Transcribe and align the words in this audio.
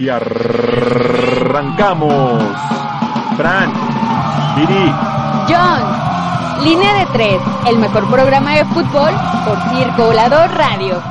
Y 0.00 0.08
arrancamos. 0.08 0.42
Fran, 3.36 3.70
Viri, 4.56 4.90
John, 5.46 6.64
línea 6.64 6.94
de 6.94 7.06
tres, 7.12 7.42
el 7.66 7.76
mejor 7.76 8.10
programa 8.10 8.54
de 8.54 8.64
fútbol 8.64 9.12
por 9.44 9.58
Circo 9.68 10.06
Volador 10.06 10.50
Radio. 10.56 11.02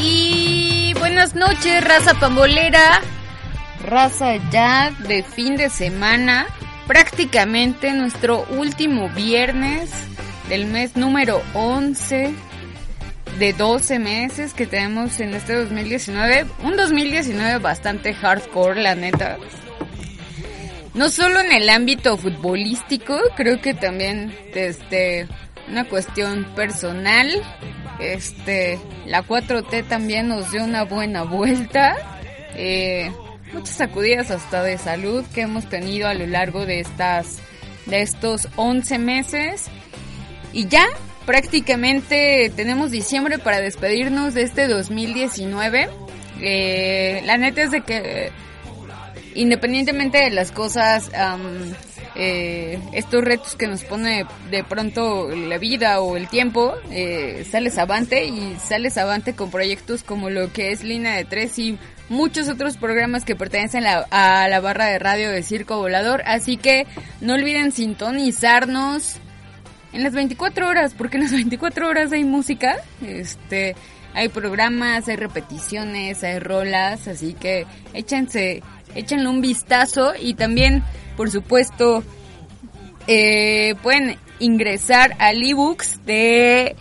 Y 0.00 0.92
buenas 0.98 1.36
noches, 1.36 1.84
raza 1.84 2.14
pambolera, 2.14 3.00
raza 3.86 4.34
ya 4.50 4.90
de 5.06 5.22
fin 5.22 5.54
de 5.56 5.70
semana, 5.70 6.46
prácticamente 6.88 7.92
nuestro 7.92 8.44
último 8.50 9.08
viernes 9.10 10.09
del 10.50 10.66
mes 10.66 10.96
número 10.96 11.40
11 11.54 12.34
de 13.38 13.52
12 13.52 14.00
meses 14.00 14.52
que 14.52 14.66
tenemos 14.66 15.20
en 15.20 15.32
este 15.32 15.54
2019. 15.54 16.44
Un 16.64 16.76
2019 16.76 17.58
bastante 17.58 18.12
hardcore, 18.12 18.82
la 18.82 18.96
neta. 18.96 19.38
No 20.92 21.08
solo 21.08 21.38
en 21.38 21.52
el 21.52 21.70
ámbito 21.70 22.16
futbolístico, 22.16 23.16
creo 23.36 23.60
que 23.60 23.74
también 23.74 24.36
desde 24.52 25.28
una 25.68 25.84
cuestión 25.84 26.44
personal. 26.56 27.30
Este, 28.00 28.80
la 29.06 29.22
4T 29.22 29.86
también 29.86 30.26
nos 30.26 30.50
dio 30.50 30.64
una 30.64 30.82
buena 30.82 31.22
vuelta. 31.22 31.96
Eh, 32.56 33.12
muchas 33.52 33.76
sacudidas 33.76 34.32
hasta 34.32 34.64
de 34.64 34.78
salud 34.78 35.24
que 35.32 35.42
hemos 35.42 35.68
tenido 35.68 36.08
a 36.08 36.14
lo 36.14 36.26
largo 36.26 36.66
de 36.66 36.80
estas 36.80 37.38
de 37.86 38.02
estos 38.02 38.48
11 38.56 38.98
meses. 38.98 39.70
Y 40.52 40.66
ya 40.66 40.86
prácticamente 41.26 42.50
tenemos 42.56 42.90
diciembre 42.90 43.38
para 43.38 43.60
despedirnos 43.60 44.34
de 44.34 44.42
este 44.42 44.66
2019. 44.66 45.88
Eh, 46.40 47.22
la 47.24 47.36
neta 47.36 47.62
es 47.62 47.70
de 47.70 47.82
que 47.82 48.32
independientemente 49.34 50.18
de 50.18 50.30
las 50.30 50.52
cosas, 50.52 51.10
eh, 52.16 52.78
estos 52.92 53.22
retos 53.22 53.54
que 53.54 53.68
nos 53.68 53.84
pone 53.84 54.26
de 54.50 54.64
pronto 54.64 55.28
la 55.30 55.58
vida 55.58 56.00
o 56.00 56.16
el 56.16 56.28
tiempo, 56.28 56.74
eh, 56.90 57.46
sales 57.50 57.78
avante 57.78 58.24
y 58.24 58.56
sales 58.56 58.98
avante 58.98 59.34
con 59.34 59.50
proyectos 59.50 60.02
como 60.02 60.30
lo 60.30 60.52
que 60.52 60.72
es 60.72 60.82
Línea 60.82 61.14
de 61.16 61.24
Tres 61.24 61.58
y 61.58 61.78
muchos 62.08 62.48
otros 62.48 62.76
programas 62.76 63.24
que 63.24 63.36
pertenecen 63.36 63.86
a, 63.86 64.04
a 64.10 64.48
la 64.48 64.60
barra 64.60 64.86
de 64.86 64.98
radio 64.98 65.30
de 65.30 65.42
Circo 65.42 65.76
Volador. 65.76 66.22
Así 66.26 66.56
que 66.56 66.86
no 67.20 67.34
olviden 67.34 67.70
sintonizarnos 67.70 69.20
en 69.92 70.02
las 70.02 70.12
24 70.12 70.68
horas, 70.68 70.94
porque 70.96 71.16
en 71.16 71.24
las 71.24 71.32
24 71.32 71.88
horas 71.88 72.12
hay 72.12 72.24
música, 72.24 72.76
este, 73.04 73.74
hay 74.14 74.28
programas, 74.28 75.08
hay 75.08 75.16
repeticiones, 75.16 76.22
hay 76.24 76.38
rolas, 76.38 77.08
así 77.08 77.34
que 77.34 77.66
échense, 77.94 78.62
échenle 78.94 79.28
un 79.28 79.40
vistazo 79.40 80.12
y 80.18 80.34
también, 80.34 80.82
por 81.16 81.30
supuesto, 81.30 82.02
eh, 83.06 83.74
pueden 83.82 84.16
ingresar 84.38 85.16
al 85.18 85.42
ebooks 85.42 86.04
de 86.06 86.76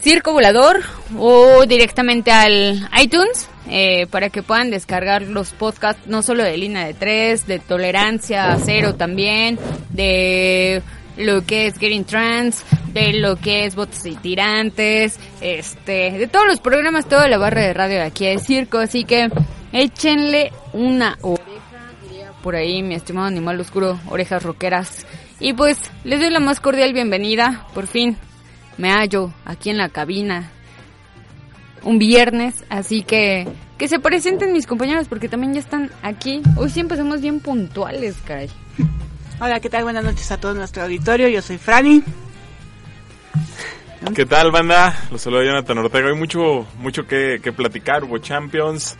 Circo 0.00 0.32
Volador 0.32 0.80
o 1.18 1.66
directamente 1.66 2.30
al 2.30 2.88
iTunes 3.02 3.48
eh, 3.68 4.06
para 4.06 4.30
que 4.30 4.42
puedan 4.42 4.70
descargar 4.70 5.22
los 5.22 5.52
podcasts 5.52 6.06
no 6.06 6.22
solo 6.22 6.42
de 6.42 6.56
línea 6.56 6.86
de 6.86 6.94
3, 6.94 7.46
de 7.46 7.58
tolerancia 7.58 8.56
cero 8.64 8.94
también, 8.94 9.58
de 9.90 10.82
lo 11.20 11.42
que 11.44 11.66
es 11.66 11.78
Getting 11.78 12.04
Trans, 12.04 12.64
de 12.92 13.12
lo 13.14 13.36
que 13.36 13.66
es 13.66 13.74
Votos 13.74 14.04
y 14.06 14.16
Tirantes, 14.16 15.18
este, 15.40 16.12
de 16.12 16.26
todos 16.26 16.46
los 16.46 16.60
programas, 16.60 17.08
toda 17.08 17.28
la 17.28 17.38
barra 17.38 17.62
de 17.62 17.74
radio 17.74 17.96
de 17.96 18.04
aquí 18.04 18.26
de 18.26 18.38
Circo, 18.38 18.78
así 18.78 19.04
que 19.04 19.28
échenle 19.72 20.52
una 20.72 21.18
oreja, 21.22 21.92
diría 22.02 22.32
por 22.42 22.56
ahí 22.56 22.82
mi 22.82 22.94
estimado 22.94 23.26
animal 23.26 23.60
oscuro, 23.60 23.98
orejas 24.08 24.42
roqueras. 24.42 25.06
Y 25.38 25.52
pues 25.52 25.78
les 26.04 26.20
doy 26.20 26.30
la 26.30 26.40
más 26.40 26.60
cordial 26.60 26.92
bienvenida, 26.92 27.66
por 27.74 27.86
fin 27.86 28.16
me 28.76 28.90
hallo 28.90 29.32
aquí 29.44 29.70
en 29.70 29.76
la 29.76 29.90
cabina 29.90 30.50
un 31.82 31.98
viernes, 31.98 32.64
así 32.68 33.02
que 33.02 33.46
que 33.78 33.88
se 33.88 33.98
presenten 33.98 34.52
mis 34.52 34.66
compañeros 34.66 35.08
porque 35.08 35.28
también 35.28 35.54
ya 35.54 35.60
están 35.60 35.90
aquí. 36.02 36.42
Hoy 36.56 36.68
sí 36.68 36.80
empezamos 36.80 37.22
bien 37.22 37.40
puntuales, 37.40 38.16
caray. 38.26 38.50
Hola, 39.42 39.58
¿qué 39.58 39.70
tal? 39.70 39.84
Buenas 39.84 40.04
noches 40.04 40.30
a 40.32 40.38
todo 40.38 40.52
nuestro 40.52 40.82
auditorio. 40.82 41.26
Yo 41.28 41.40
soy 41.40 41.56
Franny. 41.56 42.02
¿Qué 44.14 44.26
tal, 44.26 44.50
banda? 44.50 44.94
Los 45.10 45.22
saluda 45.22 45.44
Jonathan 45.44 45.78
Ortega. 45.78 46.08
Hay 46.08 46.14
mucho, 46.14 46.66
mucho 46.76 47.06
que, 47.06 47.40
que 47.42 47.50
platicar. 47.50 48.04
Hubo 48.04 48.18
Champions. 48.18 48.98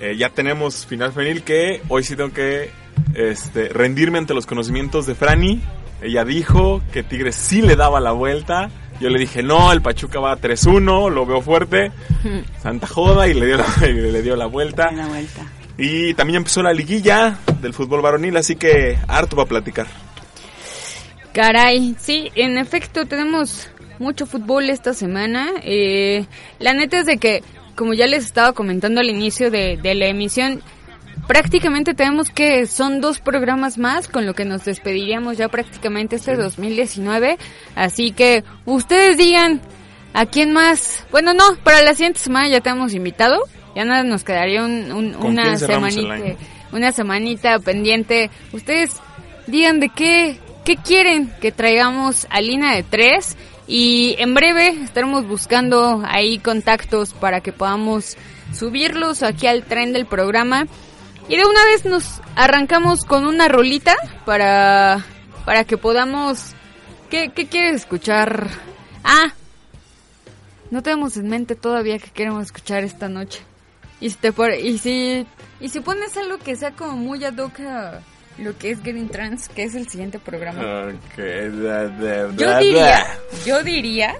Eh, 0.00 0.16
ya 0.16 0.30
tenemos 0.30 0.86
final 0.86 1.12
femenil 1.12 1.44
que 1.44 1.82
hoy 1.88 2.02
sí 2.02 2.16
tengo 2.16 2.32
que 2.32 2.72
este, 3.14 3.68
rendirme 3.68 4.18
ante 4.18 4.34
los 4.34 4.44
conocimientos 4.44 5.06
de 5.06 5.14
Franny. 5.14 5.62
Ella 6.02 6.24
dijo 6.24 6.82
que 6.92 7.04
Tigres 7.04 7.36
sí 7.36 7.62
le 7.62 7.76
daba 7.76 8.00
la 8.00 8.10
vuelta. 8.10 8.70
Yo 8.98 9.08
le 9.08 9.20
dije, 9.20 9.44
no, 9.44 9.70
el 9.70 9.82
Pachuca 9.82 10.18
va 10.18 10.36
3-1, 10.36 11.12
lo 11.12 11.26
veo 11.26 11.42
fuerte. 11.42 11.92
Santa 12.60 12.88
joda 12.88 13.28
y 13.28 13.34
le 13.34 13.46
dio 13.46 13.56
la, 13.58 13.86
y 13.86 13.92
le 13.92 14.20
dio 14.20 14.34
la 14.34 14.46
vuelta. 14.46 14.90
La 14.90 15.06
vuelta. 15.06 15.42
Y 15.78 16.14
también 16.14 16.38
empezó 16.38 16.62
la 16.62 16.72
liguilla 16.72 17.38
del 17.60 17.74
fútbol 17.74 18.00
varonil, 18.00 18.36
así 18.36 18.56
que 18.56 18.98
harto 19.08 19.36
para 19.36 19.48
platicar. 19.48 19.86
Caray, 21.32 21.94
sí, 21.98 22.30
en 22.34 22.56
efecto 22.56 23.04
tenemos 23.04 23.68
mucho 23.98 24.26
fútbol 24.26 24.70
esta 24.70 24.94
semana. 24.94 25.50
Eh, 25.62 26.26
la 26.58 26.72
neta 26.72 27.00
es 27.00 27.06
de 27.06 27.18
que, 27.18 27.42
como 27.74 27.92
ya 27.92 28.06
les 28.06 28.24
estaba 28.24 28.54
comentando 28.54 29.00
al 29.00 29.10
inicio 29.10 29.50
de, 29.50 29.76
de 29.76 29.94
la 29.94 30.06
emisión, 30.06 30.62
prácticamente 31.26 31.92
tenemos 31.92 32.30
que 32.30 32.66
son 32.66 33.02
dos 33.02 33.20
programas 33.20 33.76
más 33.76 34.08
con 34.08 34.24
lo 34.24 34.34
que 34.34 34.44
nos 34.44 34.64
despediríamos 34.64 35.36
ya 35.36 35.48
prácticamente 35.48 36.16
este 36.16 36.36
2019. 36.36 37.36
Así 37.74 38.12
que 38.12 38.44
ustedes 38.64 39.18
digan 39.18 39.60
a 40.14 40.24
quién 40.24 40.52
más. 40.52 41.04
Bueno, 41.10 41.34
no, 41.34 41.44
para 41.62 41.82
la 41.82 41.92
siguiente 41.92 42.20
semana 42.20 42.48
ya 42.48 42.62
tenemos 42.62 42.94
invitado. 42.94 43.42
Ya 43.76 43.84
nada 43.84 44.02
nos 44.02 44.24
quedaría 44.24 44.64
un, 44.64 44.90
un- 44.90 45.12
¿Con 45.12 45.32
una 45.32 45.56
semanita, 45.58 46.36
una 46.72 46.92
semanita 46.92 47.58
pendiente. 47.60 48.30
Ustedes 48.52 48.96
digan 49.46 49.78
de 49.80 49.90
qué, 49.90 50.40
qué 50.64 50.76
quieren 50.76 51.30
que 51.40 51.52
traigamos 51.52 52.26
a 52.30 52.40
línea 52.40 52.74
de 52.74 52.82
tres. 52.82 53.36
Y 53.68 54.16
en 54.18 54.32
breve 54.32 54.68
estaremos 54.82 55.26
buscando 55.28 56.02
ahí 56.06 56.38
contactos 56.38 57.12
para 57.12 57.40
que 57.42 57.52
podamos 57.52 58.16
subirlos 58.54 59.22
aquí 59.22 59.46
al 59.46 59.64
tren 59.64 59.92
del 59.92 60.06
programa. 60.06 60.66
Y 61.28 61.36
de 61.36 61.44
una 61.44 61.64
vez 61.66 61.84
nos 61.84 62.20
arrancamos 62.34 63.04
con 63.04 63.26
una 63.26 63.46
rolita 63.48 63.94
para, 64.24 65.04
para 65.44 65.64
que 65.64 65.76
podamos... 65.76 66.54
¿Qué, 67.10 67.30
qué 67.34 67.46
quieres 67.46 67.74
escuchar? 67.82 68.48
Ah, 69.04 69.34
no 70.70 70.82
tenemos 70.82 71.16
en 71.16 71.28
mente 71.28 71.54
todavía 71.56 71.98
que 71.98 72.10
queremos 72.10 72.44
escuchar 72.46 72.82
esta 72.84 73.08
noche. 73.08 73.40
Y 74.00 74.10
si, 74.10 74.16
te 74.16 74.32
pare- 74.32 74.60
y 74.60 74.78
si, 74.78 75.26
y 75.60 75.68
si 75.68 75.80
pones 75.80 76.16
algo 76.16 76.38
que 76.38 76.54
sea 76.56 76.72
como 76.72 76.92
muy 76.96 77.24
ad 77.24 77.36
hoc 77.38 77.60
a 77.60 78.00
lo 78.38 78.56
que 78.58 78.70
es 78.70 78.82
Getting 78.82 79.08
Trans, 79.08 79.48
que 79.48 79.62
es 79.64 79.74
el 79.74 79.88
siguiente 79.88 80.18
programa. 80.18 80.60
Ok, 80.88 81.18
da- 81.18 81.88
da- 81.88 82.30
Yo 82.36 82.58
diría, 82.58 83.06
yo 83.46 83.62
diría, 83.62 84.14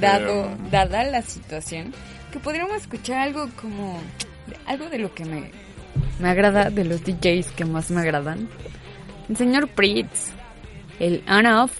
dado, 0.00 0.42
Pero- 0.56 0.70
dada 0.70 1.04
la 1.04 1.22
situación, 1.22 1.92
que 2.32 2.38
podríamos 2.38 2.76
escuchar 2.76 3.18
algo 3.18 3.48
como, 3.60 4.00
algo 4.66 4.88
de 4.88 4.98
lo 4.98 5.14
que 5.14 5.24
me, 5.24 5.50
me 6.18 6.28
agrada, 6.28 6.70
de 6.70 6.84
los 6.84 7.02
DJs 7.04 7.50
que 7.52 7.64
más 7.64 7.90
me 7.90 8.00
agradan. 8.00 8.48
El 9.28 9.36
señor 9.36 9.68
Pritz, 9.68 10.30
el 10.98 11.22
on-off, 11.28 11.72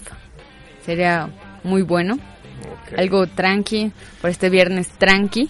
sería 0.85 1.29
muy 1.63 1.81
bueno. 1.83 2.17
Algo 2.97 3.27
tranqui, 3.27 3.91
por 4.21 4.29
este 4.29 4.49
viernes 4.49 4.89
tranqui. 4.89 5.49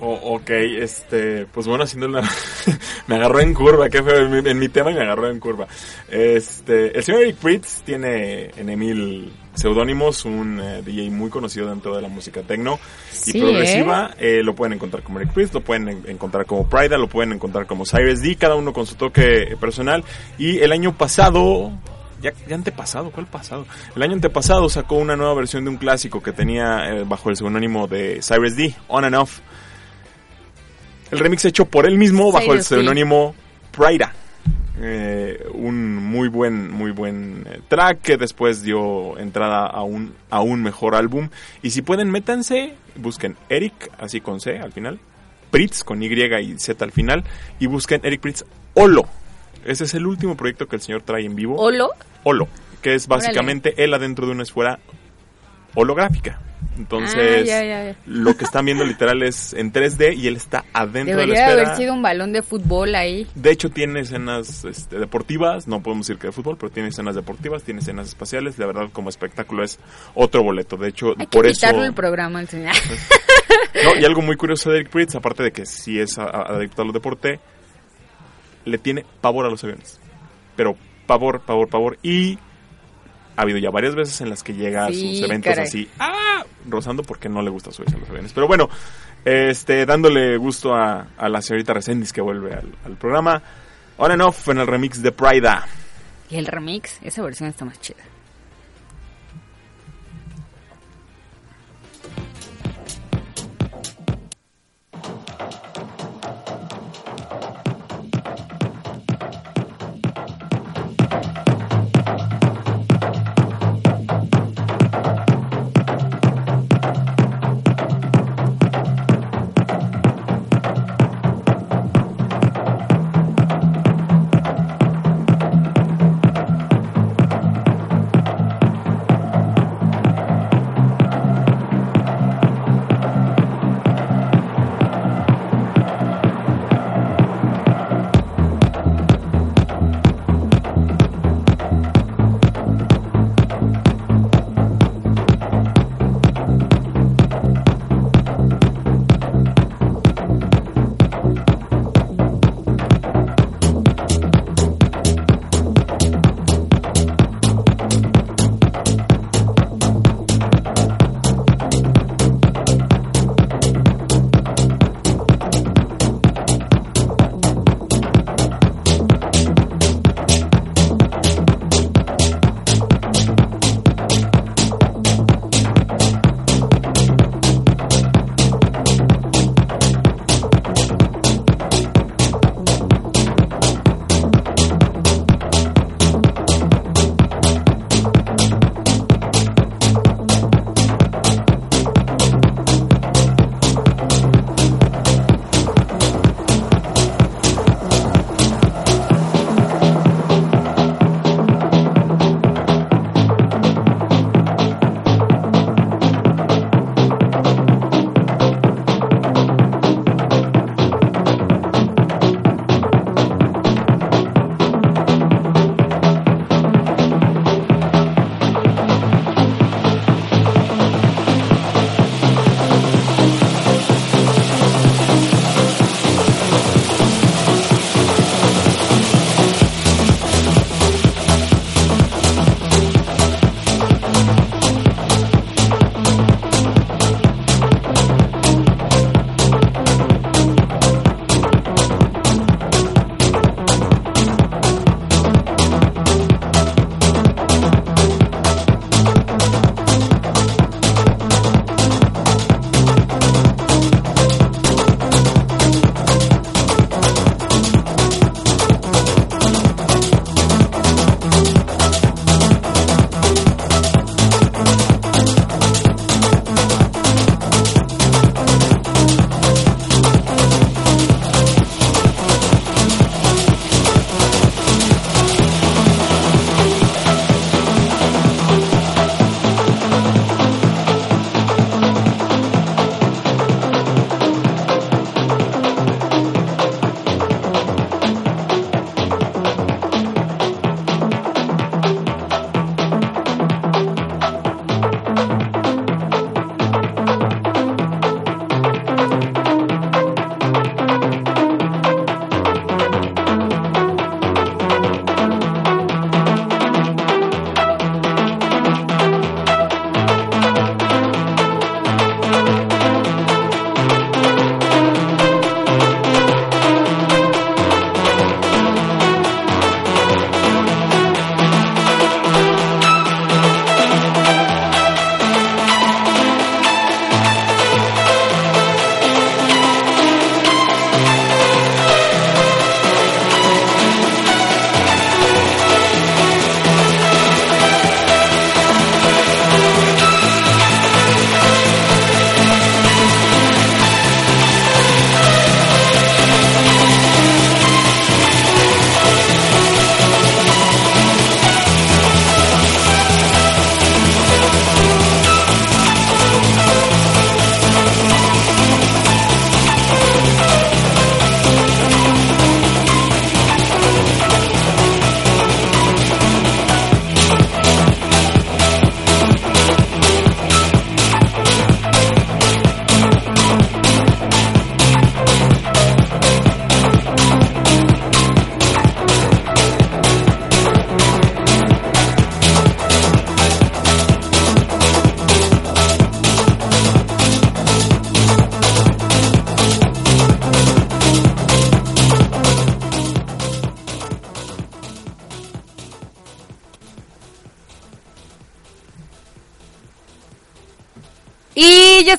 Oh, 0.00 0.36
ok, 0.36 0.50
este, 0.50 1.46
pues 1.46 1.66
bueno, 1.66 1.82
haciendo 1.82 2.06
la... 2.06 2.22
me 3.08 3.16
agarró 3.16 3.40
en 3.40 3.52
curva, 3.52 3.88
qué 3.88 4.00
feo, 4.00 4.26
en 4.26 4.30
mi, 4.30 4.48
en 4.48 4.58
mi, 4.58 4.68
tema 4.68 4.92
y 4.92 4.94
me 4.94 5.00
agarró 5.00 5.28
en 5.28 5.40
curva. 5.40 5.66
Este, 6.08 6.96
el 6.96 7.02
señor 7.02 7.22
Eric 7.22 7.36
Pritz 7.36 7.82
tiene 7.82 8.50
en 8.56 8.68
Emil 8.68 9.32
seudónimos, 9.54 10.24
un 10.24 10.60
eh, 10.60 10.82
DJ 10.84 11.10
muy 11.10 11.30
conocido 11.30 11.68
dentro 11.68 11.96
de 11.96 12.02
la 12.02 12.08
música 12.08 12.42
techno 12.42 12.78
y 13.26 13.32
Sí, 13.32 13.40
progresiva. 13.40 14.12
Eh, 14.18 14.42
lo 14.44 14.54
pueden 14.54 14.74
encontrar 14.74 15.02
como 15.02 15.18
Eric 15.18 15.32
Pritz, 15.32 15.52
lo 15.52 15.62
pueden 15.62 15.88
en- 15.88 16.04
encontrar 16.08 16.46
como 16.46 16.68
Prida, 16.68 16.96
lo 16.96 17.08
pueden 17.08 17.32
encontrar 17.32 17.66
como 17.66 17.84
Cyrus 17.84 18.20
D, 18.22 18.36
cada 18.36 18.54
uno 18.54 18.72
con 18.72 18.86
su 18.86 18.94
toque 18.94 19.56
personal. 19.60 20.04
Y 20.38 20.58
el 20.60 20.70
año 20.70 20.96
pasado, 20.96 21.72
ya, 22.22 22.32
ya 22.46 22.54
antepasado, 22.54 23.10
¿cuál 23.10 23.26
pasado? 23.26 23.66
El 23.96 24.02
año 24.04 24.12
antepasado 24.12 24.68
sacó 24.68 24.94
una 24.94 25.16
nueva 25.16 25.34
versión 25.34 25.64
de 25.64 25.70
un 25.70 25.76
clásico 25.76 26.22
que 26.22 26.30
tenía 26.32 26.88
eh, 26.90 27.04
bajo 27.04 27.30
el 27.30 27.36
seudónimo 27.36 27.88
de 27.88 28.20
Cyrus 28.22 28.54
D, 28.54 28.76
On 28.86 29.04
and 29.04 29.16
Off. 29.16 29.40
El 31.10 31.18
remix 31.18 31.44
hecho 31.44 31.64
por 31.64 31.86
él 31.86 31.98
mismo 31.98 32.32
bajo 32.32 32.54
el 32.54 32.62
seudónimo 32.62 33.34
Prida. 33.70 34.12
Eh, 34.80 35.44
un 35.54 35.96
muy 35.96 36.28
buen 36.28 36.70
muy 36.70 36.92
buen 36.92 37.44
eh, 37.50 37.60
track 37.66 38.00
que 38.00 38.16
después 38.16 38.62
dio 38.62 39.18
entrada 39.18 39.66
a 39.66 39.82
un 39.82 40.14
a 40.30 40.40
un 40.40 40.62
mejor 40.62 40.94
álbum. 40.94 41.30
Y 41.62 41.70
si 41.70 41.82
pueden 41.82 42.10
métanse 42.10 42.74
busquen 42.94 43.36
Eric 43.48 43.90
así 43.98 44.20
con 44.20 44.40
C 44.40 44.58
al 44.58 44.72
final 44.72 45.00
Pritz 45.50 45.82
con 45.82 46.00
Y 46.00 46.06
y 46.06 46.58
Z 46.58 46.84
al 46.84 46.92
final 46.92 47.24
y 47.58 47.66
busquen 47.66 48.00
Eric 48.04 48.20
Pritz 48.20 48.44
Olo. 48.74 49.06
Ese 49.64 49.84
es 49.84 49.94
el 49.94 50.06
último 50.06 50.36
proyecto 50.36 50.68
que 50.68 50.76
el 50.76 50.82
señor 50.82 51.02
trae 51.02 51.24
en 51.24 51.34
vivo. 51.34 51.56
Olo. 51.56 51.90
Holo, 52.22 52.46
que 52.80 52.94
es 52.94 53.08
básicamente 53.08 53.74
él 53.82 53.94
adentro 53.94 54.26
de 54.26 54.32
una 54.32 54.44
esfera 54.44 54.78
holográfica. 55.74 56.40
Entonces, 56.76 57.42
Ah, 57.42 57.44
ya, 57.44 57.64
ya, 57.64 57.84
ya. 57.90 57.96
lo 58.06 58.36
que 58.36 58.44
están 58.44 58.64
viendo 58.64 58.84
literal 58.84 59.22
es 59.24 59.52
en 59.52 59.72
3D 59.72 60.16
y 60.16 60.28
él 60.28 60.36
está 60.36 60.64
adentro 60.72 61.16
de 61.16 61.26
la 61.26 61.34
Debería 61.34 61.52
haber 61.52 61.76
sido 61.76 61.92
un 61.92 62.02
balón 62.02 62.32
de 62.32 62.42
fútbol 62.42 62.94
ahí. 62.94 63.26
De 63.34 63.50
hecho, 63.50 63.68
tiene 63.70 64.00
escenas 64.00 64.64
este, 64.64 64.98
deportivas, 65.00 65.66
no 65.66 65.82
podemos 65.82 66.06
decir 66.06 66.20
que 66.20 66.28
de 66.28 66.32
fútbol, 66.32 66.56
pero 66.56 66.70
tiene 66.70 66.90
escenas 66.90 67.16
deportivas, 67.16 67.64
tiene 67.64 67.80
escenas 67.80 68.06
espaciales. 68.08 68.58
La 68.60 68.66
verdad, 68.66 68.90
como 68.92 69.08
espectáculo 69.08 69.64
es 69.64 69.80
otro 70.14 70.44
boleto. 70.44 70.76
De 70.76 70.88
hecho, 70.88 71.14
Hay 71.18 71.26
que 71.26 71.36
por 71.38 71.46
eso. 71.46 71.66
el 71.84 71.94
programa 71.94 72.38
al 72.38 72.48
señor. 72.48 72.74
No, 73.84 73.96
y 74.00 74.04
algo 74.04 74.20
muy 74.22 74.36
curioso 74.36 74.70
de 74.70 74.78
Eric 74.80 74.90
Pritz, 74.90 75.14
aparte 75.14 75.42
de 75.42 75.52
que 75.52 75.64
sí 75.64 75.98
es 75.98 76.18
adicto 76.18 76.82
a 76.82 76.84
los 76.84 76.92
deporte, 76.94 77.40
le 78.64 78.78
tiene 78.78 79.04
pavor 79.20 79.46
a 79.46 79.50
los 79.50 79.62
aviones. 79.64 79.98
Pero 80.56 80.76
pavor, 81.06 81.40
pavor, 81.40 81.68
pavor. 81.68 81.98
Y 82.02 82.38
ha 83.38 83.42
habido 83.42 83.58
ya 83.58 83.70
varias 83.70 83.94
veces 83.94 84.20
en 84.20 84.30
las 84.30 84.42
que 84.42 84.52
llega 84.52 84.86
a 84.86 84.88
Sí, 84.88 85.16
sus 85.16 85.24
eventos 85.28 85.50
caray. 85.52 85.66
así, 85.66 85.88
¡ah! 86.00 86.44
rozando 86.68 87.02
porque 87.04 87.28
no 87.28 87.40
le 87.40 87.50
gusta 87.50 87.70
subirse 87.70 87.96
a 87.96 88.00
los 88.00 88.08
aviones. 88.10 88.32
Pero 88.32 88.46
bueno, 88.48 88.68
este, 89.24 89.86
dándole 89.86 90.36
gusto 90.36 90.74
a, 90.74 91.06
a 91.16 91.28
la 91.28 91.40
señorita 91.40 91.72
Resendiz 91.72 92.12
que 92.12 92.20
vuelve 92.20 92.52
al, 92.54 92.74
al 92.84 92.96
programa. 92.96 93.42
On 93.98 94.10
and 94.10 94.22
off 94.22 94.48
en 94.48 94.58
el 94.58 94.66
remix 94.66 95.02
de 95.02 95.12
Prida. 95.12 95.66
y 96.30 96.36
el 96.36 96.46
remix, 96.46 96.98
esa 97.02 97.22
versión 97.22 97.48
está 97.48 97.64
más 97.64 97.80
chida. 97.80 97.96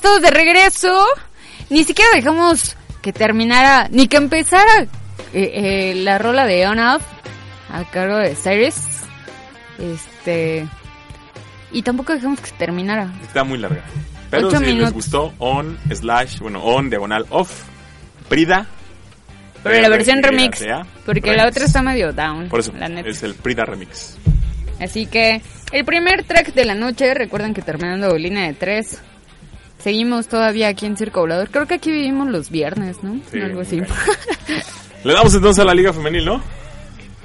Estamos 0.00 0.22
de 0.22 0.30
regreso. 0.30 1.06
Ni 1.68 1.84
siquiera 1.84 2.10
dejamos 2.14 2.74
que 3.02 3.12
terminara, 3.12 3.86
ni 3.90 4.08
que 4.08 4.16
empezara 4.16 4.80
eh, 4.80 4.88
eh, 5.34 5.94
la 5.94 6.16
rola 6.16 6.46
de 6.46 6.66
On 6.66 6.78
Off 6.78 7.02
a 7.70 7.84
cargo 7.84 8.16
de 8.16 8.34
Cyrus. 8.34 8.76
Este. 9.78 10.66
Y 11.70 11.82
tampoco 11.82 12.14
dejamos 12.14 12.40
que 12.40 12.50
terminara. 12.52 13.12
Está 13.22 13.44
muy 13.44 13.58
larga. 13.58 13.82
Pero 14.30 14.48
Ocho 14.48 14.56
si 14.56 14.64
les 14.64 14.74
minutos. 14.74 14.94
gustó, 14.94 15.34
on, 15.36 15.78
slash, 15.92 16.38
bueno, 16.38 16.64
on, 16.64 16.88
diagonal, 16.88 17.26
off, 17.28 17.64
Prida. 18.26 18.66
Pero 19.62 19.82
la 19.82 19.90
versión 19.90 20.22
remix. 20.22 20.64
Porque 21.04 21.36
la 21.36 21.46
otra 21.46 21.66
está 21.66 21.82
medio 21.82 22.14
down. 22.14 22.48
Por 22.48 22.60
eso, 22.60 22.72
la 22.72 22.88
neta. 22.88 23.06
es 23.06 23.22
el 23.22 23.34
Prida 23.34 23.66
remix. 23.66 24.16
Así 24.80 25.04
que 25.04 25.42
el 25.72 25.84
primer 25.84 26.24
track 26.24 26.54
de 26.54 26.64
la 26.64 26.74
noche, 26.74 27.12
recuerden 27.12 27.52
que 27.52 27.60
terminando 27.60 28.16
línea 28.16 28.46
de 28.46 28.54
tres, 28.54 29.02
seguimos 29.82 30.28
todavía 30.28 30.68
aquí 30.68 30.86
en 30.86 30.96
Circo 30.96 31.20
Volador. 31.20 31.50
Creo 31.50 31.66
que 31.66 31.74
aquí 31.74 31.90
vivimos 31.90 32.28
los 32.28 32.50
viernes, 32.50 33.02
¿no? 33.02 33.20
Sí, 33.30 33.40
Algo 33.40 33.60
así. 33.62 33.80
Le 35.04 35.12
damos 35.14 35.34
entonces 35.34 35.62
a 35.62 35.66
la 35.66 35.74
Liga 35.74 35.92
Femenil, 35.92 36.24
¿no? 36.26 36.42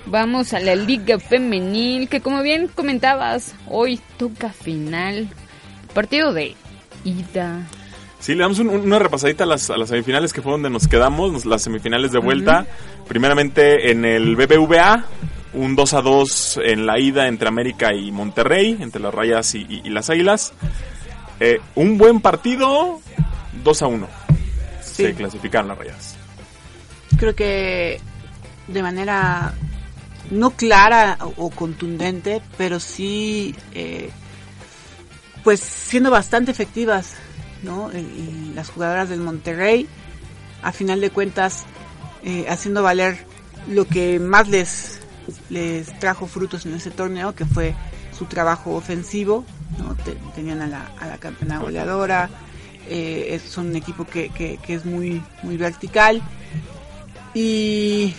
Vamos 0.07 0.53
a 0.53 0.59
la 0.59 0.75
Liga 0.75 1.19
Femenil, 1.19 2.07
que 2.07 2.21
como 2.21 2.41
bien 2.41 2.67
comentabas, 2.73 3.55
hoy 3.67 3.99
toca 4.17 4.49
final. 4.49 5.27
Partido 5.93 6.31
de 6.31 6.55
ida. 7.03 7.67
Sí, 8.19 8.33
le 8.33 8.41
damos 8.41 8.59
un- 8.59 8.69
un- 8.69 8.81
una 8.81 8.99
repasadita 8.99 9.43
a 9.43 9.47
las, 9.47 9.69
a 9.69 9.77
las 9.77 9.89
semifinales 9.89 10.31
que 10.31 10.41
fue 10.41 10.51
donde 10.51 10.69
nos 10.69 10.87
quedamos, 10.87 11.45
las 11.45 11.63
semifinales 11.63 12.11
de 12.11 12.19
vuelta. 12.19 12.65
Primeramente 13.07 13.91
en 13.91 14.05
el 14.05 14.35
BBVA, 14.35 15.05
un 15.53 15.75
2 15.75 15.93
a 15.93 16.01
2 16.01 16.59
en 16.63 16.85
la 16.85 16.99
ida 16.99 17.27
entre 17.27 17.47
América 17.47 17.93
y 17.93 18.11
Monterrey, 18.11 18.77
entre 18.79 19.01
las 19.01 19.13
Rayas 19.13 19.53
y, 19.55 19.59
y- 19.67 19.81
y 19.85 19.89
las 19.89 20.09
Águilas. 20.09 20.53
Eh, 21.39 21.59
un 21.75 21.97
buen 21.97 22.21
partido, 22.21 22.99
2 23.63 23.81
a 23.81 23.87
1. 23.87 24.07
Sí. 24.81 25.03
Se 25.03 25.13
clasificaron 25.15 25.67
las 25.67 25.77
Rayas. 25.77 26.15
Creo 27.17 27.35
que 27.35 27.99
de 28.67 28.81
manera 28.81 29.53
no 30.31 30.51
clara 30.51 31.17
o, 31.21 31.33
o 31.45 31.49
contundente, 31.49 32.41
pero 32.57 32.79
sí, 32.79 33.55
eh, 33.73 34.09
pues 35.43 35.59
siendo 35.59 36.09
bastante 36.11 36.51
efectivas, 36.51 37.13
¿no? 37.63 37.91
Y- 37.93 37.97
y 37.97 38.51
las 38.55 38.69
jugadoras 38.69 39.09
del 39.09 39.19
Monterrey, 39.19 39.87
a 40.63 40.71
final 40.71 41.01
de 41.01 41.09
cuentas, 41.11 41.65
eh, 42.23 42.45
haciendo 42.49 42.81
valer 42.81 43.17
lo 43.67 43.85
que 43.85 44.19
más 44.19 44.47
les, 44.47 44.99
les 45.49 45.97
trajo 45.99 46.25
frutos 46.27 46.65
en 46.65 46.73
ese 46.73 46.91
torneo, 46.91 47.35
que 47.35 47.45
fue 47.45 47.75
su 48.17 48.25
trabajo 48.25 48.73
ofensivo, 48.75 49.45
¿no? 49.77 49.95
Te- 49.95 50.17
tenían 50.35 50.61
a 50.61 50.67
la, 50.67 50.91
a 50.99 51.07
la 51.07 51.17
campeona 51.17 51.59
goleadora, 51.59 52.29
eh, 52.87 53.27
es- 53.31 53.57
un 53.57 53.75
equipo 53.75 54.05
que, 54.05 54.29
que, 54.29 54.59
es 54.73 54.85
muy, 54.85 55.21
muy 55.43 55.57
vertical. 55.57 56.21
Y, 57.33 58.13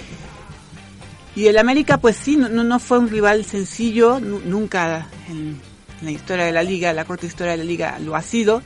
y 1.34 1.46
el 1.46 1.58
América, 1.58 1.98
pues 1.98 2.16
sí, 2.16 2.36
no, 2.36 2.48
no- 2.48 2.78
fue 2.78 2.98
un 2.98 3.08
rival 3.08 3.44
sencillo, 3.44 4.20
nu- 4.20 4.40
nunca 4.44 5.06
en, 5.28 5.58
en 6.00 6.04
la 6.04 6.10
historia 6.10 6.44
de 6.44 6.52
la 6.52 6.62
liga, 6.62 6.92
la 6.92 7.04
corta 7.04 7.26
historia 7.26 7.52
de 7.52 7.58
la 7.58 7.64
liga 7.64 7.98
lo 7.98 8.14
ha 8.16 8.22
sido, 8.22 8.62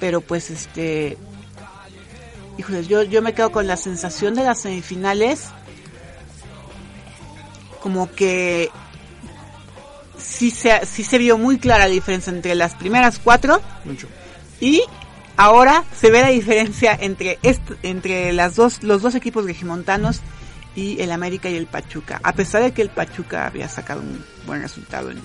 pero 0.00 0.20
pues 0.20 0.50
este, 0.50 1.16
híjoles, 2.58 2.88
yo, 2.88 3.02
yo 3.04 3.22
me 3.22 3.34
quedo 3.34 3.52
con 3.52 3.66
la 3.66 3.76
sensación 3.76 4.34
de 4.34 4.44
las 4.44 4.60
semifinales, 4.60 5.44
como 7.80 8.10
que 8.10 8.70
sí 10.26 10.50
se, 10.50 10.84
sí 10.86 11.04
se 11.04 11.18
vio 11.18 11.38
muy 11.38 11.58
clara 11.58 11.84
la 11.86 11.90
diferencia 11.90 12.32
entre 12.32 12.54
las 12.54 12.74
primeras 12.74 13.18
cuatro 13.18 13.60
Mucho. 13.84 14.08
y 14.60 14.82
ahora 15.36 15.84
se 15.98 16.10
ve 16.10 16.20
la 16.22 16.28
diferencia 16.28 16.96
entre 17.00 17.38
est- 17.42 17.72
entre 17.82 18.32
las 18.32 18.56
dos 18.56 18.82
los 18.82 19.02
dos 19.02 19.14
equipos 19.14 19.44
regimontanos 19.44 20.20
y 20.74 21.00
el 21.00 21.10
América 21.12 21.48
y 21.48 21.56
el 21.56 21.66
Pachuca. 21.66 22.20
A 22.22 22.32
pesar 22.32 22.62
de 22.62 22.72
que 22.72 22.82
el 22.82 22.90
Pachuca 22.90 23.46
había 23.46 23.68
sacado 23.68 24.00
un 24.02 24.22
buen 24.46 24.60
resultado 24.62 25.10
en 25.10 25.20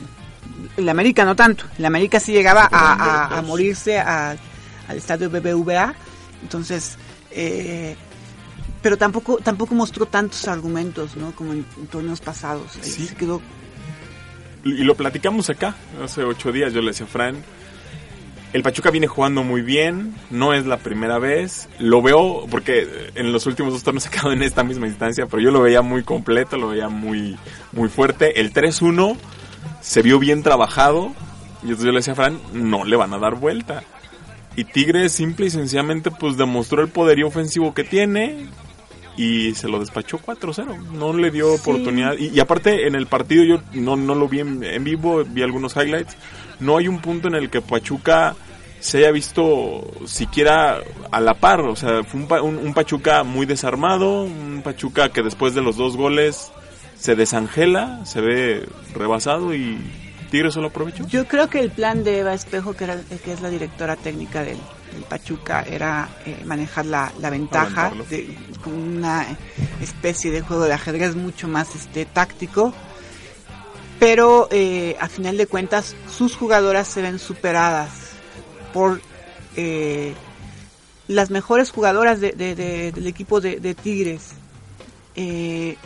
el 0.77 0.87
América 0.87 1.25
no 1.25 1.35
tanto. 1.35 1.65
El 1.77 1.85
América 1.85 2.19
sí 2.19 2.31
llegaba 2.31 2.69
a, 2.71 2.93
a- 2.93 3.37
a 3.37 3.41
morirse 3.41 3.99
a- 3.99 4.37
al 4.87 4.97
estadio 4.97 5.29
BBVA. 5.29 5.93
Entonces, 6.43 6.97
eh, 7.31 7.95
pero 8.81 8.97
tampoco 8.97 9.37
tampoco 9.37 9.75
mostró 9.75 10.05
tantos 10.05 10.47
argumentos, 10.47 11.15
¿no? 11.17 11.31
Como 11.35 11.53
en, 11.53 11.65
en 11.77 11.87
torneos 11.87 12.19
pasados. 12.21 12.77
Ahí 12.77 12.89
Sí. 12.89 13.07
se 13.07 13.15
quedó 13.15 13.41
Y 14.63 14.83
lo 14.83 14.95
platicamos 14.95 15.49
acá, 15.49 15.75
hace 16.03 16.23
ocho 16.23 16.51
días 16.51 16.73
yo 16.73 16.81
le 16.81 16.87
decía 16.87 17.05
a 17.05 17.09
Fran, 17.09 17.43
el 18.53 18.63
Pachuca 18.63 18.91
viene 18.91 19.07
jugando 19.07 19.43
muy 19.43 19.61
bien, 19.61 20.13
no 20.29 20.53
es 20.53 20.65
la 20.65 20.77
primera 20.77 21.19
vez, 21.19 21.69
lo 21.79 22.01
veo, 22.01 22.47
porque 22.51 23.11
en 23.15 23.31
los 23.31 23.45
últimos 23.45 23.71
dos 23.71 23.83
torneos 23.83 24.03
se 24.05 24.09
quedado 24.09 24.33
en 24.33 24.43
esta 24.43 24.63
misma 24.63 24.87
instancia, 24.87 25.25
pero 25.25 25.41
yo 25.41 25.51
lo 25.51 25.61
veía 25.61 25.81
muy 25.81 26.03
completo, 26.03 26.57
lo 26.57 26.69
veía 26.69 26.89
muy, 26.89 27.37
muy 27.71 27.87
fuerte. 27.87 28.41
El 28.41 28.53
3-1 28.53 29.15
se 29.79 30.01
vio 30.01 30.19
bien 30.19 30.43
trabajado, 30.43 31.13
y 31.63 31.67
entonces 31.67 31.85
yo 31.85 31.91
le 31.91 31.99
decía 31.99 32.13
a 32.13 32.17
Fran, 32.17 32.39
no 32.53 32.83
le 32.83 32.97
van 32.97 33.13
a 33.13 33.19
dar 33.19 33.35
vuelta. 33.35 33.83
Y 34.57 34.65
Tigres 34.65 35.13
simple 35.13 35.45
y 35.45 35.49
sencillamente 35.49 36.11
pues 36.11 36.35
demostró 36.35 36.81
el 36.81 36.89
poderío 36.89 37.27
ofensivo 37.27 37.73
que 37.73 37.85
tiene, 37.85 38.47
y 39.17 39.53
se 39.55 39.67
lo 39.67 39.79
despachó 39.79 40.19
4-0. 40.19 40.77
No 40.93 41.13
le 41.13 41.31
dio 41.31 41.55
Sí. 41.55 41.61
oportunidad. 41.61 42.17
Y, 42.17 42.29
y 42.29 42.39
aparte, 42.39 42.87
en 42.87 42.95
el 42.95 43.07
partido 43.07 43.43
yo 43.43 43.61
no, 43.73 43.95
no 43.95 44.15
lo 44.15 44.27
vi 44.27 44.39
en, 44.39 44.63
en 44.63 44.83
vivo, 44.83 45.23
vi 45.25 45.41
algunos 45.43 45.75
highlights. 45.75 46.15
No 46.59 46.77
hay 46.77 46.87
un 46.87 46.99
punto 47.01 47.27
en 47.27 47.35
el 47.35 47.49
que 47.49 47.61
Pachuca 47.61 48.35
se 48.79 48.99
haya 48.99 49.11
visto 49.11 49.91
siquiera 50.05 50.79
a 51.11 51.19
la 51.19 51.33
par. 51.35 51.61
O 51.61 51.75
sea, 51.75 52.03
fue 52.03 52.21
un, 52.21 52.31
un- 52.57 52.65
un 52.67 52.73
Pachuca 52.73 53.23
muy 53.23 53.45
desarmado, 53.45 54.23
un 54.23 54.61
Pachuca 54.63 55.09
que 55.09 55.21
después 55.23 55.53
de 55.55 55.61
los 55.61 55.77
dos 55.77 55.97
goles 55.97 56.51
se 56.97 57.15
desangela, 57.15 58.05
se 58.05 58.21
ve 58.21 58.65
rebasado 58.93 59.53
y 59.55 59.77
Tigres 60.29 60.53
solo 60.53 60.67
aprovechó. 60.67 61.05
Yo 61.07 61.27
creo 61.27 61.49
que 61.49 61.59
el 61.59 61.71
plan 61.71 62.03
de 62.03 62.19
Eva 62.19 62.33
Espejo, 62.33 62.73
que, 62.75 62.85
era, 62.85 62.97
que 63.23 63.33
es 63.33 63.41
la 63.41 63.49
directora 63.49 63.95
técnica 63.97 64.43
del, 64.43 64.57
del 64.93 65.03
Pachuca, 65.03 65.63
era 65.63 66.09
eh, 66.25 66.43
manejar 66.45 66.85
la, 66.85 67.11
la 67.19 67.29
ventaja 67.29 67.87
Aventarlo. 67.87 68.05
de, 68.05 68.37
con 68.63 68.73
una 68.73 69.25
especie 69.81 70.31
de 70.31 70.41
juego 70.41 70.63
de 70.65 70.73
ajedrez 70.73 71.15
mucho 71.15 71.47
más 71.47 71.75
este 71.75 72.05
táctico. 72.05 72.73
Pero 73.99 74.47
eh, 74.51 74.97
a 74.99 75.07
final 75.07 75.37
de 75.37 75.45
cuentas, 75.47 75.95
sus 76.09 76.35
jugadoras 76.35 76.87
se 76.87 77.01
ven 77.01 77.19
superadas 77.19 77.89
por 78.73 78.99
eh, 79.55 80.13
las 81.07 81.29
mejores 81.29 81.69
jugadoras 81.71 82.19
de- 82.19 82.31
de- 82.31 82.55
de- 82.55 82.91
del 82.91 83.05
equipo 83.07 83.41
de, 83.41 83.59
de 83.59 83.75
Tigres. 83.75 84.29
Eh, 85.15 85.77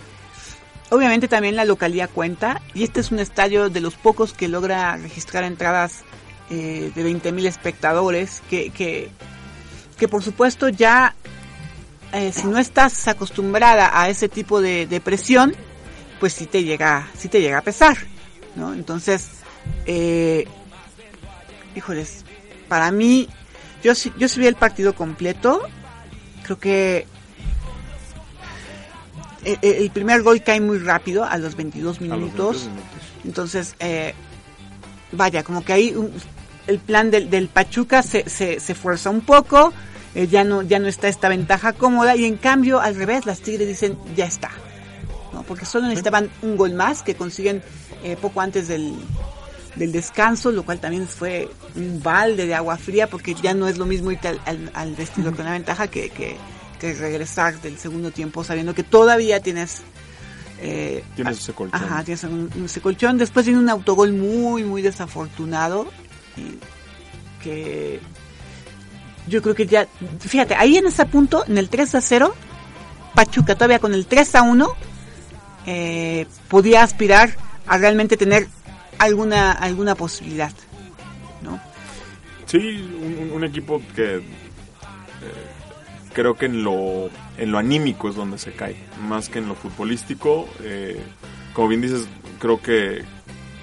Obviamente 0.92 1.28
también 1.28 1.56
la 1.56 1.66
localidad 1.66 2.12
cuenta 2.14 2.62
y 2.76 2.84
este 2.84 3.00
es 3.00 3.12
un 3.12 3.18
estadio 3.18 3.72
de 3.72 3.82
los 3.82 3.96
pocos 3.96 4.34
que 4.34 4.48
logra 4.48 4.96
registrar 4.98 5.44
entradas 5.44 6.04
eh, 6.50 6.92
de 6.94 7.06
20.000 7.06 7.46
espectadores 7.46 8.42
que, 8.50 8.70
que, 8.70 9.10
que 9.98 10.08
por 10.08 10.24
supuesto 10.24 10.70
ya 10.70 11.16
eh, 12.14 12.32
si 12.32 12.48
no 12.48 12.58
estás 12.58 13.08
acostumbrada 13.08 14.00
a 14.00 14.10
ese 14.10 14.30
tipo 14.30 14.62
de, 14.62 14.88
de 14.88 15.02
presión 15.02 15.56
pues 16.20 16.34
sí 16.34 16.46
te 16.46 16.64
llega 16.64 17.10
sí 17.18 17.28
te 17.28 17.42
llega 17.42 17.58
a 17.58 17.64
pesar 17.64 17.98
¿no? 18.56 18.74
entonces 18.74 19.30
eh, 19.86 20.48
híjoles 21.76 22.26
para 22.68 22.92
mí 22.92 23.28
yo 23.84 23.94
yo 24.18 24.28
vi 24.38 24.48
el 24.48 24.56
partido 24.56 24.94
completo 24.94 25.62
creo 26.44 26.60
que 26.60 27.08
eh, 29.46 29.58
eh, 29.62 29.78
el 29.82 29.92
primer 29.92 30.24
gol 30.24 30.42
cae 30.42 30.60
muy 30.60 30.80
rápido 30.80 31.24
a 31.24 31.38
los 31.38 31.56
22 31.56 31.98
A 31.98 32.00
los 32.00 32.02
minutos. 32.02 32.66
22 32.66 32.68
minutos. 32.68 33.00
Entonces, 33.24 33.76
eh, 33.80 34.14
vaya, 35.12 35.44
como 35.44 35.64
que 35.64 35.74
ahí 35.74 35.96
el 36.68 36.80
plan 36.80 37.12
del, 37.12 37.30
del 37.30 37.48
Pachuca 37.48 38.02
se, 38.04 38.30
se, 38.30 38.60
se 38.60 38.76
fuerza 38.76 39.10
un 39.10 39.22
poco, 39.22 39.74
eh, 40.16 40.28
ya 40.28 40.44
no 40.44 40.62
ya 40.62 40.80
no 40.80 40.88
está 40.88 41.08
esta 41.08 41.30
ventaja 41.30 41.74
cómoda 41.74 42.16
y 42.16 42.26
en 42.26 42.38
cambio 42.38 42.80
al 42.80 42.96
revés 42.96 43.26
las 43.26 43.40
Tigres 43.42 43.68
dicen 43.68 43.98
ya 44.16 44.26
está, 44.26 44.52
¿no? 45.34 45.44
porque 45.44 45.66
solo 45.66 45.88
necesitaban 45.88 46.30
un 46.42 46.56
gol 46.58 46.74
más 46.74 47.04
que 47.04 47.16
consiguen 47.16 47.62
eh, 48.04 48.18
poco 48.22 48.42
antes 48.42 48.68
del, 48.68 48.94
del 49.76 49.92
descanso, 49.92 50.52
lo 50.52 50.64
cual 50.64 50.80
también 50.80 51.08
fue 51.08 51.50
un 51.76 52.02
balde 52.02 52.46
de 52.48 52.56
agua 52.56 52.78
fría 52.78 53.08
porque 53.08 53.36
ya 53.36 53.54
no 53.54 53.68
es 53.68 53.78
lo 53.78 53.86
mismo 53.86 54.12
irte 54.12 54.28
al, 54.30 54.40
al, 54.46 54.72
al 54.74 54.96
vestidor 54.96 55.36
con 55.36 55.46
la 55.46 55.52
ventaja 55.52 55.88
que, 55.88 56.10
que, 56.10 56.38
que 56.80 56.94
regresar 56.94 57.60
del 57.62 57.78
segundo 57.78 58.12
tiempo 58.12 58.44
sabiendo 58.44 58.74
que 58.74 58.84
todavía 58.84 59.40
tienes 59.42 59.82
eh, 60.62 61.04
Tienes 61.18 61.40
ese 61.40 61.52
colchón. 61.52 61.84
Ajá, 61.84 62.04
tienes 62.06 62.24
un, 62.24 62.50
un- 62.56 62.66
ese 62.66 62.80
colchón. 62.80 63.18
Después 63.18 63.46
viene 63.46 63.60
un 63.60 63.70
autogol 63.70 64.14
muy, 64.14 64.64
muy 64.64 64.82
desafortunado. 64.82 65.88
Y 66.38 66.60
que 67.44 68.00
yo 69.28 69.42
creo 69.42 69.56
que 69.56 69.66
ya, 69.66 69.88
fíjate, 70.20 70.56
ahí 70.56 70.78
en 70.78 70.88
ese 70.88 71.06
punto, 71.06 71.44
en 71.48 71.58
el 71.58 71.70
3 71.70 71.96
a 71.96 72.02
0, 72.02 72.36
Pachuca 73.14 73.56
todavía 73.56 73.80
con 73.80 73.94
el 73.94 74.06
3 74.06 74.36
a 74.36 74.42
1, 74.44 74.68
eh, 75.68 76.28
podía 76.48 76.84
aspirar 76.84 77.36
a 77.66 77.78
realmente 77.78 78.18
tener 78.18 78.48
alguna, 79.00 79.52
alguna 79.52 79.96
posibilidad. 79.96 80.52
¿no? 81.42 81.60
Sí, 82.46 83.30
un 83.34 83.44
equipo 83.44 83.82
que 83.96 84.18
eh, 84.18 84.22
creo 86.14 86.36
que 86.36 86.46
en 86.46 86.64
lo, 86.64 87.10
en 87.38 87.52
lo 87.52 87.58
anímico 87.58 88.10
es 88.10 88.16
donde 88.16 88.38
se 88.38 88.54
cae, 88.54 88.76
más 89.08 89.30
que 89.30 89.40
en 89.40 89.48
lo 89.48 89.56
futbolístico. 89.56 90.48
Eh, 90.62 91.02
como 91.54 91.68
bien 91.68 91.82
dices, 91.82 92.08
creo 92.40 92.62
que 92.62 93.04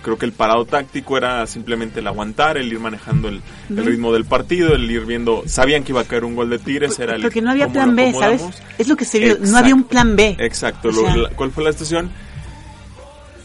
creo 0.03 0.19
que 0.19 0.27
el 0.27 0.33
parado 0.33 0.65
táctico 0.65 1.17
era 1.17 1.47
simplemente 1.47 2.01
el 2.01 2.07
aguantar, 2.07 2.57
el 2.59 2.73
ir 2.73 2.81
manejando 2.81 3.29
el, 3.29 3.41
el 3.71 3.85
ritmo 3.87 4.13
del 4.13 4.25
partido, 4.25 4.75
el 4.75 4.91
ir 4.91 5.07
viendo, 5.07 5.45
sabían 5.47 5.85
que 5.85 5.93
iba 5.93 6.01
a 6.01 6.05
caer 6.05 6.25
un 6.25 6.35
gol 6.35 6.51
de 6.51 6.59
Tigres, 6.59 6.99
era 6.99 7.15
el 7.17 7.23
Porque 7.23 7.41
no 7.41 7.51
había 7.51 7.69
plan 7.69 7.95
B, 7.97 8.13
¿sabes? 8.13 8.43
Es 8.79 8.89
lo 8.89 8.97
que 8.97 9.05
se 9.05 9.19
vio, 9.21 9.39
no 9.41 9.57
había 9.57 9.75
un 9.75 9.85
plan 9.85 10.17
B. 10.17 10.37
Exacto. 10.41 10.89
O 10.89 10.93
lo- 10.93 11.03
sea- 11.03 11.17
la- 11.17 11.29
¿Cuál 11.31 11.51
fue 11.53 11.65
la 11.65 11.71
estación? 11.71 12.11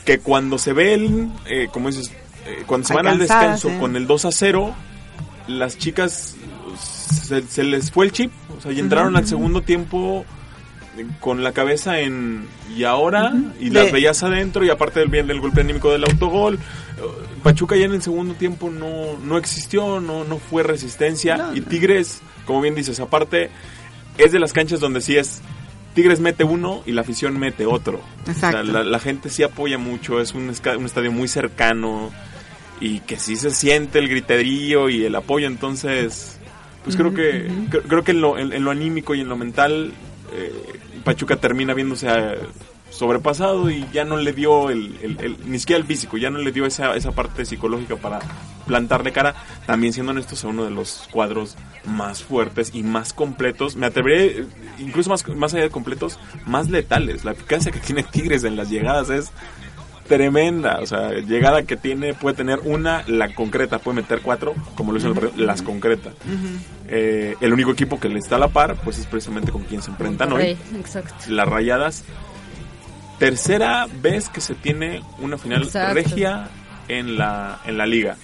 Que 0.05 0.19
cuando 0.19 0.57
se 0.57 0.73
ve 0.73 0.93
el, 0.93 1.29
eh, 1.47 1.67
como 1.71 1.89
dices, 1.89 2.11
eh, 2.45 2.63
cuando 2.65 2.87
se 2.87 2.93
van 2.93 3.07
al 3.07 3.19
descanso 3.19 3.69
eh. 3.69 3.77
con 3.79 3.95
el 3.95 4.07
2 4.07 4.25
a 4.25 4.31
0, 4.31 4.73
las 5.47 5.77
chicas 5.77 6.35
se, 7.09 7.41
se 7.43 7.63
les 7.63 7.91
fue 7.91 8.05
el 8.05 8.11
chip. 8.11 8.31
O 8.57 8.61
sea, 8.61 8.71
y 8.71 8.79
entraron 8.79 9.15
al 9.17 9.27
segundo 9.27 9.61
tiempo 9.61 10.25
con 11.19 11.43
la 11.43 11.51
cabeza 11.51 11.99
en 11.99 12.47
y 12.75 12.83
ahora 12.83 13.31
y 13.59 13.69
De- 13.69 13.79
las 13.83 13.91
veías 13.91 14.23
adentro 14.23 14.63
y 14.65 14.69
aparte 14.69 14.99
del 14.99 15.09
bien 15.09 15.27
del 15.27 15.39
golpe 15.39 15.61
anímico 15.61 15.91
del 15.91 16.03
autogol 16.03 16.55
eh, 16.55 17.01
Pachuca 17.43 17.75
ya 17.75 17.85
en 17.85 17.93
el 17.93 18.01
segundo 18.01 18.33
tiempo 18.33 18.69
no, 18.69 19.17
no 19.23 19.37
existió 19.37 19.99
no, 19.99 20.23
no 20.23 20.37
fue 20.37 20.63
resistencia 20.63 21.37
No, 21.37 21.55
y. 21.55 21.61
Tigres 21.61 22.21
como 22.45 22.61
bien 22.61 22.75
dices 22.75 22.99
aparte 22.99 23.49
es 24.17 24.31
de 24.31 24.39
las 24.39 24.53
canchas 24.53 24.79
donde 24.79 25.01
sí 25.01 25.15
es 25.17 25.41
Tigres 25.93 26.19
mete 26.19 26.43
uno 26.43 26.83
y 26.85 26.91
la 26.91 27.01
afición 27.01 27.39
mete 27.39 27.65
otro. 27.65 27.99
Exacto. 28.27 28.59
O 28.59 28.63
sea, 28.65 28.71
la, 28.71 28.83
la 28.83 28.99
gente 28.99 29.29
sí 29.29 29.41
apoya 29.41 29.79
mucho, 29.79 30.21
es 30.21 30.35
un, 30.35 30.43
un 30.77 30.85
estadio 30.85 31.11
muy 31.11 31.27
cercano 31.27 32.11
y 32.79 32.99
que 32.99 33.17
sí 33.17 33.35
se 33.35 33.49
siente 33.49 33.97
el 33.97 34.07
griterío 34.07 34.89
y 34.89 35.05
el 35.05 35.15
apoyo, 35.15 35.47
entonces 35.47 36.37
pues 36.83 36.95
creo 36.95 37.15
que 37.15 37.47
cre- 37.71 37.81
creo 37.87 38.03
que 38.03 38.11
en 38.11 38.21
lo, 38.21 38.37
en, 38.37 38.53
en 38.53 38.63
lo 38.63 38.69
anímico 38.69 39.15
y 39.15 39.21
en 39.21 39.29
lo 39.29 39.35
mental 39.37 39.91
eh, 40.33 40.53
Pachuca 41.07 41.37
termina 41.37 41.73
viéndose 41.73 42.07
eh, 42.09 42.37
sobrepasado 42.89 43.69
y 43.69 43.85
ya 43.93 44.03
no 44.03 44.17
le 44.17 44.33
dio 44.33 44.69
el, 44.69 44.97
el- 45.01 45.17
el- 45.21 45.37
ni 45.49 45.57
siquiera 45.57 45.79
el 45.79 45.87
físico, 45.87 46.17
ya 46.17 46.29
no 46.29 46.39
le 46.39 46.51
dio 46.51 46.65
esa, 46.65 46.95
esa 46.97 47.11
parte 47.13 47.45
psicológica 47.45 47.95
para 47.95 48.19
plantarle 48.65 49.13
cara, 49.13 49.33
también 49.65 49.93
siendo 49.93 50.11
honestos 50.11 50.43
a 50.43 50.47
uno 50.49 50.65
de 50.65 50.71
los 50.71 51.07
cuadros 51.11 51.55
más 51.85 52.23
fuertes 52.23 52.71
y 52.73 52.83
más 52.83 53.13
completos, 53.13 53.77
me 53.77 53.85
atreveré, 53.85 54.25
eh, 54.41 54.45
incluso 54.79 55.09
más, 55.09 55.25
más 55.29 55.53
allá 55.53 55.63
de 55.63 55.69
completos, 55.69 56.19
más 56.45 56.69
letales, 56.69 57.23
la 57.23 57.31
eficacia 57.31 57.71
que 57.71 57.79
tiene 57.79 58.03
Tigres 58.03 58.43
en 58.43 58.57
las 58.57 58.69
llegadas 58.69 59.09
es 59.09 59.31
tremenda, 60.07 60.79
o 60.81 60.85
sea, 60.85 61.11
llegada 61.13 61.63
que 61.63 61.75
tiene, 61.77 62.13
puede 62.13 62.35
tener 62.35 62.59
una, 62.63 63.03
la 63.07 63.33
concreta, 63.35 63.79
puede 63.79 63.97
meter 64.01 64.21
cuatro, 64.21 64.53
como 64.75 64.91
lo 64.91 64.97
hizo 64.99 65.07
el 65.09 65.13
partido, 65.13 65.45
las 65.45 65.61
concreta. 65.61 66.11
Eh, 66.89 67.35
el 67.41 67.51
único 67.53 67.71
equipo 67.71 67.99
que 67.99 68.07
le 68.09 68.19
está 68.19 68.37
a 68.37 68.39
la 68.39 68.47
par, 68.47 68.75
pues 68.75 68.97
es 68.97 69.05
precisamente 69.05 69.51
con 69.51 69.63
quien 69.63 69.81
se 69.81 69.91
enfrentan 69.91 70.31
hoy 70.33 70.57
exacto. 70.75 71.13
las 71.27 71.47
rayadas. 71.47 72.03
Tercera 73.19 73.87
vez 74.01 74.29
que 74.29 74.41
se 74.41 74.53
tiene 74.53 75.01
una 75.19 75.37
final 75.37 75.63
Exacto. 75.63 75.93
regia 75.95 76.49
en 76.87 77.17
la, 77.17 77.59
en 77.65 77.77
la 77.77 77.85
liga. 77.87 78.15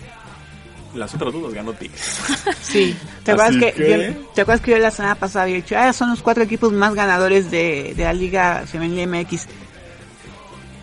Las 0.94 1.14
otras 1.16 1.34
dos 1.34 1.42
las 1.44 1.54
ganó 1.54 1.74
Tigres. 1.74 2.20
Sí, 2.62 2.96
¿te 3.24 3.32
acuerdas 3.32 3.58
que, 3.58 3.74
que- 3.74 4.14
yo- 4.14 4.28
¿te 4.36 4.42
acuerdas 4.42 4.62
que 4.64 4.72
yo 4.72 4.78
la 4.78 4.92
semana 4.92 5.16
pasada 5.16 5.44
había 5.44 5.56
dicho, 5.56 5.76
ah, 5.78 5.92
son 5.92 6.12
los 6.12 6.22
cuatro 6.22 6.44
equipos 6.44 6.72
más 6.72 6.94
ganadores 6.94 7.50
de, 7.50 7.94
de 7.98 8.04
la 8.04 8.14
Liga 8.14 8.64
Femenil 8.68 9.08
MX? 9.08 9.48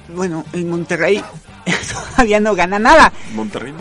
Bueno, 0.08 0.44
el 0.52 0.64
Monterrey 0.66 1.22
todavía 2.16 2.40
no 2.40 2.54
gana 2.56 2.78
nada, 2.80 3.12
Monterrey. 3.34 3.72
¿no? 3.72 3.78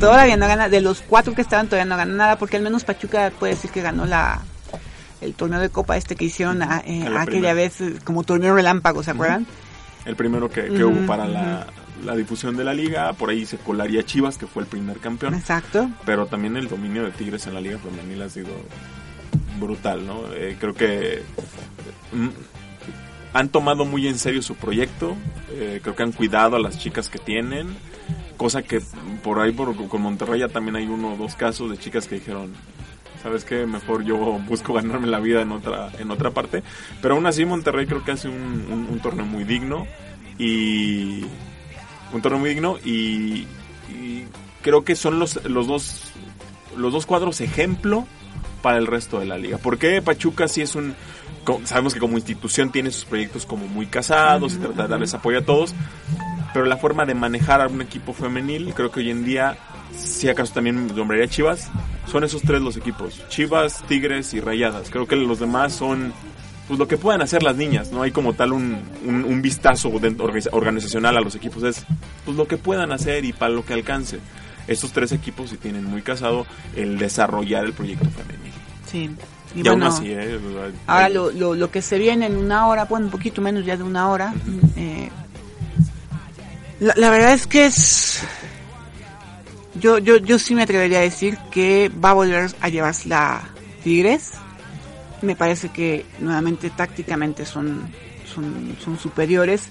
Todavía 0.00 0.36
no 0.36 0.46
gana, 0.46 0.68
de 0.68 0.80
los 0.80 1.00
cuatro 1.02 1.34
que 1.34 1.42
estaban 1.42 1.66
todavía 1.66 1.84
no 1.86 1.96
gana 1.96 2.14
nada, 2.14 2.38
porque 2.38 2.56
al 2.56 2.62
menos 2.62 2.84
Pachuca 2.84 3.30
puede 3.38 3.54
decir 3.54 3.70
que 3.70 3.82
ganó 3.82 4.06
la 4.06 4.42
el 5.22 5.32
torneo 5.34 5.60
de 5.60 5.70
copa 5.70 5.96
este 5.96 6.14
que 6.14 6.26
hicieron 6.26 6.62
a- 6.62 6.82
eh, 6.86 7.02
aquella 7.02 7.24
primera. 7.24 7.54
vez 7.54 7.80
eh, 7.80 7.94
como 8.04 8.22
torneo 8.22 8.54
relámpago, 8.54 9.02
¿se 9.02 9.10
acuerdan? 9.12 9.46
El 10.04 10.14
primero 10.14 10.48
que, 10.50 10.64
que 10.66 10.84
hubo 10.84 11.04
para 11.06 11.26
la, 11.26 11.66
la 12.04 12.14
difusión 12.14 12.56
de 12.56 12.62
la 12.64 12.72
liga. 12.74 13.12
Por 13.14 13.30
ahí 13.30 13.44
se 13.46 13.56
colaría 13.56 14.04
Chivas, 14.04 14.38
que 14.38 14.46
fue 14.46 14.62
el 14.62 14.68
primer 14.68 14.98
campeón. 14.98 15.34
Exacto. 15.34 15.90
Pero 16.04 16.26
también 16.26 16.56
el 16.56 16.68
dominio 16.68 17.02
de 17.02 17.10
Tigres 17.10 17.46
en 17.48 17.54
la 17.54 17.60
liga 17.60 17.78
femenil 17.78 18.22
ha 18.22 18.28
sido 18.28 18.50
brutal, 19.58 20.06
¿no? 20.06 20.20
Eh, 20.34 20.56
creo 20.60 20.74
que 20.74 21.22
mm, 22.12 22.28
han 23.32 23.48
tomado 23.48 23.84
muy 23.84 24.06
en 24.06 24.18
serio 24.18 24.42
su 24.42 24.54
proyecto. 24.54 25.16
eh, 25.50 25.80
creo 25.82 25.96
que 25.96 26.02
han 26.02 26.12
cuidado 26.12 26.56
a 26.56 26.60
las 26.60 26.78
chicas 26.78 27.08
que 27.08 27.18
tienen. 27.18 27.68
Cosa 28.36 28.62
que 28.62 28.80
por 29.22 29.38
ahí 29.40 29.52
por, 29.52 29.74
con 29.88 30.02
Monterrey 30.02 30.40
ya 30.40 30.48
también 30.48 30.76
hay 30.76 30.86
uno 30.86 31.14
o 31.14 31.16
dos 31.16 31.34
casos 31.34 31.70
de 31.70 31.78
chicas 31.78 32.06
que 32.06 32.16
dijeron, 32.16 32.52
¿sabes 33.22 33.44
qué? 33.44 33.66
Mejor 33.66 34.04
yo 34.04 34.16
busco 34.46 34.74
ganarme 34.74 35.06
la 35.06 35.20
vida 35.20 35.42
en 35.42 35.52
otra, 35.52 35.90
en 35.98 36.10
otra 36.10 36.30
parte. 36.30 36.62
Pero 37.00 37.14
aún 37.14 37.26
así 37.26 37.44
Monterrey 37.44 37.86
creo 37.86 38.04
que 38.04 38.12
hace 38.12 38.28
un, 38.28 39.00
torneo 39.02 39.26
muy 39.26 39.44
digno. 39.44 39.86
Y 40.38 41.24
un 42.12 42.20
torneo 42.22 42.38
muy 42.38 42.50
digno 42.50 42.76
y, 42.84 43.46
y 43.88 44.26
creo 44.62 44.84
que 44.84 44.94
son 44.94 45.18
los, 45.18 45.42
los 45.46 45.66
dos 45.66 46.12
los 46.76 46.92
dos 46.92 47.06
cuadros 47.06 47.40
ejemplo 47.40 48.06
para 48.62 48.78
el 48.78 48.86
resto 48.86 49.20
de 49.20 49.26
la 49.26 49.38
liga. 49.38 49.58
Porque 49.58 50.02
Pachuca 50.02 50.48
sí 50.48 50.62
es 50.62 50.74
un 50.74 50.94
sabemos 51.64 51.94
que 51.94 52.00
como 52.00 52.16
institución 52.16 52.70
tiene 52.72 52.90
sus 52.90 53.04
proyectos 53.04 53.46
como 53.46 53.66
muy 53.66 53.86
casados 53.86 54.54
y 54.54 54.56
trata 54.58 54.82
de 54.82 54.88
darles 54.88 55.14
apoyo 55.14 55.38
a 55.38 55.42
todos, 55.42 55.74
pero 56.52 56.66
la 56.66 56.76
forma 56.76 57.04
de 57.06 57.14
manejar 57.14 57.60
a 57.60 57.68
un 57.68 57.80
equipo 57.82 58.12
femenil, 58.12 58.72
creo 58.74 58.90
que 58.90 59.00
hoy 59.00 59.10
en 59.10 59.24
día, 59.24 59.56
si 59.96 60.28
acaso 60.28 60.52
también 60.54 60.86
nombraría 60.94 61.28
Chivas, 61.28 61.70
son 62.10 62.24
esos 62.24 62.42
tres 62.42 62.60
los 62.62 62.76
equipos, 62.76 63.22
Chivas, 63.28 63.82
Tigres 63.88 64.32
y 64.34 64.40
Rayadas. 64.40 64.90
Creo 64.90 65.06
que 65.06 65.16
los 65.16 65.38
demás 65.40 65.72
son 65.74 66.12
pues 66.68 66.80
lo 66.80 66.88
que 66.88 66.96
puedan 66.96 67.22
hacer 67.22 67.44
las 67.44 67.54
niñas, 67.56 67.92
no 67.92 68.02
hay 68.02 68.10
como 68.10 68.32
tal 68.32 68.52
un, 68.52 68.78
un, 69.04 69.22
un 69.24 69.40
vistazo 69.42 69.88
de- 70.00 70.16
organiza- 70.16 70.48
organizacional 70.52 71.16
a 71.16 71.20
los 71.20 71.36
equipos, 71.36 71.62
es 71.62 71.84
pues 72.24 72.36
lo 72.36 72.48
que 72.48 72.56
puedan 72.56 72.90
hacer 72.90 73.24
y 73.24 73.32
para 73.32 73.52
lo 73.52 73.64
que 73.64 73.72
alcance. 73.74 74.18
Estos 74.66 74.90
tres 74.90 75.12
equipos 75.12 75.50
sí 75.50 75.58
tienen 75.58 75.84
muy 75.84 76.02
casado 76.02 76.44
el 76.74 76.98
desarrollar 76.98 77.64
el 77.66 77.72
proyecto 77.72 78.06
femenil. 78.10 78.52
Sí. 78.90 79.10
Y, 79.56 79.62
Y, 79.64 79.68
aún 79.68 79.80
bueno, 79.80 79.94
así, 79.94 80.10
¿eh? 80.10 80.38
Ahora 80.86 81.08
lo, 81.08 81.30
lo, 81.32 81.54
lo 81.54 81.70
que 81.70 81.82
se 81.82 81.98
viene 81.98 82.26
en 82.26 82.36
una 82.36 82.66
hora, 82.68 82.84
bueno, 82.84 83.06
un 83.06 83.10
poquito 83.10 83.40
menos 83.40 83.64
ya 83.64 83.76
de 83.76 83.82
una 83.82 84.08
hora. 84.10 84.34
eh, 84.76 85.08
la, 86.80 86.92
la 86.96 87.10
verdad 87.10 87.32
es 87.32 87.46
que 87.46 87.66
es... 87.66 88.22
Yo, 89.80 89.98
yo, 89.98 90.16
yo 90.18 90.38
sí 90.38 90.54
me 90.54 90.62
atrevería 90.62 90.98
a 90.98 91.02
decir 91.02 91.36
que 91.50 91.90
va 92.02 92.10
a 92.10 92.14
volver 92.14 92.50
a 92.60 92.68
llevarse 92.68 93.08
la 93.08 93.42
Tigres. 93.82 94.32
Me 95.22 95.36
parece 95.36 95.70
que 95.70 96.04
nuevamente 96.20 96.70
tácticamente 96.70 97.44
son, 97.44 97.88
son, 98.32 98.76
son 98.82 98.98
superiores. 98.98 99.68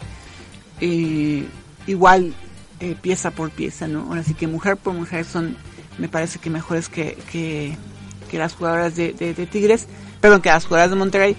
Eh, 0.81 1.47
igual 1.87 2.33
eh, 2.79 2.95
pieza 2.99 3.31
por 3.31 3.51
pieza, 3.51 3.87
¿no? 3.87 4.01
Ahora 4.07 4.23
sí 4.23 4.33
que 4.33 4.47
mujer 4.47 4.77
por 4.77 4.93
mujer 4.93 5.25
son, 5.25 5.57
me 5.97 6.07
parece 6.09 6.39
que 6.39 6.49
mejores 6.49 6.89
que, 6.89 7.17
que, 7.31 7.77
que 8.25 8.37
las 8.37 8.55
jugadoras 8.55 8.95
de, 8.95 9.13
Tigres, 9.51 9.87
perdón, 10.21 10.41
que 10.41 10.49
las 10.49 10.65
jugadoras 10.65 10.89
de 10.89 10.95
Monterrey. 10.95 11.35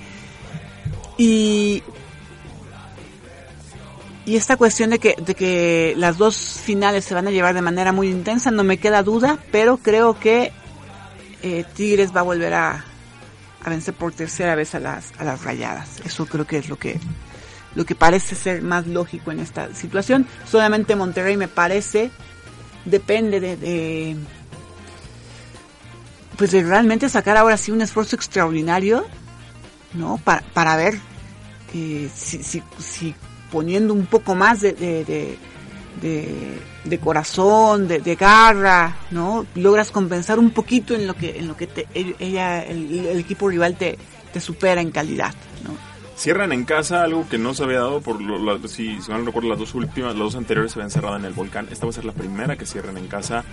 Y, 1.18 1.82
y 4.24 4.36
esta 4.36 4.56
cuestión 4.56 4.90
de 4.90 4.98
que, 4.98 5.16
de 5.18 5.34
que 5.34 5.94
las 5.96 6.18
dos 6.18 6.60
finales 6.62 7.04
se 7.04 7.14
van 7.14 7.26
a 7.26 7.30
llevar 7.30 7.54
de 7.54 7.62
manera 7.62 7.92
muy 7.92 8.08
intensa, 8.08 8.50
no 8.50 8.64
me 8.64 8.78
queda 8.78 9.02
duda, 9.02 9.38
pero 9.50 9.78
creo 9.78 10.18
que 10.18 10.52
eh, 11.42 11.64
Tigres 11.74 12.14
va 12.14 12.20
a 12.20 12.24
volver 12.24 12.54
a, 12.54 12.84
vencer 13.64 13.94
por 13.94 14.12
tercera 14.12 14.54
vez 14.54 14.74
a 14.74 14.80
las, 14.80 15.12
a 15.18 15.24
las 15.24 15.42
rayadas. 15.42 16.00
Eso 16.04 16.26
creo 16.26 16.46
que 16.46 16.58
es 16.58 16.68
lo 16.68 16.76
que, 16.76 16.98
lo 17.74 17.84
que 17.84 17.94
parece 17.94 18.34
ser 18.34 18.62
más 18.62 18.86
lógico 18.86 19.32
en 19.32 19.40
esta 19.40 19.74
situación. 19.74 20.26
Solamente 20.48 20.96
Monterrey 20.96 21.36
me 21.36 21.48
parece, 21.48 22.10
depende 22.84 23.40
de, 23.40 23.56
de 23.56 24.16
pues 26.36 26.50
de 26.50 26.62
realmente 26.62 27.08
sacar 27.08 27.36
ahora 27.36 27.56
sí 27.56 27.70
un 27.70 27.80
esfuerzo 27.80 28.16
extraordinario, 28.16 29.06
¿no? 29.94 30.18
Para, 30.22 30.42
para 30.52 30.76
ver 30.76 30.98
eh, 31.74 32.08
si, 32.14 32.42
si, 32.42 32.62
si 32.78 33.14
poniendo 33.50 33.94
un 33.94 34.06
poco 34.06 34.34
más 34.34 34.60
de, 34.60 34.72
de, 34.72 35.38
de, 36.84 36.98
corazón, 36.98 37.88
de, 37.88 38.16
garra, 38.16 38.96
¿no? 39.10 39.46
Logras 39.54 39.90
compensar 39.90 40.38
un 40.38 40.50
poquito 40.50 40.94
en 40.94 41.06
lo 41.06 41.14
que, 41.14 41.38
en 41.38 41.48
lo 41.48 41.56
que 41.56 41.66
te, 41.66 41.86
ella, 41.94 42.62
el, 42.62 43.18
equipo 43.18 43.48
rival 43.48 43.76
te, 43.76 43.98
te 44.32 44.40
supera 44.40 44.80
en 44.80 44.90
calidad, 44.90 45.34
¿no? 45.64 45.74
Cierran 46.16 46.52
en 46.52 46.64
casa 46.64 47.02
algo 47.02 47.28
que 47.28 47.36
no 47.36 47.52
se 47.52 47.64
había 47.64 47.80
dado 47.80 48.00
por 48.00 48.22
lo, 48.22 48.68
si, 48.68 49.00
si 49.02 49.10
mal 49.10 49.20
no 49.20 49.26
recuerdo 49.26 49.50
las 49.50 49.58
dos 49.58 49.74
últimas, 49.74 50.12
las 50.12 50.18
dos 50.18 50.36
anteriores 50.36 50.72
se 50.72 50.78
habían 50.78 50.90
cerrado 50.90 51.16
en 51.16 51.26
el 51.26 51.34
volcán. 51.34 51.68
Esta 51.70 51.84
va 51.84 51.90
a 51.90 51.92
ser 51.92 52.06
la 52.06 52.12
primera 52.12 52.56
que 52.56 52.64
cierren 52.64 52.96
en 52.96 53.06
casa. 53.06 53.44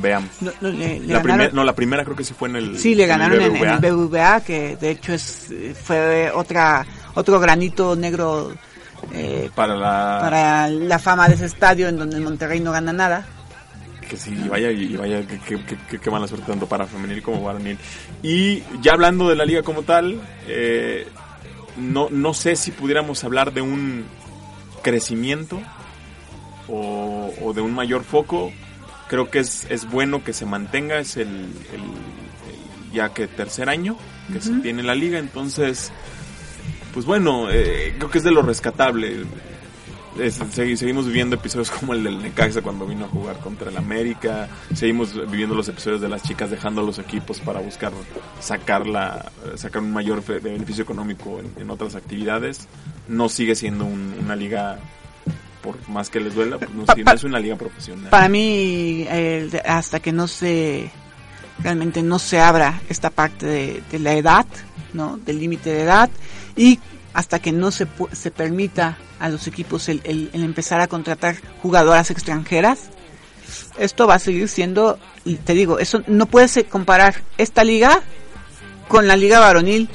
Veamos. 0.00 0.30
No, 0.40 0.52
no, 0.60 0.68
le, 0.70 1.00
le 1.00 1.12
La 1.14 1.22
primer- 1.22 1.54
no, 1.54 1.64
la 1.64 1.74
primera 1.74 2.04
creo 2.04 2.16
que 2.16 2.24
sí 2.24 2.34
fue 2.38 2.48
en 2.48 2.56
el 2.56 2.78
Sí, 2.78 2.94
le 2.94 3.04
en 3.04 3.08
ganaron 3.08 3.40
en, 3.40 3.56
el 3.56 3.78
BBVA, 3.78 4.40
que 4.40 4.76
de 4.76 4.90
hecho 4.90 5.12
es 5.12 5.52
fue 5.82 6.30
otra 6.30 6.86
otro 7.14 7.38
granito 7.40 7.96
negro 7.96 8.52
eh, 9.12 9.50
para 9.54 9.74
la 9.76 10.18
para 10.22 10.68
la 10.68 10.98
fama 10.98 11.28
de 11.28 11.34
ese 11.34 11.46
estadio 11.46 11.88
en 11.88 11.96
donde 11.98 12.16
el 12.16 12.22
Monterrey 12.22 12.60
no 12.60 12.72
gana 12.72 12.92
nada. 12.92 13.26
que 14.08 14.16
sí, 14.16 14.30
y 14.44 14.48
vaya, 14.48 14.70
y 14.70 14.96
vaya, 14.96 15.22
qué 15.26 16.10
mala 16.10 16.28
suerte 16.28 16.46
tanto 16.46 16.66
para 16.66 16.86
femenil 16.86 17.22
como 17.22 17.42
varonil. 17.42 17.76
Y 18.22 18.62
ya 18.80 18.92
hablando 18.92 19.28
de 19.28 19.34
la 19.36 19.44
liga 19.44 19.62
como 19.62 19.82
tal, 19.82 20.20
eh, 20.46 21.06
no, 21.76 22.08
no 22.10 22.32
sé 22.32 22.54
si 22.56 22.70
pudiéramos 22.70 23.24
hablar 23.24 23.52
de 23.52 23.62
un 23.62 24.04
crecimiento 24.82 25.60
o, 26.68 27.52
de 27.54 27.60
un 27.60 27.74
mayor 27.74 28.04
foco. 28.04 28.52
Creo 29.08 29.30
que 29.30 29.38
es, 29.40 29.66
es 29.70 29.88
bueno 29.90 30.24
que 30.24 30.32
se 30.32 30.46
mantenga, 30.46 30.98
es 30.98 31.16
el, 31.16 31.48
ya 32.92 33.12
que 33.12 33.26
tercer 33.26 33.68
año 33.68 33.96
que 34.32 34.40
se 34.40 34.52
tiene 34.54 34.82
la 34.82 34.94
liga, 34.94 35.18
entonces, 35.18 35.92
pues 36.92 37.06
bueno, 37.06 37.48
eh, 37.50 37.94
creo 37.96 38.10
que 38.10 38.18
es 38.18 38.24
de 38.24 38.32
lo 38.32 38.42
rescatable 38.42 39.24
seguimos 40.50 41.06
viviendo 41.06 41.36
episodios 41.36 41.70
como 41.70 41.92
el 41.92 42.04
del 42.04 42.22
Necaxa 42.22 42.62
cuando 42.62 42.86
vino 42.86 43.04
a 43.04 43.08
jugar 43.08 43.38
contra 43.38 43.70
el 43.70 43.76
América. 43.76 44.48
Seguimos 44.74 45.14
viviendo 45.30 45.54
los 45.54 45.68
episodios 45.68 46.00
de 46.00 46.08
las 46.08 46.22
chicas 46.22 46.50
dejando 46.50 46.82
los 46.82 46.98
equipos 46.98 47.40
para 47.40 47.60
buscar 47.60 47.92
sacar, 48.40 48.84
sacar 49.56 49.82
un 49.82 49.92
mayor 49.92 50.22
beneficio 50.24 50.84
económico 50.84 51.40
en, 51.56 51.70
otras 51.70 51.94
actividades. 51.94 52.68
No 53.08 53.28
sigue 53.28 53.54
siendo 53.54 53.84
una 53.84 54.36
liga, 54.36 54.78
por 55.66 55.88
más 55.88 56.10
que 56.10 56.20
les 56.20 56.32
duela, 56.32 56.58
pues 56.58 56.70
no, 56.70 56.84
es 57.12 57.24
una 57.24 57.40
liga 57.40 57.56
profesional. 57.56 58.08
Para 58.10 58.28
mí, 58.28 59.04
hasta 59.64 59.98
que 59.98 60.12
no 60.12 60.28
se 60.28 60.90
realmente 61.58 62.02
no 62.02 62.18
se 62.18 62.38
abra 62.38 62.80
esta 62.88 63.10
parte 63.10 63.46
de, 63.46 63.82
de 63.90 63.98
la 63.98 64.12
edad, 64.12 64.46
¿no? 64.92 65.16
Del 65.16 65.40
límite 65.40 65.70
de 65.70 65.82
edad 65.82 66.08
y 66.54 66.78
hasta 67.14 67.40
que 67.40 67.50
no 67.50 67.72
se, 67.72 67.88
se 68.12 68.30
permita 68.30 68.96
a 69.18 69.28
los 69.28 69.46
equipos 69.48 69.88
el, 69.88 70.00
el, 70.04 70.30
empezar 70.34 70.80
a 70.80 70.86
contratar 70.86 71.36
jugadoras 71.62 72.10
extranjeras, 72.10 72.90
esto 73.78 74.06
va 74.06 74.14
a 74.14 74.18
seguir 74.18 74.48
siendo, 74.48 74.98
y 75.24 75.36
te 75.36 75.54
digo, 75.54 75.78
eso 75.80 76.02
no 76.06 76.26
puedes 76.26 76.62
comparar 76.68 77.22
esta 77.38 77.64
liga 77.64 78.02
con 78.86 79.08
la 79.08 79.16
liga 79.16 79.40
varonil. 79.40 79.88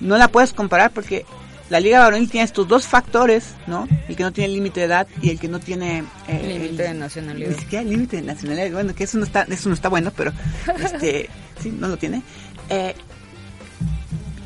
No 0.00 0.18
la 0.18 0.28
puedes 0.28 0.52
comparar 0.52 0.90
porque 0.90 1.24
la 1.72 1.80
liga 1.80 2.00
varonil 2.00 2.28
tiene 2.28 2.44
estos 2.44 2.68
dos 2.68 2.86
factores, 2.86 3.54
¿no? 3.66 3.88
El 4.06 4.14
que 4.14 4.22
no 4.22 4.30
tiene 4.30 4.52
límite 4.52 4.80
de 4.80 4.86
edad 4.86 5.08
y 5.22 5.30
el 5.30 5.40
que 5.40 5.48
no 5.48 5.58
tiene 5.58 6.04
eh, 6.28 6.58
límite 6.60 6.82
de 6.82 6.92
nacionalidad. 6.92 7.48
Ni 7.48 7.54
siquiera 7.54 7.82
límite 7.82 8.16
de 8.16 8.22
nacionalidad. 8.24 8.72
Bueno, 8.72 8.94
que 8.94 9.04
eso 9.04 9.16
no 9.16 9.24
está, 9.24 9.46
eso 9.48 9.70
no 9.70 9.74
está 9.74 9.88
bueno, 9.88 10.12
pero 10.14 10.34
este, 10.84 11.30
sí, 11.62 11.70
no 11.70 11.88
lo 11.88 11.96
tiene. 11.96 12.22
Eh, 12.68 12.94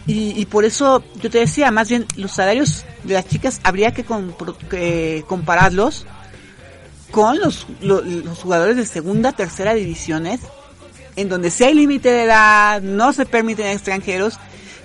y, 0.07 0.47
por 0.47 0.65
eso 0.65 1.03
yo 1.21 1.29
te 1.29 1.39
decía, 1.41 1.73
más 1.73 1.89
bien 1.89 2.07
los 2.15 2.31
salarios 2.31 2.85
de 3.03 3.15
las 3.15 3.27
chicas 3.27 3.61
habría 3.65 3.93
que, 3.93 4.05
compararlos 5.25 6.07
con 7.11 7.41
los, 7.41 7.67
los, 7.81 8.39
jugadores 8.39 8.77
de 8.77 8.87
segunda, 8.87 9.33
tercera 9.33 9.75
divisiones, 9.75 10.43
en 11.17 11.29
donde 11.29 11.51
si 11.51 11.65
hay 11.65 11.75
límite 11.75 12.13
de 12.13 12.23
edad, 12.23 12.83
no 12.83 13.13
se 13.13 13.27
permiten 13.27 13.67
extranjeros, 13.67 14.39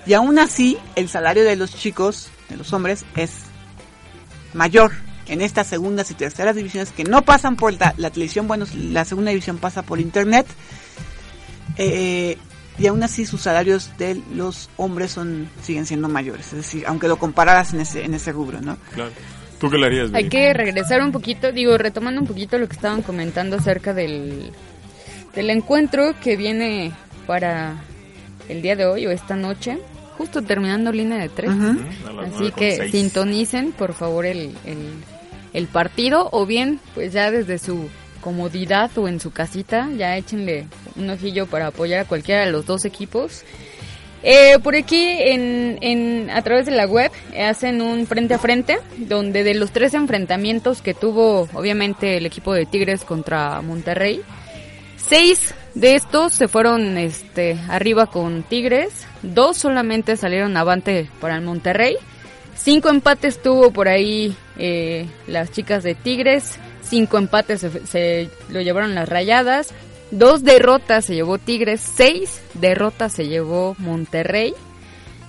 y 0.06 0.14
aún 0.14 0.40
así 0.40 0.76
el 0.96 1.08
salario 1.08 1.44
de 1.44 1.54
los 1.54 1.72
chicos, 1.72 2.31
los 2.56 2.72
hombres, 2.72 3.04
es 3.16 3.30
mayor 4.54 4.92
en 5.28 5.40
estas 5.40 5.66
segundas 5.66 6.10
y 6.10 6.14
terceras 6.14 6.56
divisiones 6.56 6.90
que 6.90 7.04
no 7.04 7.22
pasan 7.22 7.56
por 7.56 7.72
la, 7.72 7.94
la 7.96 8.10
televisión, 8.10 8.48
bueno, 8.48 8.66
la 8.74 9.04
segunda 9.04 9.30
división 9.30 9.58
pasa 9.58 9.82
por 9.82 10.00
internet. 10.00 10.46
Eh, 11.76 12.36
y 12.78 12.86
aún 12.86 13.02
así 13.02 13.26
sus 13.26 13.42
salarios 13.42 13.90
de 13.98 14.20
los 14.34 14.70
hombres 14.76 15.10
son 15.10 15.48
siguen 15.62 15.86
siendo 15.86 16.08
mayores, 16.08 16.46
es 16.46 16.54
decir, 16.54 16.84
aunque 16.86 17.08
lo 17.08 17.16
compararas 17.16 17.74
en 17.74 17.80
ese 17.80 18.04
en 18.04 18.14
ese 18.14 18.32
rubro, 18.32 18.60
¿no? 18.60 18.78
Claro. 18.94 19.10
¿Tú 19.58 19.70
qué 19.70 19.78
le 19.78 19.86
harías? 19.86 20.10
Hay 20.12 20.28
que 20.28 20.52
regresar 20.54 21.02
un 21.02 21.12
poquito, 21.12 21.52
digo, 21.52 21.78
retomando 21.78 22.20
un 22.20 22.26
poquito 22.26 22.58
lo 22.58 22.68
que 22.68 22.74
estaban 22.74 23.02
comentando 23.02 23.56
acerca 23.56 23.94
del 23.94 24.50
del 25.34 25.50
encuentro 25.50 26.14
que 26.20 26.36
viene 26.36 26.92
para 27.26 27.76
el 28.48 28.62
día 28.62 28.74
de 28.74 28.86
hoy 28.86 29.06
o 29.06 29.10
esta 29.10 29.36
noche, 29.36 29.78
justo 30.18 30.42
terminando 30.42 30.92
línea 30.92 31.18
de 31.18 31.28
tres. 31.28 31.50
Así 31.50 32.52
que 32.52 32.90
sintonicen, 32.90 33.72
por 33.72 33.94
favor, 33.94 34.26
el, 34.26 34.52
el, 34.64 34.92
el 35.52 35.66
partido 35.66 36.28
o 36.32 36.46
bien, 36.46 36.80
pues 36.94 37.12
ya 37.12 37.30
desde 37.30 37.58
su 37.58 37.88
comodidad 38.20 38.90
o 38.96 39.08
en 39.08 39.18
su 39.18 39.32
casita, 39.32 39.88
ya 39.96 40.16
échenle 40.16 40.66
un 40.96 41.10
ojillo 41.10 41.46
para 41.46 41.68
apoyar 41.68 42.00
a 42.00 42.04
cualquiera 42.04 42.44
de 42.44 42.52
los 42.52 42.66
dos 42.66 42.84
equipos. 42.84 43.42
Eh, 44.24 44.60
por 44.62 44.76
aquí, 44.76 45.04
en, 45.04 45.78
en, 45.80 46.30
a 46.30 46.42
través 46.42 46.66
de 46.66 46.70
la 46.70 46.86
web, 46.86 47.10
hacen 47.36 47.82
un 47.82 48.06
frente 48.06 48.34
a 48.34 48.38
frente, 48.38 48.78
donde 48.96 49.42
de 49.42 49.54
los 49.54 49.72
tres 49.72 49.94
enfrentamientos 49.94 50.80
que 50.80 50.94
tuvo, 50.94 51.48
obviamente, 51.54 52.18
el 52.18 52.26
equipo 52.26 52.54
de 52.54 52.64
Tigres 52.64 53.02
contra 53.02 53.60
Monterrey, 53.62 54.22
seis 54.96 55.52
de 55.74 55.94
estos 55.94 56.34
se 56.34 56.48
fueron 56.48 56.98
este, 56.98 57.58
arriba 57.68 58.06
con 58.06 58.42
Tigres, 58.42 59.06
dos 59.22 59.56
solamente 59.56 60.16
salieron 60.16 60.56
avante 60.56 61.08
para 61.20 61.36
el 61.36 61.42
Monterrey, 61.42 61.96
cinco 62.54 62.90
empates 62.90 63.40
tuvo 63.40 63.70
por 63.70 63.88
ahí 63.88 64.36
eh, 64.58 65.06
las 65.26 65.50
chicas 65.50 65.82
de 65.82 65.94
Tigres, 65.94 66.58
cinco 66.82 67.18
empates 67.18 67.66
se, 67.86 68.28
lo 68.48 68.60
llevaron 68.60 68.94
las 68.94 69.08
rayadas, 69.08 69.68
dos 70.10 70.44
derrotas 70.44 71.06
se 71.06 71.14
llevó 71.14 71.38
Tigres, 71.38 71.80
seis 71.80 72.42
derrotas 72.54 73.12
se 73.12 73.28
llevó 73.28 73.74
Monterrey. 73.78 74.54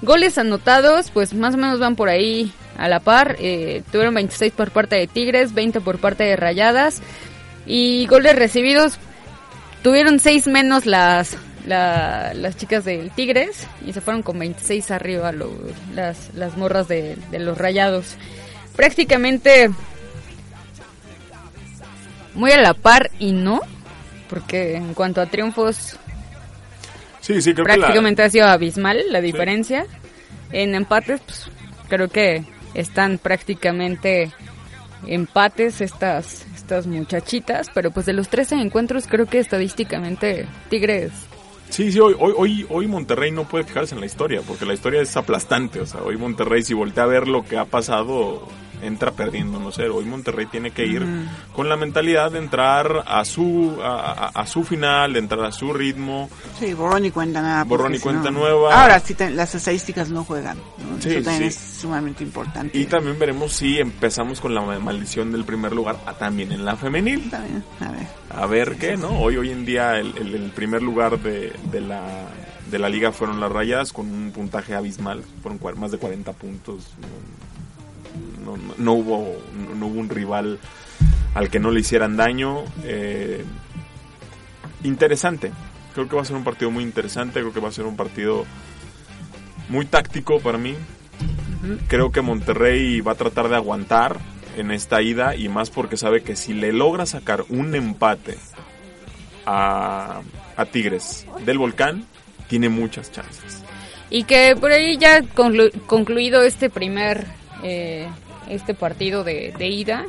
Goles 0.01 0.37
anotados, 0.37 1.11
pues 1.11 1.33
más 1.33 1.55
o 1.55 1.57
menos 1.57 1.79
van 1.79 1.95
por 1.95 2.09
ahí 2.09 2.51
a 2.77 2.89
la 2.89 2.99
par. 2.99 3.37
Eh, 3.39 3.83
tuvieron 3.91 4.13
26 4.13 4.51
por 4.51 4.71
parte 4.71 4.97
de 4.97 5.07
Tigres, 5.07 5.53
20 5.53 5.79
por 5.79 5.99
parte 5.99 6.25
de 6.25 6.35
Rayadas. 6.35 7.01
Y 7.65 8.05
goles 8.07 8.35
recibidos, 8.35 8.99
tuvieron 9.83 10.19
6 10.19 10.47
menos 10.47 10.85
las, 10.85 11.37
las 11.67 12.57
chicas 12.57 12.85
del 12.85 13.11
Tigres 13.11 13.67
y 13.85 13.93
se 13.93 14.01
fueron 14.01 14.23
con 14.23 14.39
26 14.39 14.89
arriba 14.91 15.31
las, 15.93 16.33
las 16.33 16.57
morras 16.57 16.87
de, 16.87 17.17
de 17.29 17.39
los 17.39 17.57
Rayados. 17.57 18.15
Prácticamente 18.75 19.69
muy 22.33 22.51
a 22.51 22.61
la 22.61 22.73
par 22.73 23.11
y 23.19 23.31
no, 23.31 23.61
porque 24.29 24.75
en 24.75 24.93
cuanto 24.93 25.21
a 25.21 25.27
triunfos, 25.27 25.97
sí, 27.21 27.41
sí, 27.41 27.53
prácticamente 27.53 28.23
ha 28.23 28.29
sido 28.29 28.47
abismal 28.47 28.99
la 29.09 29.21
diferencia. 29.21 29.85
En 30.51 30.75
empates, 30.75 31.21
pues, 31.21 31.47
creo 31.89 32.07
que 32.07 32.43
están 32.73 33.17
prácticamente 33.17 34.31
empates 35.07 35.81
estas 35.81 36.45
estas 36.63 36.87
muchachitas, 36.87 37.69
pero 37.73 37.91
pues 37.91 38.05
de 38.05 38.13
los 38.13 38.29
13 38.29 38.55
encuentros 38.55 39.05
creo 39.07 39.25
que 39.25 39.39
estadísticamente 39.39 40.47
Tigres 40.69 41.11
Sí, 41.69 41.91
sí, 41.91 41.99
hoy, 41.99 42.15
hoy, 42.19 42.67
hoy 42.69 42.87
Monterrey 42.87 43.31
no 43.31 43.47
puede 43.47 43.63
fijarse 43.63 43.95
en 43.95 44.01
la 44.01 44.05
historia, 44.05 44.41
porque 44.47 44.63
la 44.63 44.75
historia 44.75 45.01
es 45.01 45.17
aplastante. 45.17 45.79
O 45.79 45.87
sea, 45.87 46.03
hoy 46.03 46.17
Monterrey, 46.17 46.61
si 46.61 46.75
voltea 46.75 47.05
a 47.05 47.07
ver 47.07 47.27
lo 47.27 47.43
que 47.43 47.57
ha 47.57 47.65
pasado, 47.65 48.47
entra 48.83 49.11
perdiendo 49.11 49.59
no 49.59 49.71
sé 49.71 49.87
Hoy 49.89 50.05
Monterrey 50.05 50.45
tiene 50.45 50.71
que 50.71 50.85
ir 50.85 51.05
con 51.53 51.69
la 51.69 51.75
mentalidad 51.77 52.31
de 52.31 52.39
entrar 52.39 53.03
a 53.05 53.25
su 53.25 53.77
a, 53.83 54.45
su 54.47 54.63
final, 54.63 55.13
de 55.13 55.19
entrar 55.19 55.43
a 55.45 55.51
su 55.51 55.73
ritmo. 55.73 56.29
Sí, 56.59 56.73
borrón 56.73 57.05
y 57.05 57.11
cuenta 57.11 57.41
nueva. 57.41 57.63
Borrón 57.63 57.95
y 57.95 57.99
cuenta 57.99 58.31
nueva. 58.31 58.81
Ahora 58.81 58.99
sí, 58.99 59.15
las 59.31 59.55
estadísticas 59.55 60.09
no 60.09 60.23
juegan. 60.23 60.57
Sí, 60.99 61.09
Eso 61.09 61.23
también 61.23 61.43
es 61.49 61.55
sumamente 61.55 62.23
importante. 62.23 62.77
Y 62.77 62.85
también 62.85 63.17
veremos 63.19 63.53
si 63.53 63.79
empezamos 63.79 64.39
con 64.39 64.53
la 64.53 64.61
maldición 64.61 65.31
del 65.31 65.43
primer 65.43 65.73
lugar 65.73 65.97
también 66.17 66.51
en 66.51 66.65
la 66.65 66.75
femenil. 66.75 67.29
También, 67.29 67.63
a 67.79 67.91
ver. 67.91 68.07
A 68.29 68.45
ver 68.47 68.75
qué, 68.77 68.97
¿no? 68.97 69.19
Hoy 69.19 69.37
hoy 69.37 69.51
en 69.51 69.65
día 69.65 69.99
el, 69.99 70.17
el, 70.17 70.51
primer 70.51 70.81
lugar 70.81 71.19
de, 71.19 71.53
de 71.71 71.81
la 71.81 72.27
de 72.69 72.79
la 72.79 72.89
liga 72.89 73.11
fueron 73.11 73.39
las 73.39 73.51
rayas 73.51 73.93
con 73.93 74.07
un 74.11 74.31
puntaje 74.31 74.73
abismal, 74.73 75.23
fueron 75.41 75.59
más 75.79 75.91
de 75.91 75.99
40 75.99 76.33
puntos 76.33 76.87
no, 78.77 78.93
hubo, 78.93 79.37
no 79.75 79.87
hubo 79.87 79.99
un 79.99 80.09
rival 80.09 80.59
al 81.33 81.49
que 81.49 81.59
no 81.59 81.71
le 81.71 81.79
hicieran 81.79 82.17
daño. 82.17 82.63
Eh, 82.83 83.43
interesante, 84.83 85.51
creo 85.93 86.07
que 86.07 86.15
va 86.15 86.21
a 86.21 86.25
ser 86.25 86.35
un 86.35 86.43
partido 86.43 86.71
muy 86.71 86.83
interesante, 86.83 87.39
creo 87.39 87.53
que 87.53 87.59
va 87.59 87.69
a 87.69 87.73
ser 87.73 87.85
un 87.85 87.95
partido 87.95 88.45
muy 89.69 89.85
táctico 89.85 90.39
para 90.39 90.57
mí. 90.57 90.75
Creo 91.87 92.11
que 92.11 92.21
Monterrey 92.21 92.99
va 92.99 93.13
a 93.13 93.15
tratar 93.15 93.47
de 93.47 93.55
aguantar 93.55 94.19
en 94.57 94.71
esta 94.71 95.01
ida 95.01 95.35
y 95.35 95.47
más 95.49 95.69
porque 95.69 95.97
sabe 95.97 96.21
que 96.21 96.35
si 96.35 96.53
le 96.53 96.73
logra 96.73 97.05
sacar 97.05 97.45
un 97.49 97.73
empate 97.73 98.37
a, 99.45 100.21
a 100.57 100.65
Tigres 100.65 101.25
del 101.45 101.57
Volcán, 101.57 102.05
tiene 102.47 102.69
muchas 102.69 103.11
chances. 103.11 103.63
Y 104.09 104.25
que 104.25 104.55
por 104.59 104.71
ahí 104.71 104.97
ya 104.97 105.23
concluido 105.87 106.43
este 106.43 106.69
primer 106.69 107.25
eh, 107.63 108.07
este 108.49 108.73
partido 108.73 109.23
de, 109.23 109.53
ida. 109.59 110.05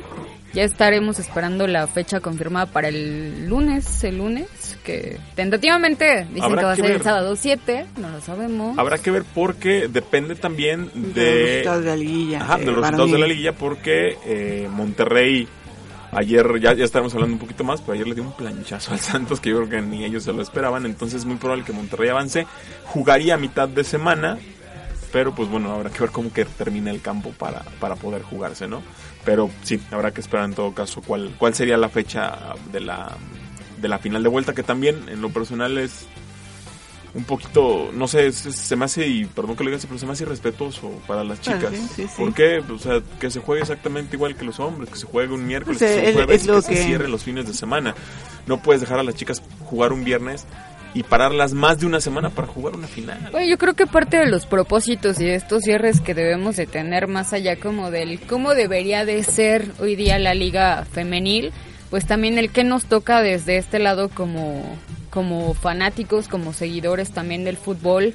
Ya 0.53 0.63
estaremos 0.63 1.19
esperando 1.19 1.67
la 1.67 1.85
fecha 1.85 2.21
confirmada 2.21 2.67
para 2.67 2.87
el 2.87 3.49
lunes, 3.49 4.05
el 4.05 4.19
lunes, 4.19 4.77
que 4.85 5.17
tentativamente 5.35 6.25
dicen 6.33 6.55
que 6.55 6.63
va 6.63 6.71
a 6.71 6.75
ser 6.77 6.91
el 6.91 7.01
sábado 7.01 7.35
7, 7.35 7.85
no 7.97 8.09
lo 8.09 8.21
sabemos. 8.21 8.77
Habrá 8.77 8.97
que 8.97 9.11
ver 9.11 9.25
porque 9.33 9.89
depende 9.89 10.35
también 10.35 10.89
de, 10.93 11.61
los 11.65 11.75
resultados 11.75 11.83
de 11.83 11.89
la 11.89 11.95
liguilla. 11.97 12.41
Ajá, 12.41 12.57
de 12.57 12.65
los 12.67 12.75
resultados 12.77 13.11
de 13.11 13.19
la 13.19 13.27
liguilla 13.27 13.51
porque 13.53 14.17
eh, 14.25 14.69
Monterrey 14.71 15.45
Ayer 16.15 16.61
ya, 16.61 16.73
ya 16.73 16.85
estábamos 16.85 17.13
hablando 17.13 17.33
un 17.33 17.39
poquito 17.39 17.65
más, 17.65 17.81
pero 17.81 17.93
ayer 17.93 18.07
le 18.07 18.15
dio 18.15 18.23
un 18.23 18.31
planchazo 18.31 18.93
al 18.93 18.99
Santos 19.01 19.41
que 19.41 19.49
yo 19.49 19.57
creo 19.57 19.69
que 19.69 19.81
ni 19.81 20.05
ellos 20.05 20.23
se 20.23 20.31
lo 20.31 20.41
esperaban. 20.41 20.85
Entonces 20.85 21.19
es 21.19 21.25
muy 21.25 21.35
probable 21.35 21.65
que 21.65 21.73
Monterrey 21.73 22.07
avance. 22.07 22.47
Jugaría 22.85 23.33
a 23.33 23.37
mitad 23.37 23.67
de 23.67 23.83
semana, 23.83 24.39
pero 25.15 25.33
pues 25.33 25.47
bueno, 25.47 25.71
habrá 25.71 25.89
que 25.91 25.99
ver 26.01 26.09
cómo 26.11 26.33
que 26.33 26.43
termina 26.43 26.91
el 26.91 26.99
campo 26.99 27.29
para, 27.29 27.61
para 27.79 27.95
poder 27.95 28.21
jugarse, 28.21 28.67
¿no? 28.67 28.81
Pero 29.23 29.49
sí, 29.63 29.79
habrá 29.91 30.11
que 30.13 30.19
esperar 30.19 30.43
en 30.43 30.53
todo 30.53 30.73
caso 30.73 31.01
cuál, 31.01 31.33
cuál 31.37 31.53
sería 31.55 31.77
la 31.77 31.87
fecha 31.87 32.37
de 32.73 32.81
la, 32.81 33.15
de 33.81 33.87
la 33.87 33.97
final 33.97 34.23
de 34.23 34.27
vuelta, 34.27 34.53
que 34.53 34.61
también 34.63 35.07
en 35.07 35.21
lo 35.21 35.29
personal 35.29 35.77
es 35.77 36.05
un 37.13 37.23
poquito, 37.23 37.91
no 37.93 38.09
sé, 38.09 38.29
se, 38.33 38.51
se 38.51 38.75
me 38.75 38.83
hace, 38.83 39.07
y 39.07 39.23
perdón 39.23 39.55
que 39.55 39.63
lo 39.63 39.69
diga 39.69 39.77
así, 39.77 39.87
pero 39.87 39.97
se 39.97 40.05
me 40.05 40.11
hace 40.11 40.23
irrespetuoso 40.23 40.91
para 41.07 41.23
las 41.23 41.39
Ah, 41.39 41.41
chicas. 41.43 41.69
sí, 41.73 41.87
sí, 41.95 42.07
sí. 42.09 42.13
¿Por 42.17 42.33
qué? 42.33 42.57
O 42.69 42.77
sea, 42.77 42.99
que 43.17 43.31
se 43.31 43.39
juegue 43.39 43.61
exactamente 43.61 44.17
igual 44.17 44.35
que 44.35 44.43
los 44.43 44.59
hombres, 44.59 44.89
que 44.89 44.97
se 44.99 45.05
juegue 45.05 45.33
un 45.33 45.47
miércoles, 45.47 45.79
Pues, 45.79 45.91
que 45.93 45.97
se 46.01 46.09
es- 46.09 46.13
jueves, 46.13 46.41
es 46.41 46.47
lo 46.47 46.55
que, 46.55 46.61
se 46.63 46.73
que- 46.73 46.83
cierre 46.83 47.07
los 47.07 47.23
fines 47.23 47.47
de 47.47 47.53
semana. 47.53 47.95
No 48.47 48.61
puedes 48.61 48.81
dejar 48.81 48.99
a 48.99 49.03
las 49.03 49.15
chicas 49.15 49.41
jugar 49.61 49.93
un 49.93 50.03
viernes 50.03 50.45
y 50.95 51.03
pararlas 51.03 51.53
más 51.53 51.79
de 51.79 51.85
una 51.85 51.99
semana 52.01 52.31
para 52.31 52.47
jugar 52.47 52.73
una 52.75 52.87
final. 52.87 53.19
Bueno, 53.31 53.45
yo 53.45 53.57
creo 53.59 53.73
que 53.75 53.85
parte 53.85 54.17
de 54.17 54.25
los 54.25 54.45
propósitos 54.47 55.19
y 55.19 55.25
de 55.25 55.35
estos 55.35 55.61
cierres 55.63 56.01
que 56.01 56.15
debemos 56.15 56.55
de 56.55 56.65
tener 56.65 57.07
más 57.07 57.33
allá 57.33 57.57
como 57.57 57.91
del 57.91 58.19
cómo 58.21 58.55
debería 58.55 59.05
de 59.05 59.21
ser 59.23 59.67
hoy 59.79 59.95
día 59.95 60.17
la 60.17 60.33
liga 60.33 60.85
femenil, 60.91 61.51
pues 61.89 62.05
también 62.07 62.37
el 62.39 62.49
que 62.49 62.63
nos 62.63 62.85
toca 62.85 63.21
desde 63.21 63.57
este 63.57 63.77
lado 63.77 64.09
como, 64.09 64.63
como 65.09 65.53
fanáticos, 65.53 66.27
como 66.29 66.53
seguidores 66.53 67.11
también 67.11 67.43
del 67.43 67.57
fútbol, 67.57 68.13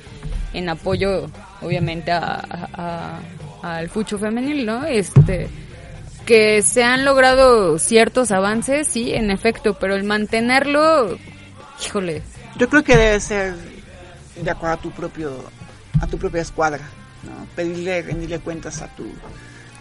en 0.55 0.69
apoyo 0.71 1.31
obviamente 1.61 2.11
a, 2.13 2.41
a- 2.51 3.21
a- 3.63 3.77
al 3.77 3.91
femenil, 3.91 4.65
¿no? 4.65 4.87
Este 4.87 5.49
que 6.25 6.63
se 6.63 6.83
han 6.83 7.05
logrado 7.05 7.79
ciertos 7.79 8.31
avances, 8.31 8.89
sí, 8.89 9.13
en 9.13 9.31
efecto, 9.31 9.75
pero 9.79 9.97
el 9.97 10.05
mantenerlo, 10.05 11.19
híjole, 11.85 12.23
Yo 12.61 12.69
creo 12.69 12.85
que 12.85 12.97
debe 12.97 13.19
ser 13.21 13.55
de 14.41 14.51
acuerdo 14.51 14.75
a 14.75 14.81
tu 14.81 14.91
propio, 14.91 15.33
a 16.01 16.07
tu 16.07 16.19
propia 16.19 16.43
escuadra, 16.43 16.83
¿no? 17.25 17.47
Pedirle, 17.57 18.03
rendirle 18.03 18.39
cuentas 18.39 18.81
a 18.83 18.89
tu, 18.89 19.07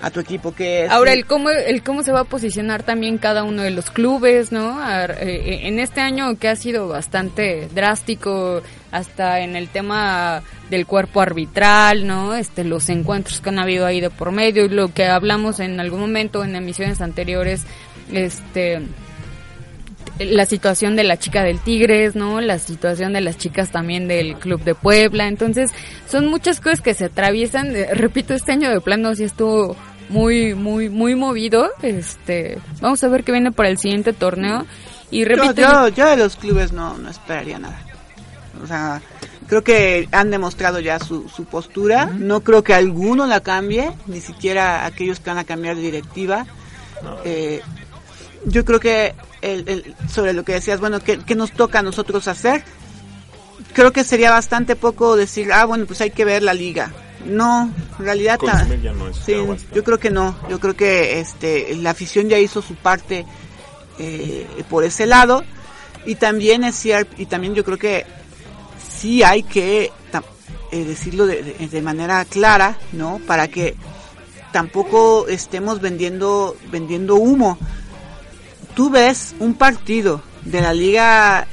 a 0.01 0.09
tu 0.09 0.19
equipo 0.21 0.53
que 0.55 0.85
es. 0.85 0.91
Ahora, 0.91 1.11
el 1.13 1.25
cómo, 1.25 1.49
el 1.49 1.83
cómo 1.83 2.03
se 2.03 2.11
va 2.11 2.21
a 2.21 2.23
posicionar 2.23 2.83
también 2.83 3.17
cada 3.17 3.43
uno 3.43 3.61
de 3.63 3.71
los 3.71 3.91
clubes, 3.91 4.51
¿no? 4.51 4.79
A- 4.81 5.05
eh, 5.05 5.67
En 5.67 5.79
este 5.79 5.99
año 6.01 6.37
que 6.39 6.47
ha 6.47 6.55
sido 6.55 6.87
bastante 6.87 7.67
drástico, 7.75 8.61
hasta 8.91 9.41
en 9.41 9.55
el 9.55 9.67
tema 9.69 10.41
del 10.69 10.85
cuerpo 10.85 11.21
arbitral, 11.21 12.07
¿no? 12.07 12.33
Este, 12.35 12.63
los 12.63 12.89
encuentros 12.89 13.39
que 13.41 13.49
han 13.49 13.59
habido 13.59 13.85
ahí 13.85 13.99
de 14.01 14.09
por 14.09 14.31
medio, 14.31 14.65
y 14.65 14.69
lo 14.69 14.93
que 14.93 15.05
hablamos 15.05 15.59
en 15.59 15.79
algún 15.79 15.99
momento 15.99 16.43
en 16.43 16.55
emisiones 16.55 17.01
anteriores, 17.01 17.63
este 18.11 18.81
la 20.19 20.45
situación 20.45 20.95
de 20.95 21.03
la 21.03 21.17
chica 21.17 21.43
del 21.43 21.59
Tigres, 21.59 22.15
¿no? 22.15 22.41
La 22.41 22.59
situación 22.59 23.13
de 23.13 23.21
las 23.21 23.37
chicas 23.37 23.71
también 23.71 24.07
del 24.07 24.35
Club 24.35 24.63
de 24.63 24.75
Puebla. 24.75 25.27
Entonces, 25.27 25.71
son 26.07 26.27
muchas 26.27 26.59
cosas 26.59 26.81
que 26.81 26.93
se 26.93 27.05
atraviesan. 27.05 27.75
Eh, 27.75 27.93
Repito, 27.93 28.33
este 28.33 28.51
año 28.51 28.69
de 28.69 28.81
plano 28.81 29.15
sí 29.15 29.23
estuvo 29.23 29.75
muy, 30.09 30.55
muy, 30.55 30.89
muy 30.89 31.15
movido. 31.15 31.69
Este, 31.81 32.57
vamos 32.81 33.03
a 33.03 33.07
ver 33.07 33.23
qué 33.23 33.31
viene 33.31 33.51
para 33.51 33.69
el 33.69 33.77
siguiente 33.77 34.13
torneo. 34.13 34.65
Y 35.09 35.21
yo, 35.21 35.25
repito, 35.25 35.61
yo, 35.61 35.87
yo 35.87 36.09
de 36.09 36.17
los 36.17 36.35
clubes 36.35 36.73
no, 36.73 36.97
no 36.97 37.09
esperaría 37.09 37.57
nada. 37.57 37.81
O 38.61 38.67
sea, 38.67 39.01
creo 39.47 39.63
que 39.63 40.09
han 40.11 40.31
demostrado 40.31 40.79
ya 40.79 40.99
su, 40.99 41.29
su 41.29 41.45
postura. 41.45 42.07
No 42.07 42.41
creo 42.41 42.63
que 42.63 42.73
alguno 42.73 43.25
la 43.25 43.39
cambie, 43.39 43.91
ni 44.05 44.19
siquiera 44.19 44.85
aquellos 44.85 45.19
que 45.19 45.29
van 45.29 45.39
a 45.39 45.45
cambiar 45.45 45.75
de 45.77 45.81
directiva. 45.81 46.45
Eh, 47.23 47.61
yo 48.45 48.65
creo 48.65 48.79
que 48.79 49.15
el, 49.41 49.67
el- 49.67 49.95
sobre 50.09 50.33
lo 50.33 50.43
que 50.43 50.53
decías, 50.53 50.79
bueno, 50.79 50.99
¿qué, 51.01 51.19
qué 51.19 51.35
nos 51.35 51.51
toca 51.51 51.79
a 51.79 51.83
nosotros 51.83 52.27
hacer? 52.27 52.63
Creo 53.73 53.91
que 53.93 54.03
sería 54.03 54.31
bastante 54.31 54.75
poco 54.75 55.15
decir, 55.15 55.51
ah, 55.53 55.65
bueno, 55.65 55.85
pues 55.85 56.01
hay 56.01 56.11
que 56.11 56.25
ver 56.25 56.43
la 56.43 56.53
liga. 56.53 56.91
No, 57.25 57.71
en 57.99 58.05
realidad... 58.05 58.37
ya 58.81 58.93
no 58.93 59.09
es. 59.09 59.17
Sí, 59.17 59.33
yo 59.73 59.83
creo 59.83 59.99
que 59.99 60.09
no. 60.09 60.35
Yo 60.49 60.59
creo 60.59 60.75
que 60.75 61.19
este 61.19 61.75
la 61.75 61.89
afición 61.91 62.29
ya 62.29 62.39
hizo 62.39 62.61
su 62.61 62.75
parte 62.75 63.25
eh, 63.99 64.47
por 64.69 64.83
ese 64.85 65.05
lado 65.05 65.43
y 66.05 66.15
también 66.15 66.63
es 66.63 66.75
cierto 66.75 67.13
y 67.17 67.25
también 67.25 67.53
yo 67.55 67.65
creo 67.65 67.77
que 67.77 68.05
sí 68.89 69.21
hay 69.23 69.43
que 69.43 69.91
eh, 70.71 70.83
decirlo 70.85 71.25
de, 71.25 71.43
de- 71.43 71.67
de 71.67 71.81
manera 71.81 72.23
clara, 72.25 72.77
¿no? 72.93 73.19
Para 73.27 73.47
que 73.49 73.75
tampoco 74.51 75.27
estemos 75.27 75.81
vendiendo 75.81 76.55
vendiendo 76.71 77.15
humo. 77.15 77.57
Tú 78.79 78.89
ves 78.89 79.35
un 79.39 79.55
partido 79.55 80.21
de 80.45 80.61
la 80.61 80.73
Liga 80.73 81.45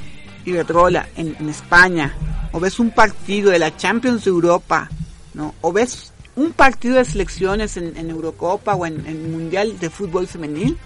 Iberdrola 0.45 1.09
en, 1.17 1.35
en 1.37 1.49
España 1.49 2.15
o 2.53 2.59
ves 2.61 2.79
un 2.79 2.89
partido 2.91 3.51
de 3.51 3.59
la 3.59 3.75
Champions 3.75 4.23
de 4.23 4.29
Europa, 4.29 4.89
¿no? 5.33 5.53
O 5.59 5.73
ves 5.73 6.13
un 6.37 6.53
partido 6.53 6.95
de 6.95 7.03
selecciones 7.03 7.75
en, 7.75 7.97
en 7.97 8.09
Eurocopa 8.11 8.75
o 8.75 8.85
en, 8.85 9.05
en 9.05 9.29
Mundial 9.29 9.77
de 9.77 9.89
Fútbol 9.89 10.25
Femenil 10.25 10.77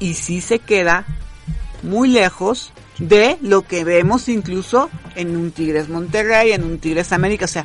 y 0.00 0.14
sí 0.14 0.40
se 0.40 0.58
queda 0.58 1.04
muy 1.84 2.08
lejos 2.08 2.72
de 2.98 3.38
lo 3.40 3.62
que 3.62 3.84
vemos 3.84 4.28
incluso 4.28 4.90
en 5.14 5.36
un 5.36 5.52
Tigres 5.52 5.88
Monterrey, 5.88 6.50
en 6.50 6.64
un 6.64 6.78
Tigres 6.80 7.12
América, 7.12 7.44
o 7.44 7.48
sea, 7.48 7.64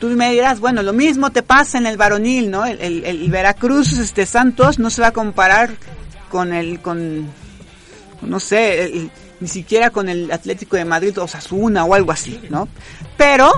tú 0.00 0.08
me 0.08 0.32
dirás, 0.32 0.58
bueno, 0.58 0.82
lo 0.82 0.92
mismo 0.92 1.30
te 1.30 1.44
pasa 1.44 1.78
en 1.78 1.86
el 1.86 1.96
varonil, 1.96 2.50
¿no? 2.50 2.66
El, 2.66 2.80
el- 2.80 3.04
el 3.04 3.30
Veracruz, 3.30 3.92
este 3.92 4.26
Santos, 4.26 4.80
no 4.80 4.90
se 4.90 5.02
va 5.02 5.08
a 5.08 5.12
comparar 5.12 5.70
con 6.32 6.54
el, 6.54 6.80
con, 6.80 7.26
no 8.22 8.40
sé, 8.40 9.10
ni 9.38 9.48
siquiera 9.48 9.90
con 9.90 10.08
el 10.08 10.32
Atlético 10.32 10.76
de 10.78 10.86
Madrid 10.86 11.18
o 11.18 11.28
Sasuna 11.28 11.84
o 11.84 11.92
algo 11.92 12.10
así, 12.10 12.40
¿no? 12.48 12.68
Pero, 13.18 13.52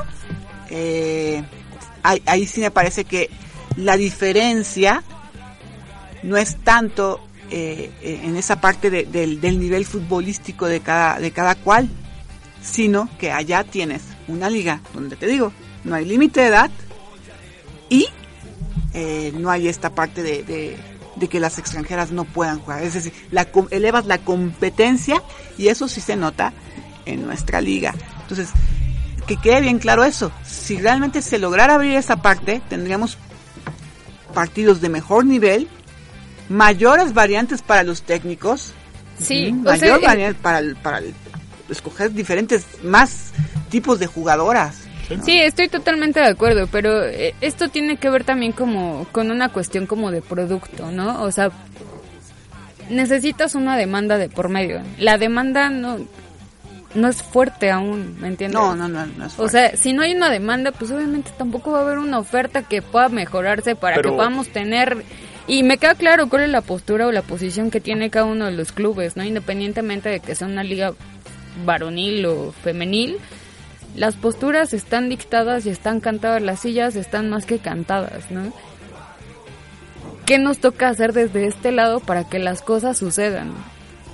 eh, 0.71 1.41
ahí, 2.03 2.47
sí 2.47 2.61
me 2.61 2.73
parece 2.73 3.05
que 3.05 3.31
la 3.77 3.97
diferencia 3.97 5.05
no 6.25 6.37
es 6.37 6.57
tanto 6.65 7.21
eh, 7.53 7.93
eh, 8.03 8.23
en 8.25 8.37
esa 8.37 8.61
parte 8.61 8.91
de- 8.91 9.05
del, 9.05 9.41
nivel 9.61 9.85
futbolístico 9.85 10.67
de 10.67 10.81
cada, 10.81 11.21
de 11.21 11.31
cada 11.31 11.55
cual, 11.55 11.89
sino 12.61 13.09
que 13.19 13.31
allá 13.31 13.63
tienes 13.63 14.03
una 14.27 14.51
liga 14.51 14.81
donde 14.95 15.15
te 15.15 15.29
digo, 15.29 15.53
no 15.85 15.95
hay 15.95 16.07
límite 16.07 16.41
de 16.41 16.47
edad 16.49 16.71
y 17.89 18.09
no 19.39 19.49
hay 19.51 19.69
esta 19.69 19.91
parte 19.91 20.23
de- 20.25 20.77
de 21.17 21.29
que 21.29 21.41
las 21.41 21.59
extranjeras 21.59 22.11
no 22.11 22.25
puedan 22.25 22.61
jugar. 22.61 22.83
Es 22.83 22.95
decir, 22.95 23.13
la, 23.31 23.49
elevas 23.71 24.07
la 24.07 24.19
competencia 24.19 25.23
y 25.59 25.69
eso 25.69 25.89
sí 25.89 26.01
se 26.01 26.17
nota 26.17 26.53
en 27.07 27.25
nuestra 27.27 27.61
liga. 27.61 27.95
Entonces, 28.23 28.49
que 29.27 29.37
quede 29.37 29.61
bien 29.61 29.79
claro 29.79 30.05
eso. 30.05 30.33
Si 30.45 30.77
realmente 30.77 31.23
se 31.23 31.39
lograra 31.39 31.75
abrir 31.75 31.97
esa 31.97 32.17
parte, 32.17 32.61
tendríamos 32.69 33.19
partidos 34.35 34.81
de 34.81 34.89
mejor 34.89 35.25
nivel, 35.25 35.69
mayores 36.49 37.15
variantes 37.15 37.63
para 37.63 37.83
los 37.85 38.03
técnicos, 38.03 38.73
sí, 39.19 39.53
mayor 39.53 40.01
eh, 40.01 40.07
variante 40.07 40.41
para, 40.43 40.61
para 40.83 41.01
escoger 41.69 42.13
diferentes, 42.13 42.65
más 42.83 43.33
tipos 43.71 43.99
de 43.99 44.07
jugadoras. 44.07 44.84
Sí, 45.25 45.39
estoy 45.39 45.69
totalmente 45.69 46.21
de 46.21 46.27
acuerdo, 46.29 46.67
pero 46.71 47.05
eh, 47.05 47.35
esto 47.41 47.69
tiene 47.69 47.97
que 47.97 48.11
ver 48.11 48.25
también 48.25 48.53
como 48.53 49.07
con 49.13 49.31
una 49.31 49.51
cuestión 49.51 49.87
como 49.87 50.11
de 50.11 50.23
producto, 50.23 50.91
¿no? 50.91 51.23
O 51.23 51.31
sea, 51.33 51.51
necesitas 52.91 53.55
una 53.55 53.77
demanda 53.77 54.19
de 54.19 54.29
por 54.29 54.49
medio. 54.49 54.81
La 54.99 55.19
demanda 55.19 55.71
no 55.71 55.99
no 56.95 57.09
es 57.09 57.23
fuerte 57.25 57.73
aún, 57.73 58.17
¿me 58.21 58.29
entiendes? 58.29 58.55
No, 58.61 58.77
no, 58.77 58.89
no, 58.89 59.05
no 59.05 59.27
es 59.27 59.33
O 59.33 59.37
fuerte. 59.49 59.51
sea, 59.71 59.77
si 59.77 59.93
no 59.93 60.03
hay 60.03 60.15
una 60.15 60.31
demanda, 60.31 60.71
pues 60.71 60.93
obviamente 60.93 61.33
tampoco 61.37 61.73
va 61.73 61.81
a 61.81 61.83
haber 61.83 61.99
una 61.99 62.21
oferta 62.21 62.63
que 62.63 62.83
pueda 62.83 63.09
mejorarse 63.09 63.75
para 63.75 63.97
Pero- 63.97 64.11
que 64.11 64.17
podamos 64.17 64.49
tener... 64.49 65.03
Y 65.49 65.63
me 65.65 65.77
queda 65.77 65.95
claro 65.97 66.29
cuál 66.31 66.45
es 66.45 66.51
la 66.51 66.61
postura 66.63 67.07
o 67.09 67.13
la 67.13 67.21
posición 67.23 67.71
que 67.73 67.81
tiene 67.81 68.09
cada 68.11 68.25
uno 68.27 68.47
de 68.47 68.53
los 68.53 68.71
clubes, 68.73 69.15
¿no? 69.17 69.25
Independientemente 69.25 70.09
de 70.09 70.21
que 70.21 70.35
sea 70.37 70.47
una 70.47 70.63
liga 70.63 70.95
varonil 71.67 72.25
o 72.27 72.53
femenil, 72.63 73.19
las 73.97 74.17
posturas 74.17 74.75
están 74.75 75.09
dictadas 75.09 75.67
y 75.67 75.71
están 75.71 76.01
cantadas, 76.01 76.43
las 76.43 76.61
sillas 76.61 76.97
están 76.97 77.31
más 77.31 77.47
que 77.47 77.59
cantadas, 77.59 78.31
¿no? 78.31 78.53
¿Qué 80.27 80.39
nos 80.39 80.59
toca 80.59 80.89
hacer 80.89 81.13
desde 81.13 81.47
este 81.47 81.71
lado 81.71 82.01
para 82.01 82.29
que 82.29 82.39
las 82.39 82.63
cosas 82.63 82.97
sucedan? 82.97 83.53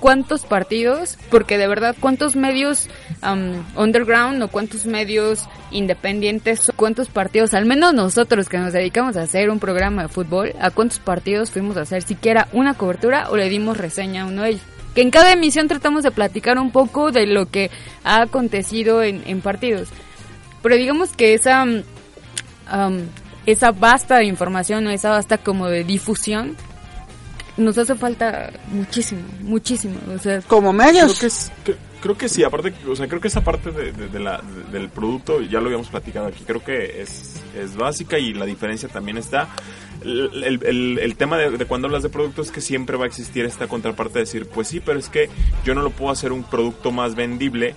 ¿Cuántos 0.00 0.44
partidos? 0.44 1.18
Porque 1.30 1.58
de 1.58 1.68
verdad, 1.68 1.94
¿cuántos 2.00 2.34
medios 2.34 2.88
am, 3.20 3.64
underground 3.76 4.42
o 4.42 4.48
cuántos 4.48 4.86
medios 4.86 5.46
independientes? 5.70 6.72
¿Cuántos 6.74 7.08
partidos? 7.08 7.54
Al 7.54 7.66
menos 7.66 7.94
nosotros 7.94 8.48
que 8.48 8.58
nos 8.58 8.72
dedicamos 8.72 9.16
a 9.16 9.22
hacer 9.22 9.50
un 9.50 9.60
programa 9.60 10.02
de 10.02 10.08
fútbol, 10.08 10.54
¿a 10.58 10.70
cuántos 10.70 10.98
partidos 10.98 11.50
fuimos 11.50 11.76
a 11.76 11.82
hacer 11.82 12.02
siquiera 12.02 12.48
una 12.52 12.74
cobertura 12.74 13.28
o 13.30 13.36
le 13.36 13.48
dimos 13.48 13.76
reseña 13.76 14.22
a 14.22 14.26
uno 14.26 14.42
de 14.42 14.50
ellos? 14.50 14.62
Que 14.94 15.03
en 15.03 15.11
cada 15.11 15.33
emisión 15.33 15.68
tratamos 15.68 16.03
de 16.03 16.11
platicar 16.11 16.59
un 16.59 16.70
poco 16.72 17.12
de 17.12 17.26
lo 17.26 17.46
que 17.50 17.70
ha 18.05 18.22
acontecido 18.22 19.03
en, 19.03 19.22
en 19.26 19.40
partidos. 19.40 19.88
Pero 20.62 20.74
digamos 20.76 21.11
que 21.11 21.35
esa, 21.35 21.62
am, 22.66 23.03
esa 23.46 23.70
vasta 23.70 24.18
de 24.18 24.24
información 24.24 24.87
o 24.87 24.90
esa 24.90 25.11
vasta 25.11 25.38
como 25.38 25.68
de 25.68 25.85
difusión 25.85 26.57
nos 27.57 27.76
hace 27.79 27.94
falta 27.94 28.50
muchísimo, 28.72 29.22
muchísimo. 29.42 29.94
O 30.14 30.18
sea, 30.18 30.40
como 30.42 30.72
Creo 30.72 30.87
medios. 30.87 31.18
que, 31.18 31.26
es- 31.26 31.53
que- 31.64 31.76
creo 32.00 32.16
que 32.16 32.28
sí, 32.28 32.42
aparte, 32.44 32.72
o 32.88 32.96
sea, 32.96 33.06
creo 33.08 33.20
que 33.20 33.28
esa 33.28 33.42
parte 33.42 33.70
de, 33.70 33.92
de- 33.92 34.08
de 34.08 34.18
la, 34.20 34.38
de- 34.42 34.78
del 34.78 34.88
producto, 34.88 35.40
ya 35.42 35.60
lo 35.60 35.66
habíamos 35.66 35.88
platicado 35.88 36.26
aquí, 36.26 36.44
creo 36.44 36.62
que 36.64 37.00
es, 37.02 37.40
es 37.56 37.76
básica 37.76 38.18
y 38.18 38.32
la 38.34 38.46
diferencia 38.46 38.88
también 38.88 39.18
está. 39.18 39.48
El, 40.02 40.42
el- 40.44 40.64
el- 40.64 40.98
el 40.98 41.16
tema 41.16 41.36
de, 41.38 41.50
de 41.50 41.64
cuando 41.66 41.86
hablas 41.88 42.02
de 42.02 42.08
producto 42.08 42.42
es 42.42 42.50
que 42.50 42.60
siempre 42.60 42.96
va 42.96 43.04
a 43.04 43.08
existir 43.08 43.44
esta 43.44 43.68
contraparte 43.68 44.14
de 44.14 44.20
decir, 44.20 44.46
pues 44.48 44.68
sí, 44.68 44.80
pero 44.80 44.98
es 44.98 45.08
que 45.08 45.28
yo 45.64 45.74
no 45.74 45.82
lo 45.82 45.90
puedo 45.90 46.10
hacer 46.10 46.32
un 46.32 46.42
producto 46.44 46.90
más 46.90 47.14
vendible 47.14 47.74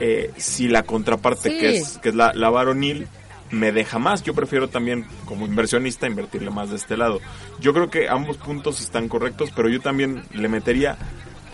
eh, 0.00 0.32
si 0.36 0.68
la 0.68 0.82
contraparte, 0.82 1.50
Sí. 1.50 1.58
que 1.58 1.76
es, 1.76 1.98
que 1.98 2.08
es 2.10 2.14
la, 2.14 2.32
la 2.34 2.50
varonil, 2.50 3.06
me 3.50 3.70
deja 3.70 3.98
más. 3.98 4.22
Yo 4.22 4.34
prefiero 4.34 4.68
también, 4.68 5.06
como 5.26 5.46
inversionista, 5.46 6.06
invertirle 6.06 6.50
más 6.50 6.70
de 6.70 6.76
este 6.76 6.96
lado. 6.96 7.20
Yo 7.60 7.72
creo 7.74 7.90
que 7.90 8.08
ambos 8.08 8.38
puntos 8.38 8.80
están 8.80 9.08
correctos, 9.08 9.50
pero 9.54 9.68
yo 9.68 9.80
también 9.80 10.22
le 10.32 10.48
metería 10.48 10.96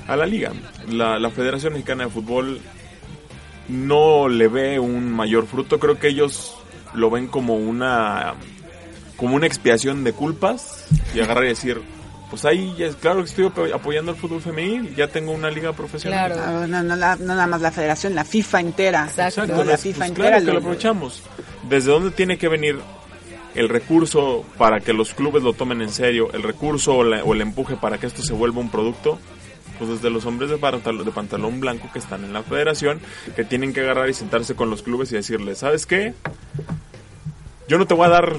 a 0.09 0.17
la 0.17 0.27
liga. 0.27 0.53
La, 0.91 1.19
la 1.21 1.31
Federación 1.31 1.75
Mexicana 1.75 2.05
de 2.05 2.11
Fútbol 2.11 2.61
no 3.69 4.29
le 4.29 4.49
ve 4.49 4.79
un 4.79 5.13
mayor 5.13 5.47
fruto. 5.47 5.79
Creo 5.79 5.99
que 5.99 6.09
ellos 6.09 6.55
lo 6.95 7.11
ven 7.11 7.27
como 7.29 7.55
una 7.57 8.35
como 9.17 9.35
una 9.35 9.47
expiación 9.47 10.05
de 10.05 10.13
culpas 10.13 10.87
y 11.13 11.19
agarrar 11.21 11.45
y 11.45 11.49
decir, 11.49 11.81
pues 12.31 12.45
ahí 12.45 12.73
ya 12.79 12.87
es 12.87 12.95
claro 12.95 13.19
que 13.19 13.25
estoy 13.29 13.47
apo- 13.47 13.75
apoyando 13.75 14.13
el 14.13 14.17
fútbol 14.17 14.41
femenil, 14.41 14.95
ya 14.95 15.09
tengo 15.09 15.33
una 15.33 15.51
liga 15.51 15.73
profesional. 15.73 16.33
Claro. 16.33 16.43
Ah, 16.63 16.67
No, 16.69 16.83
no, 16.85 16.95
la- 16.97 17.17
no 17.17 17.27
nada 17.27 17.49
más 17.49 17.61
la 17.61 17.73
federación, 17.73 18.15
la 18.15 18.25
FIFA 18.25 18.61
entera. 18.61 19.05
Exacto. 19.07 19.45
¿no? 19.47 19.65
La 19.65 19.77
FIFA 19.77 19.99
pues, 19.99 20.09
entera. 20.11 20.29
claro 20.31 20.41
que 20.41 20.47
lo- 20.47 20.53
lo 20.53 20.59
aprovechamos. 20.61 21.23
¿Desde 21.69 21.91
dónde 21.91 22.13
tiene 22.13 22.39
que 22.39 22.47
venir 22.49 22.79
el 23.57 23.69
recurso 23.69 24.45
para 24.57 24.79
que 24.79 24.93
los 24.93 25.15
clubes 25.15 25.43
lo 25.43 25.53
tomen 25.53 25.83
en 25.83 25.91
serio? 25.91 26.31
¿El 26.33 26.45
recurso 26.45 26.95
o, 26.99 27.03
la- 27.05 27.25
o 27.25 27.35
el 27.35 27.41
empuje 27.41 27.75
para 27.77 27.99
que 27.99 28.07
esto 28.07 28.23
se 28.23 28.33
vuelva 28.35 28.61
un 28.61 28.71
producto? 28.71 29.19
Pues 29.79 29.91
desde 29.91 30.11
los 30.11 30.27
hombres 30.27 30.51
de 30.51 30.59
pantalón, 30.59 31.61
blanco 31.61 31.91
que 31.93 31.99
están 31.99 32.25
en 32.25 32.33
la 32.33 32.43
federación, 32.43 33.01
que 33.37 33.45
tienen 33.45 33.73
que 33.73 33.81
agarrar 33.81 34.09
y 34.09 34.15
sentarse 34.15 34.55
con 34.55 34.71
los 34.71 34.83
clubes 34.83 35.13
y 35.13 35.17
decirles, 35.17 35.59
¿sabes 35.59 35.87
qué? 35.87 36.15
Yo 37.69 37.79
no 37.79 37.87
te 37.87 37.95
voy 37.95 38.07
a 38.07 38.11
dar 38.11 38.37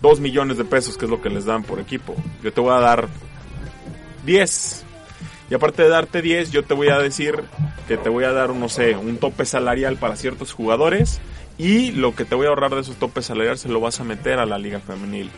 dos 0.00 0.20
millones 0.20 0.58
de 0.58 0.64
pesos, 0.64 0.96
que 0.96 1.06
es 1.06 1.10
lo 1.10 1.20
que 1.20 1.30
les 1.30 1.44
dan 1.44 1.62
por 1.64 1.80
equipo. 1.80 2.14
Yo 2.42 2.52
te 2.52 2.60
voy 2.60 2.72
a 2.72 2.80
dar 2.80 3.08
10. 4.26 4.84
Y 5.50 5.54
aparte 5.54 5.82
de 5.82 5.88
darte 5.88 6.20
10, 6.20 6.50
yo 6.50 6.62
te 6.62 6.74
voy 6.74 6.88
a 6.88 6.98
decir 6.98 7.42
que 7.86 7.96
te 7.96 8.10
voy 8.10 8.24
a 8.24 8.32
dar, 8.32 8.50
no 8.50 8.68
sé, 8.68 8.96
un 8.96 9.16
tope 9.16 9.46
salarial 9.46 9.96
para 9.96 10.16
ciertos 10.16 10.52
jugadores 10.52 11.20
y 11.56 11.90
lo 11.92 12.14
que 12.14 12.24
te 12.24 12.34
voy 12.34 12.46
a 12.46 12.50
ahorrar 12.50 12.74
de 12.74 12.82
esos 12.82 12.96
topes 12.96 13.26
salariales 13.26 13.60
se 13.60 13.68
lo 13.68 13.80
vas 13.80 13.98
a 13.98 14.04
meter 14.04 14.38
a 14.38 14.46
la 14.46 14.58
liga 14.58 14.78
femenil. 14.78 15.30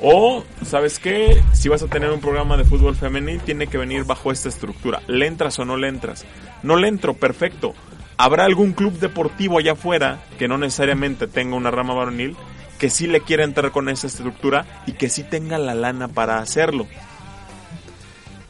O, 0.00 0.44
¿sabes 0.64 0.98
qué? 0.98 1.42
Si 1.54 1.68
vas 1.68 1.82
a 1.82 1.86
tener 1.86 2.10
un 2.10 2.20
programa 2.20 2.56
de 2.56 2.64
fútbol 2.64 2.94
femenil, 2.96 3.40
tiene 3.40 3.66
que 3.66 3.78
venir 3.78 4.04
bajo 4.04 4.30
esta 4.30 4.48
estructura. 4.48 5.00
¿Le 5.06 5.26
entras 5.26 5.58
o 5.58 5.64
no 5.64 5.76
le 5.76 5.88
entras? 5.88 6.26
No 6.62 6.76
le 6.76 6.88
entro, 6.88 7.14
perfecto. 7.14 7.74
¿Habrá 8.18 8.44
algún 8.44 8.72
club 8.72 8.98
deportivo 8.98 9.58
allá 9.58 9.72
afuera 9.72 10.20
que 10.38 10.48
no 10.48 10.58
necesariamente 10.58 11.26
tenga 11.26 11.56
una 11.56 11.70
rama 11.70 11.94
varonil 11.94 12.36
que 12.78 12.90
sí 12.90 13.06
le 13.06 13.20
quiera 13.22 13.44
entrar 13.44 13.70
con 13.72 13.88
esa 13.88 14.06
estructura 14.06 14.82
y 14.86 14.92
que 14.92 15.08
sí 15.08 15.22
tenga 15.22 15.56
la 15.58 15.74
lana 15.74 16.08
para 16.08 16.38
hacerlo? 16.40 16.86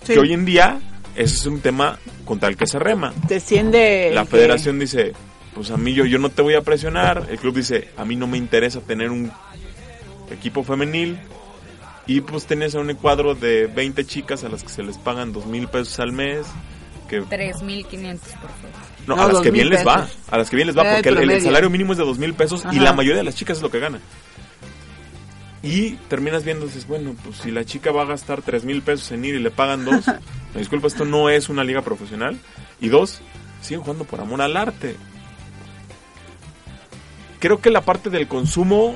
Sí. 0.04 0.14
Que 0.14 0.18
hoy 0.18 0.32
en 0.32 0.44
día, 0.44 0.80
ese 1.14 1.34
es 1.34 1.46
un 1.46 1.60
tema 1.60 1.98
contra 2.24 2.48
el 2.48 2.56
que 2.56 2.66
se 2.66 2.78
rema. 2.80 3.12
Desciende. 3.28 4.10
La 4.12 4.22
que- 4.24 4.30
federación 4.32 4.78
dice, 4.80 5.12
pues 5.54 5.70
a 5.70 5.76
mí 5.76 5.94
yo, 5.94 6.04
yo 6.06 6.18
no 6.18 6.28
te 6.30 6.42
voy 6.42 6.54
a 6.54 6.62
presionar. 6.62 7.26
El 7.30 7.38
club 7.38 7.54
dice, 7.56 7.88
a 7.96 8.04
mí 8.04 8.16
no 8.16 8.26
me 8.26 8.36
interesa 8.38 8.80
tener 8.80 9.10
un 9.10 9.30
equipo 10.30 10.62
femenil. 10.62 11.18
Y 12.06 12.20
pues 12.20 12.46
tienes 12.46 12.74
a 12.74 12.80
un 12.80 12.92
cuadro 12.94 13.34
de 13.34 13.66
20 13.66 14.04
chicas 14.06 14.44
a 14.44 14.48
las 14.48 14.62
que 14.62 14.68
se 14.68 14.82
les 14.82 14.96
pagan 14.96 15.32
dos 15.32 15.46
mil 15.46 15.66
pesos 15.68 15.98
al 15.98 16.12
mes. 16.12 16.46
Que, 17.08 17.22
3.500, 17.22 18.18
por 18.18 18.50
favor. 18.50 18.50
no, 19.06 19.16
No, 19.16 19.22
a 19.22 19.26
las 19.26 19.40
que 19.40 19.50
2,000 19.50 19.52
bien 19.52 19.70
les 19.70 19.86
va. 19.86 20.08
A 20.30 20.38
las 20.38 20.50
que 20.50 20.56
bien 20.56 20.66
les 20.66 20.76
va 20.76 20.82
Eh, 20.82 21.02
porque 21.02 21.08
el, 21.08 21.40
salario 21.42 21.70
mínimo 21.70 21.92
es 21.92 21.98
de 21.98 22.04
dos 22.04 22.18
mil 22.18 22.34
pesos 22.34 22.64
y 22.72 22.78
la 22.78 22.92
mayoría 22.92 23.18
de 23.18 23.24
las 23.24 23.34
chicas 23.34 23.58
es 23.58 23.62
lo 23.62 23.70
que 23.70 23.80
gana. 23.80 24.00
Y 25.62 25.92
terminas 26.08 26.44
viendo, 26.44 26.66
dices, 26.66 26.86
bueno, 26.86 27.16
pues 27.24 27.38
si 27.38 27.50
la 27.50 27.64
chica 27.64 27.90
va 27.90 28.02
a 28.02 28.04
gastar 28.04 28.40
tres 28.40 28.64
mil 28.64 28.82
pesos 28.82 29.10
en 29.10 29.24
ir 29.24 29.34
y 29.34 29.40
le 29.40 29.50
pagan 29.50 29.84
dos, 29.84 30.06
me 30.54 30.60
disculpa, 30.60 30.86
esto 30.86 31.04
no 31.04 31.28
es 31.28 31.48
una 31.48 31.64
liga 31.64 31.82
profesional. 31.82 32.38
Y 32.80 32.88
dos, 32.88 33.20
siguen 33.62 33.80
jugando 33.80 34.04
por 34.04 34.20
amor 34.20 34.42
al 34.42 34.56
arte. 34.56 34.96
Creo 37.40 37.60
que 37.60 37.70
la 37.70 37.80
parte 37.80 38.10
del 38.10 38.28
consumo 38.28 38.94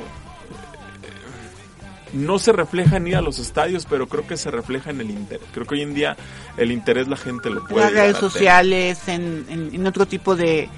no 2.13 2.39
se 2.39 2.53
refleja 2.53 2.97
en 2.97 3.07
ir 3.07 3.17
a 3.17 3.21
los 3.21 3.39
estadios, 3.39 3.87
pero 3.89 4.09
creo 4.09 4.27
que 4.27 4.37
se 4.37 4.51
refleja 4.51 4.91
en 4.91 5.01
el 5.01 5.11
interés. 5.11 5.47
Creo 5.53 5.67
que 5.67 5.75
hoy 5.77 5.83
en 5.83 5.95
día 5.95 6.17
el 6.57 6.73
interés 6.73 7.09
la 7.09 7.17
gente 7.17 7.51
lo 7.51 7.61
en 7.61 7.67
puede 7.67 7.85
las 7.87 7.93
redes 7.93 8.17
sociales, 8.17 8.99
en, 9.07 9.47
en- 9.49 9.75
en 9.75 9.87
otro 9.87 10.07
tipo 10.07 10.35
de, 10.37 10.69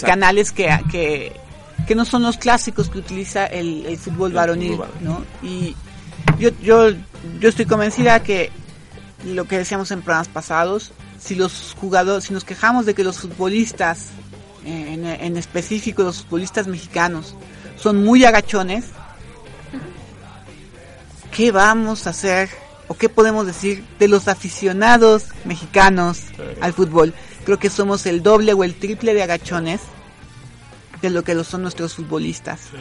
canales 0.00 0.52
que, 0.52 0.68
que, 0.90 1.32
que 1.86 1.94
no 1.94 2.04
son 2.04 2.22
los 2.22 2.36
clásicos 2.36 2.88
que 2.90 2.98
utiliza 2.98 3.46
el, 3.46 3.86
el 3.86 3.96
fútbol 3.98 4.32
varonil. 4.32 4.78
¿no? 5.00 5.24
Y 5.42 5.74
yo, 6.38 6.50
yo, 6.62 6.90
yo 7.40 7.48
estoy 7.48 7.64
convencida 7.66 8.22
que 8.22 8.50
lo 9.24 9.44
que 9.46 9.58
decíamos 9.58 9.90
en 9.90 10.02
programas 10.02 10.28
pasados, 10.28 10.92
si 11.18 11.34
los 11.34 11.74
jugadores, 11.80 12.24
si 12.24 12.34
nos 12.34 12.44
quejamos 12.44 12.84
de 12.86 12.94
que 12.94 13.02
los 13.02 13.18
futbolistas, 13.18 14.08
en, 14.64 15.06
en 15.06 15.36
específico 15.36 16.02
los 16.02 16.22
futbolistas 16.22 16.66
mexicanos, 16.66 17.34
son 17.76 18.04
muy 18.04 18.24
agachones, 18.24 18.84
¿qué 21.36 21.52
vamos 21.52 22.06
a 22.06 22.10
hacer 22.10 22.48
o 22.88 22.94
qué 22.94 23.08
podemos 23.08 23.46
decir 23.46 23.84
de 23.98 24.08
los 24.08 24.26
aficionados 24.28 25.24
mexicanos 25.44 26.20
al 26.60 26.72
fútbol? 26.72 27.12
Creo 27.44 27.58
que 27.58 27.68
somos 27.70 28.06
el 28.06 28.22
doble 28.22 28.52
o 28.54 28.64
el 28.64 28.74
triple 28.74 29.12
de 29.14 29.22
agachones 29.22 29.80
de 31.02 31.10
lo 31.10 31.22
que 31.22 31.34
lo 31.34 31.44
son 31.44 31.62
nuestros 31.62 31.94
futbolistas. 31.94 32.60
Sí. 32.70 32.78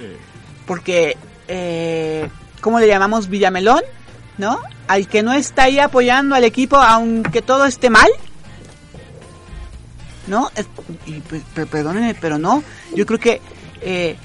Porque, 0.65 1.17
eh, 1.47 2.29
¿cómo 2.61 2.79
le 2.79 2.87
llamamos? 2.87 3.27
Villamelón, 3.29 3.81
¿no? 4.37 4.59
Al 4.87 5.07
que 5.07 5.21
no 5.21 5.33
está 5.33 5.63
ahí 5.63 5.79
apoyando 5.79 6.33
al 6.35 6.43
equipo, 6.45 6.77
aunque 6.77 7.41
todo 7.41 7.65
esté 7.65 7.89
mal. 7.89 8.09
¿No? 10.27 10.49
Es- 10.55 10.65
y, 11.05 11.19
per- 11.19 11.67
perdónenme, 11.67 12.15
pero 12.15 12.39
no. 12.39 12.63
Yo 12.95 13.05
creo 13.05 13.19
que 13.19 13.41
eh, 13.81 14.15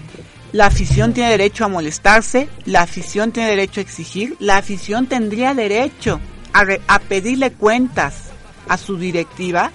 la 0.52 0.66
afición 0.66 1.12
tiene 1.12 1.30
derecho 1.30 1.64
a 1.64 1.68
molestarse, 1.68 2.48
la 2.64 2.82
afición 2.82 3.30
tiene 3.32 3.50
derecho 3.50 3.80
a 3.80 3.82
exigir, 3.82 4.36
la 4.40 4.56
afición 4.56 5.06
tendría 5.06 5.54
derecho 5.54 6.20
a, 6.52 6.64
re- 6.64 6.80
a 6.88 6.98
pedirle 6.98 7.52
cuentas 7.52 8.14
a 8.68 8.76
su 8.76 8.96
directiva. 8.96 9.70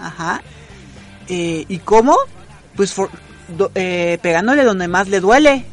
Ajá. 0.00 0.42
Eh, 1.28 1.64
¿Y 1.68 1.78
cómo? 1.78 2.16
Pues 2.74 2.92
for- 2.92 3.10
do- 3.56 3.70
eh, 3.74 4.18
pegándole 4.22 4.64
donde 4.64 4.88
más 4.88 5.08
le 5.08 5.20
duele. 5.20 5.64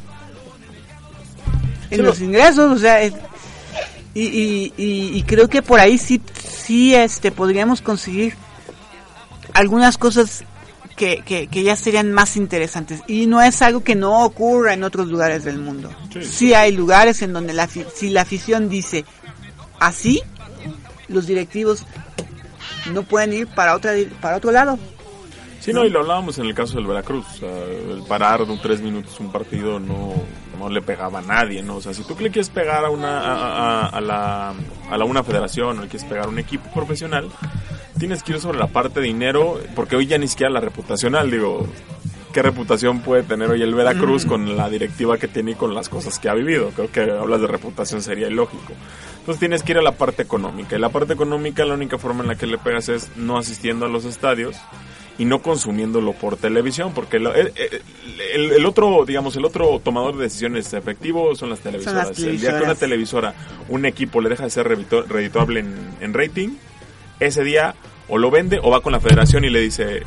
En 1.90 1.96
Sí, 1.98 2.02
los 2.02 2.20
lo- 2.20 2.26
ingresos, 2.26 2.70
o 2.72 2.78
sea, 2.78 3.00
es- 3.02 3.14
y, 4.14 4.22
y, 4.26 4.72
y, 4.76 5.18
y 5.18 5.22
creo 5.22 5.48
que 5.48 5.62
por 5.62 5.80
ahí 5.80 5.98
sí, 5.98 6.20
sí 6.64 6.94
este, 6.94 7.30
podríamos 7.32 7.80
conseguir 7.82 8.34
algunas 9.54 9.96
cosas 9.98 10.44
que, 10.98 11.22
que, 11.24 11.46
que 11.46 11.62
ya 11.62 11.76
serían 11.76 12.12
más 12.12 12.36
interesantes. 12.36 13.00
Y 13.06 13.26
no 13.26 13.40
es 13.40 13.62
algo 13.62 13.82
que 13.82 13.94
no 13.94 14.22
ocurra 14.24 14.74
en 14.74 14.84
otros 14.84 15.06
lugares 15.08 15.44
del 15.44 15.58
mundo. 15.58 15.90
Sí. 16.12 16.22
Sí, 16.24 16.54
hay 16.54 16.72
lugares 16.72 17.22
en 17.22 17.32
donde 17.32 17.54
la, 17.54 17.66
si 17.68 18.10
la 18.10 18.20
afición 18.22 18.68
dice 18.68 19.06
así, 19.80 20.20
los 21.08 21.26
directivos 21.26 21.84
no 22.92 23.02
pueden 23.04 23.32
ir 23.32 23.46
para, 23.46 23.74
otra, 23.74 23.92
para 24.20 24.36
otro 24.36 24.50
lado. 24.52 24.78
Sí, 25.60 25.72
no, 25.72 25.84
y 25.84 25.90
lo 25.90 26.00
hablábamos 26.00 26.38
en 26.38 26.46
el 26.46 26.54
caso 26.54 26.74
del 26.76 26.86
Veracruz. 26.86 27.26
o 27.34 27.36
sea, 27.38 27.48
el 27.64 28.02
parar 28.08 28.46
de 28.46 28.52
un 28.52 28.60
tres 28.60 28.80
minutos 28.80 29.18
un 29.20 29.30
partido 29.32 29.78
no, 29.80 30.14
no 30.58 30.68
le 30.70 30.80
pegaba 30.80 31.18
a 31.18 31.22
nadie, 31.22 31.62
¿no? 31.62 31.76
O 31.76 31.80
sea, 31.80 31.92
si 31.92 32.02
tú 32.04 32.14
le 32.20 32.30
quieres 32.30 32.48
pegar 32.48 32.84
a 32.84 32.90
una 32.90 33.18
a, 33.20 33.32
a- 33.34 33.86
a 33.88 34.00
la, 34.00 34.54
a 34.90 34.96
la 34.96 35.04
una 35.04 35.22
federación 35.24 35.78
o 35.78 35.82
le 35.82 35.88
quieres 35.88 36.08
pegar 36.08 36.26
a 36.26 36.28
un 36.28 36.38
equipo 36.38 36.70
profesional, 36.72 37.28
tienes 37.98 38.22
que 38.22 38.32
ir 38.32 38.40
sobre 38.40 38.58
la 38.58 38.66
parte 38.68 39.00
de 39.00 39.06
dinero, 39.06 39.60
porque 39.74 39.96
hoy 39.96 40.06
ya 40.06 40.18
ni 40.18 40.28
siquiera 40.28 40.50
la 40.52 40.60
reputacional, 40.60 41.30
digo, 41.30 41.66
¿qué 42.32 42.42
reputación 42.42 43.00
puede 43.00 43.22
tener 43.22 43.50
hoy 43.50 43.62
el 43.62 43.74
Veracruz 43.74 44.24
con 44.26 44.56
la 44.56 44.68
directiva 44.70 45.18
que 45.18 45.28
tiene 45.28 45.52
y 45.52 45.54
con 45.54 45.74
las 45.74 45.88
cosas 45.88 46.18
que 46.18 46.28
ha 46.28 46.34
vivido? 46.34 46.70
Creo 46.70 46.90
que 46.90 47.00
hablas 47.02 47.40
de 47.40 47.46
reputación 47.46 48.02
sería 48.02 48.28
ilógico. 48.28 48.72
Entonces 49.20 49.40
tienes 49.40 49.62
que 49.62 49.72
ir 49.72 49.78
a 49.78 49.82
la 49.82 49.92
parte 49.92 50.22
económica. 50.22 50.76
Y 50.76 50.78
la 50.78 50.88
parte 50.88 51.12
económica, 51.12 51.64
la 51.64 51.74
única 51.74 51.98
forma 51.98 52.22
en 52.22 52.28
la 52.28 52.36
que 52.36 52.46
le 52.46 52.56
pegas 52.58 52.88
es 52.88 53.10
no 53.16 53.36
asistiendo 53.38 53.84
a 53.84 53.88
los 53.88 54.04
estadios 54.04 54.56
y 55.18 55.24
no 55.24 55.42
consumiéndolo 55.42 56.12
por 56.12 56.36
televisión, 56.36 56.92
porque 56.94 57.18
lo- 57.18 57.34
el, 57.34 57.52
el- 58.34 58.52
el 58.52 58.66
otro, 58.66 59.04
digamos, 59.04 59.36
el 59.36 59.44
otro 59.44 59.80
tomador 59.82 60.16
de 60.16 60.22
decisiones 60.24 60.72
efectivo 60.72 61.34
son 61.34 61.50
las 61.50 61.58
televisoras. 61.60 62.08
El 62.30 62.40
día 62.40 62.50
que 62.58 62.64
una 62.64 62.74
televisora, 62.76 63.34
un 63.68 63.84
equipo 63.84 64.20
le 64.20 64.28
deja 64.28 64.44
de 64.44 64.50
ser 64.50 64.68
redituable 65.08 65.60
en, 65.60 65.74
en 66.00 66.14
rating, 66.14 66.50
ese 67.20 67.42
día 67.42 67.74
o 68.08 68.18
lo 68.18 68.30
vende 68.30 68.58
o 68.62 68.70
va 68.70 68.80
con 68.80 68.92
la 68.92 69.00
federación 69.00 69.44
y 69.44 69.50
le 69.50 69.60
dice... 69.60 70.02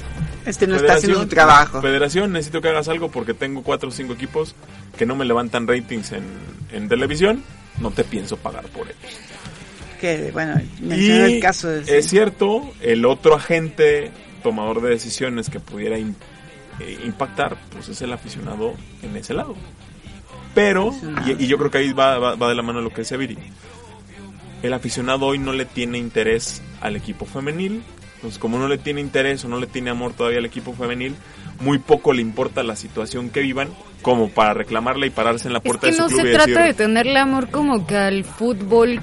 Este 0.46 0.66
no 0.66 0.76
está 0.76 0.94
haciendo 0.96 1.20
su 1.20 1.28
"Federación, 1.28 1.30
trabajo. 1.30 1.82
Federación, 1.82 2.32
necesito 2.34 2.62
que 2.62 2.70
hagas 2.70 2.88
algo 2.88 3.12
porque 3.12 3.34
tengo 3.36 3.62
cuatro 3.62 3.90
o 3.90 3.92
cinco 3.92 4.14
equipos 4.14 4.56
que 4.98 5.06
no 5.06 5.16
me 5.16 5.24
levantan 5.26 5.68
ratings 5.68 6.12
en, 6.14 6.24
en 6.72 6.90
televisión 6.90 7.44
no 7.80 7.92
te 7.92 8.04
pienso 8.04 8.38
pagar 8.38 8.66
por 8.70 8.88
él. 8.88 8.96
Que, 10.00 10.32
bueno, 10.34 10.56
Y 10.82 11.12
el 11.12 11.40
caso 11.40 11.68
de... 11.68 11.98
es 12.00 12.08
cierto, 12.08 12.72
el 12.82 13.06
otro 13.06 13.36
agente 13.36 14.12
tomador 14.42 14.82
de 14.82 14.90
decisiones 14.90 15.50
que 15.52 15.60
pudiera 15.60 15.98
eh, 15.98 16.06
impactar, 17.06 17.56
pues 17.72 17.88
es 17.90 18.02
el 18.02 18.12
aficionado 18.12 18.74
en 19.04 19.16
ese 19.16 19.36
lado. 19.36 19.56
Pero, 20.56 20.94
y, 21.26 21.44
y 21.44 21.48
yo 21.48 21.58
creo 21.60 21.70
que 21.72 21.78
ahí 21.78 21.94
va, 21.94 22.18
va- 22.18 22.36
va 22.36 22.50
de 22.50 22.56
la 22.56 22.62
mano 22.64 22.82
lo 22.82 22.90
que 22.90 23.02
decía 23.02 23.16
Viri, 23.18 23.38
el 24.64 24.74
aficionado 24.74 25.26
hoy 25.26 25.40
no 25.40 25.54
le 25.54 25.66
tiene 25.66 25.98
interés 25.98 26.62
al 26.82 26.96
equipo 26.96 27.26
femenil, 27.26 27.84
entonces 28.16 28.40
como 28.40 28.60
no 28.60 28.68
le 28.68 28.78
tiene 28.78 29.02
interés 29.02 29.44
o 29.46 29.48
no 29.48 29.60
le 29.60 29.68
tiene 29.68 29.90
amor 29.90 30.14
todavía 30.14 30.40
al 30.40 30.46
equipo 30.46 30.74
femenil, 30.74 31.16
muy 31.60 31.80
poco 31.80 32.14
le 32.14 32.22
importa 32.22 32.64
la 32.64 32.76
situación 32.76 33.30
que 33.30 33.42
vivan 33.42 33.70
como 34.02 34.30
para 34.30 34.54
reclamarle 34.54 35.08
y 35.08 35.10
pararse 35.10 35.48
en 35.48 35.54
la 35.54 35.60
Es 35.60 35.66
puerta 35.66 35.88
que 35.88 35.92
de 35.92 35.98
su 35.98 36.02
no 36.04 36.08
club 36.08 36.22
se 36.22 36.30
y 36.30 36.32
trata 36.32 36.48
decir, 36.48 36.66
de 36.66 36.74
tenerle 36.74 37.20
amor 37.20 37.50
como 37.50 37.86
que 37.86 37.98
al 37.98 38.24
fútbol 38.24 39.02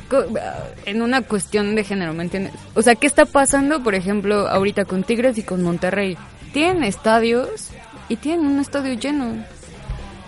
en 0.87 1.03
una 1.03 1.23
cuestión 1.23 1.75
de 1.75 1.85
género, 1.85 2.15
¿me 2.15 2.25
entiendes? 2.25 2.53
O 2.75 2.83
sea, 2.83 2.95
¿qué 2.95 3.07
está 3.07 3.27
pasando, 3.27 3.83
por 3.83 3.95
ejemplo, 3.95 4.49
ahorita 4.49 4.85
con 4.85 5.03
Tigres 5.03 5.39
y 5.39 5.43
con 5.43 5.63
Monterrey? 5.63 6.17
Tienen 6.53 6.85
estadios 6.85 7.71
y 8.09 8.17
tienen 8.17 8.47
un 8.47 8.61
estadio 8.61 8.95
lleno. 8.95 9.45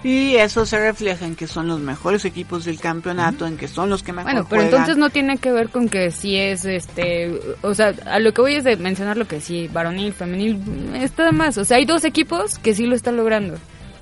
Y 0.02 0.36
eso 0.36 0.64
se 0.64 0.78
refleja 0.78 1.26
en 1.26 1.36
que 1.36 1.46
son 1.46 1.68
los 1.68 1.80
mejores 1.80 2.24
equipos 2.24 2.64
del 2.64 2.80
campeonato, 2.80 3.46
en 3.46 3.58
que 3.58 3.68
son 3.68 3.90
los 3.90 4.02
que 4.02 4.12
mejor 4.12 4.32
Bueno, 4.32 4.46
pero 4.48 4.62
juegan. 4.62 4.80
entonces 4.80 4.96
no 4.96 5.10
tiene 5.10 5.36
que 5.36 5.52
ver 5.52 5.68
con 5.68 5.90
que 5.90 6.10
si 6.10 6.36
es, 6.36 6.64
este, 6.64 7.38
o 7.60 7.74
sea, 7.74 7.94
a 8.06 8.18
lo 8.18 8.32
que 8.32 8.40
voy 8.40 8.54
es 8.54 8.64
de 8.64 8.76
mencionar 8.76 9.18
lo 9.18 9.26
que 9.28 9.40
sí, 9.42 9.68
varonil, 9.68 10.14
femenil, 10.14 10.58
está 10.94 11.32
más. 11.32 11.58
O 11.58 11.66
sea, 11.66 11.76
hay 11.76 11.84
dos 11.84 12.04
equipos 12.04 12.58
que 12.58 12.74
sí 12.74 12.86
lo 12.86 12.94
están 12.94 13.16
logrando. 13.16 13.58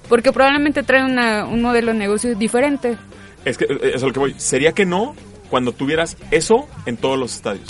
Porque 0.09 0.33
probablemente 0.33 0.85
traen 0.85 1.07
una, 1.07 1.45
un 1.45 1.63
modelo 1.63 1.93
de 1.93 1.99
negocio 1.99 2.35
diferente. 2.37 2.97
Es 3.45 3.59
que 3.59 3.65
eh, 3.65 3.93
es 3.95 4.03
a 4.03 4.07
lo 4.07 4.13
que 4.13 4.21
voy. 4.21 4.35
Sería 4.39 4.73
que 4.73 4.87
no 4.87 5.17
cuando 5.51 5.73
tuvieras 5.73 6.17
eso 6.31 6.69
en 6.87 6.97
todos 6.97 7.19
los 7.19 7.35
estadios. 7.35 7.69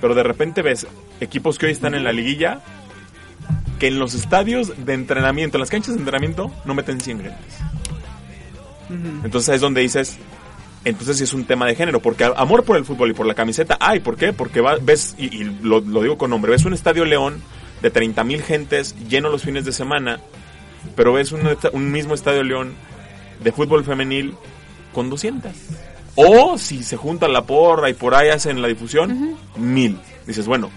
Pero 0.00 0.14
de 0.14 0.24
repente 0.24 0.60
ves 0.60 0.86
equipos 1.20 1.58
que 1.58 1.66
hoy 1.66 1.72
están 1.72 1.94
en 1.94 2.04
la 2.04 2.12
liguilla 2.12 2.60
que 3.78 3.88
en 3.88 3.98
los 3.98 4.14
estadios 4.14 4.72
de 4.84 4.94
entrenamiento, 4.94 5.56
en 5.56 5.60
las 5.60 5.70
canchas 5.70 5.94
de 5.94 6.00
entrenamiento, 6.00 6.50
no 6.64 6.74
meten 6.74 7.00
100 7.00 7.18
gentes. 7.22 7.54
Entonces 9.24 9.48
ahí 9.48 9.54
es 9.56 9.60
donde 9.60 9.80
dices, 9.80 10.16
entonces 10.84 11.16
sí 11.16 11.24
es 11.24 11.32
un 11.32 11.44
tema 11.46 11.66
de 11.66 11.74
género, 11.74 12.00
porque 12.00 12.24
amor 12.36 12.64
por 12.64 12.76
el 12.76 12.84
fútbol 12.84 13.10
y 13.10 13.14
por 13.14 13.26
la 13.26 13.34
camiseta, 13.34 13.76
ay, 13.80 14.00
¿por 14.00 14.16
qué? 14.16 14.32
Porque 14.32 14.60
va- 14.60 14.76
ves, 14.80 15.14
y, 15.18 15.34
y 15.34 15.44
lo, 15.62 15.80
lo 15.80 16.02
digo 16.02 16.18
con 16.18 16.30
nombre, 16.30 16.52
ves 16.52 16.64
un 16.64 16.74
estadio 16.74 17.04
León 17.04 17.42
de 17.82 17.90
30 17.90 18.22
mil 18.24 18.42
gentes 18.42 18.94
lleno 19.08 19.30
los 19.30 19.42
fines 19.42 19.64
de 19.64 19.72
semana, 19.72 20.20
pero 20.94 21.12
ves 21.14 21.32
un, 21.32 21.90
mismo 21.92 22.14
estadio 22.14 22.42
León 22.42 22.74
de 23.42 23.52
fútbol 23.52 23.84
femenil 23.84 24.34
con 24.92 25.10
200. 25.10 25.50
O 26.16 26.56
si 26.58 26.84
se 26.84 26.96
junta 26.96 27.26
la 27.26 27.42
porra 27.42 27.90
y 27.90 27.94
por 27.94 28.14
ahí 28.14 28.28
hacen 28.28 28.62
la 28.62 28.68
difusión, 28.68 29.36
mil. 29.56 29.98
Dices, 30.26 30.46
bueno, 30.46 30.70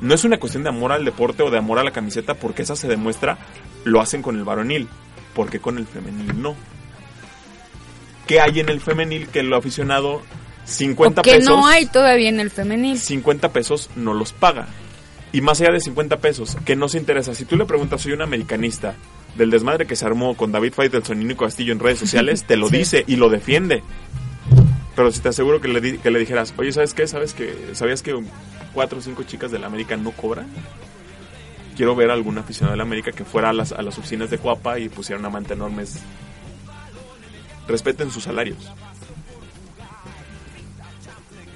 no 0.00 0.14
es 0.14 0.24
una 0.24 0.38
cuestión 0.38 0.62
de 0.62 0.68
amor 0.68 0.92
al 0.92 1.04
deporte 1.04 1.42
o 1.42 1.50
de 1.50 1.58
amor 1.58 1.78
a 1.78 1.84
la 1.84 1.90
camiseta, 1.90 2.34
porque 2.34 2.62
esa 2.62 2.76
se 2.76 2.88
demuestra, 2.88 3.38
lo 3.84 4.00
hacen 4.00 4.22
con 4.22 4.36
el 4.36 4.44
varonil, 4.44 4.88
porque 5.34 5.58
con 5.60 5.78
el 5.78 5.86
femenil 5.86 6.40
no. 6.40 6.54
¿Qué 8.26 8.40
hay 8.40 8.60
en 8.60 8.68
el 8.68 8.80
femenil 8.80 9.28
que 9.28 9.40
el 9.40 9.52
aficionado 9.54 10.22
50 10.66 11.20
o 11.20 11.24
que 11.24 11.32
pesos? 11.36 11.46
no 11.48 11.66
hay 11.66 11.86
todavía 11.86 12.28
en 12.28 12.40
el 12.40 12.50
femenil. 12.50 12.98
50 12.98 13.52
pesos 13.52 13.88
no 13.96 14.12
los 14.14 14.32
paga. 14.32 14.68
Y 15.32 15.40
más 15.40 15.60
allá 15.60 15.72
de 15.72 15.80
50 15.80 16.18
pesos, 16.18 16.56
que 16.64 16.76
no 16.76 16.88
se 16.88 16.98
interesa. 16.98 17.34
Si 17.34 17.44
tú 17.44 17.56
le 17.56 17.64
preguntas, 17.64 18.00
soy 18.02 18.12
un 18.12 18.22
americanista, 18.22 18.94
del 19.36 19.50
desmadre 19.50 19.86
que 19.86 19.94
se 19.96 20.04
armó 20.06 20.36
con 20.36 20.52
David 20.52 20.72
Faitelson 20.74 21.20
y 21.22 21.24
Nico 21.24 21.44
Castillo 21.44 21.72
en 21.72 21.78
redes 21.80 21.98
sociales, 21.98 22.44
te 22.46 22.56
lo 22.56 22.68
Sí. 22.68 22.78
dice 22.78 23.04
y 23.06 23.16
lo 23.16 23.28
defiende. 23.28 23.82
Pero 24.96 25.12
si 25.12 25.20
te 25.20 25.28
aseguro 25.28 25.60
que 25.60 25.68
le, 25.68 25.80
di- 25.80 25.98
que 25.98 26.10
le 26.10 26.18
dijeras, 26.18 26.52
oye, 26.56 26.72
¿sabes 26.72 26.92
qué? 26.92 27.06
¿Sabes 27.06 27.32
que, 27.34 27.70
¿Sabías 27.74 28.02
que 28.02 28.14
cuatro 28.78 28.98
o 29.00 29.02
cinco 29.02 29.24
chicas 29.24 29.50
de 29.50 29.58
la 29.58 29.66
América 29.66 29.96
no 29.96 30.12
cobran? 30.12 30.46
Quiero 31.76 31.96
ver 31.96 32.10
a 32.10 32.14
algún 32.14 32.38
aficionado 32.38 32.74
de 32.74 32.76
la 32.76 32.84
América 32.84 33.10
que 33.10 33.24
fuera 33.24 33.48
a 33.50 33.52
las, 33.52 33.72
a 33.72 33.82
las 33.82 33.98
oficinas 33.98 34.30
de 34.30 34.38
Cuapa 34.38 34.78
y 34.78 34.88
pusiera 34.88 35.18
una 35.18 35.30
manta 35.30 35.54
enorme. 35.54 35.82
Respeten 37.66 38.12
sus 38.12 38.22
salarios. 38.22 38.70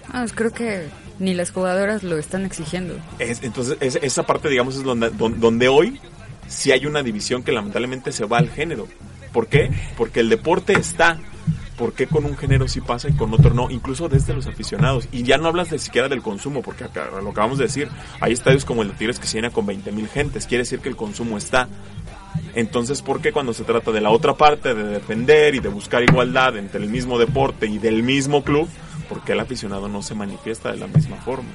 Ah, 0.09 0.19
pues 0.23 0.33
creo 0.33 0.51
que 0.53 0.89
ni 1.21 1.33
las 1.33 1.53
jugadoras 1.53 2.03
lo 2.03 2.19
están 2.19 2.45
exigiendo. 2.45 2.97
Es- 3.21 3.45
entonces, 3.45 3.77
es- 3.81 4.01
esa 4.03 4.25
parte, 4.25 4.49
digamos, 4.49 4.75
es 4.75 4.83
donde, 4.83 5.11
don- 5.11 5.39
donde 5.39 5.69
hoy 5.69 6.01
sí 6.49 6.73
hay 6.73 6.87
una 6.87 7.05
división 7.05 7.45
que 7.45 7.53
lamentablemente 7.53 8.11
se 8.11 8.25
va 8.25 8.39
al 8.39 8.51
género. 8.51 8.89
¿Por 9.33 9.47
qué? 9.47 9.71
Porque 9.97 10.19
el 10.19 10.29
deporte 10.29 10.73
está. 10.73 11.19
¿Por 11.83 11.95
qué 11.95 12.07
con 12.07 12.25
un 12.25 12.37
género 12.37 12.69
sí 12.69 12.81
pasa 12.81 13.09
y 13.09 13.13
con 13.15 13.35
otro 13.35 13.55
no? 13.55 13.69
Incluso 13.69 14.09
desde 14.09 14.33
los 14.35 14.47
aficionados. 14.47 15.09
Y 15.11 15.25
ya 15.25 15.37
no 15.37 15.49
hablas 15.49 15.73
ni 15.73 15.81
siquiera 15.81 16.09
del 16.09 16.23
consumo, 16.23 16.63
porque 16.63 16.85
acá, 16.85 17.09
lo 17.21 17.31
acabamos 17.31 17.59
de 17.59 17.65
decir. 17.65 17.89
Hay 18.21 18.33
estadios 18.33 18.65
como 18.65 18.83
el 18.83 18.91
de 18.91 18.95
Tigres 18.95 19.19
que 19.19 19.27
se 19.27 19.39
llena 19.39 19.51
con 19.51 19.67
20 19.67 19.91
mil 19.91 20.07
gentes. 20.07 20.47
Quiere 20.47 20.63
decir 20.63 20.79
que 20.79 20.89
el 20.89 20.95
consumo 20.95 21.37
está. 21.37 21.69
Entonces, 22.55 23.03
¿por 23.03 23.21
qué 23.21 23.33
cuando 23.33 23.53
se 23.53 23.65
trata 23.65 23.91
de 23.91 24.01
la 24.01 24.11
otra 24.11 24.35
parte, 24.35 24.75
de 24.77 24.85
defender 24.85 25.57
y 25.57 25.59
de 25.59 25.71
buscar 25.71 26.05
igualdad 26.05 26.57
entre 26.57 26.81
el 26.81 26.89
mismo 26.89 27.19
deporte 27.19 27.67
y 27.67 27.79
del 27.79 28.05
mismo 28.05 28.45
club, 28.45 28.69
por 29.09 29.25
qué 29.25 29.33
el 29.33 29.41
aficionado 29.41 29.89
no 29.89 30.03
se 30.03 30.15
manifiesta 30.15 30.71
de 30.71 30.79
la 30.79 30.87
misma 30.87 31.17
forma? 31.17 31.51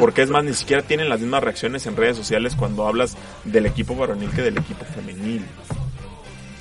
Porque 0.00 0.22
es 0.22 0.30
más, 0.30 0.44
ni 0.44 0.54
siquiera 0.54 0.80
tienen 0.80 1.10
las 1.10 1.20
mismas 1.20 1.44
reacciones 1.44 1.86
en 1.86 1.94
redes 1.94 2.16
sociales 2.16 2.56
cuando 2.56 2.88
hablas 2.88 3.18
del 3.44 3.66
equipo 3.66 3.94
varonil 3.94 4.30
que 4.30 4.40
del 4.40 4.56
equipo 4.56 4.86
femenil. 4.86 5.44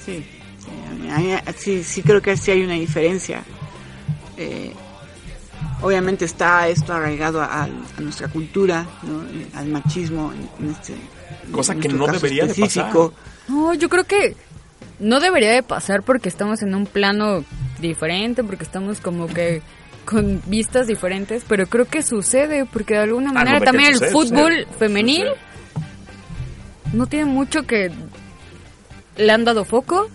Sí, 0.05 0.34
sí, 0.95 1.37
sí, 1.57 1.83
sí 1.83 2.01
creo 2.01 2.21
que 2.21 2.35
sí 2.37 2.51
hay 2.51 2.63
una 2.63 2.73
diferencia. 2.75 3.43
Eh, 4.37 4.73
obviamente 5.81 6.25
está 6.25 6.67
esto 6.67 6.93
arraigado 6.93 7.41
a, 7.41 7.63
a 7.63 7.69
nuestra 8.01 8.27
cultura, 8.27 8.85
¿no? 9.03 9.23
Al 9.57 9.67
machismo, 9.67 10.31
en, 10.33 10.65
en 10.65 10.71
este 10.71 10.93
Cosa 11.51 11.73
en 11.73 11.79
que 11.81 11.89
no 11.89 12.07
debería 12.07 12.45
de 12.45 12.51
específico. 12.51 13.13
No, 13.47 13.73
yo 13.73 13.89
creo 13.89 14.03
que 14.05 14.35
no 14.99 15.19
debería 15.19 15.51
de 15.51 15.63
pasar 15.63 16.03
porque 16.03 16.29
estamos 16.29 16.61
en 16.61 16.73
un 16.75 16.85
plano 16.85 17.43
diferente, 17.79 18.43
porque 18.43 18.63
estamos 18.63 18.99
como 18.99 19.27
que 19.27 19.61
con 20.05 20.41
vistas 20.45 20.85
diferentes, 20.87 21.43
pero 21.47 21.67
creo 21.67 21.85
que 21.85 22.01
sucede 22.03 22.65
porque 22.65 22.93
de 22.93 23.01
alguna 23.01 23.31
Ah, 23.31 23.33
manera 23.33 23.59
no, 23.59 23.65
también 23.65 23.93
el 23.93 23.99
fútbol 24.11 24.51
sucede, 24.53 24.67
femenil 24.77 25.27
sucede. 25.27 26.93
no 26.93 27.07
tiene 27.07 27.25
mucho 27.25 27.63
que 27.63 27.91
le 29.17 29.31
han 29.31 29.43
dado 29.45 29.65
foco 29.65 30.07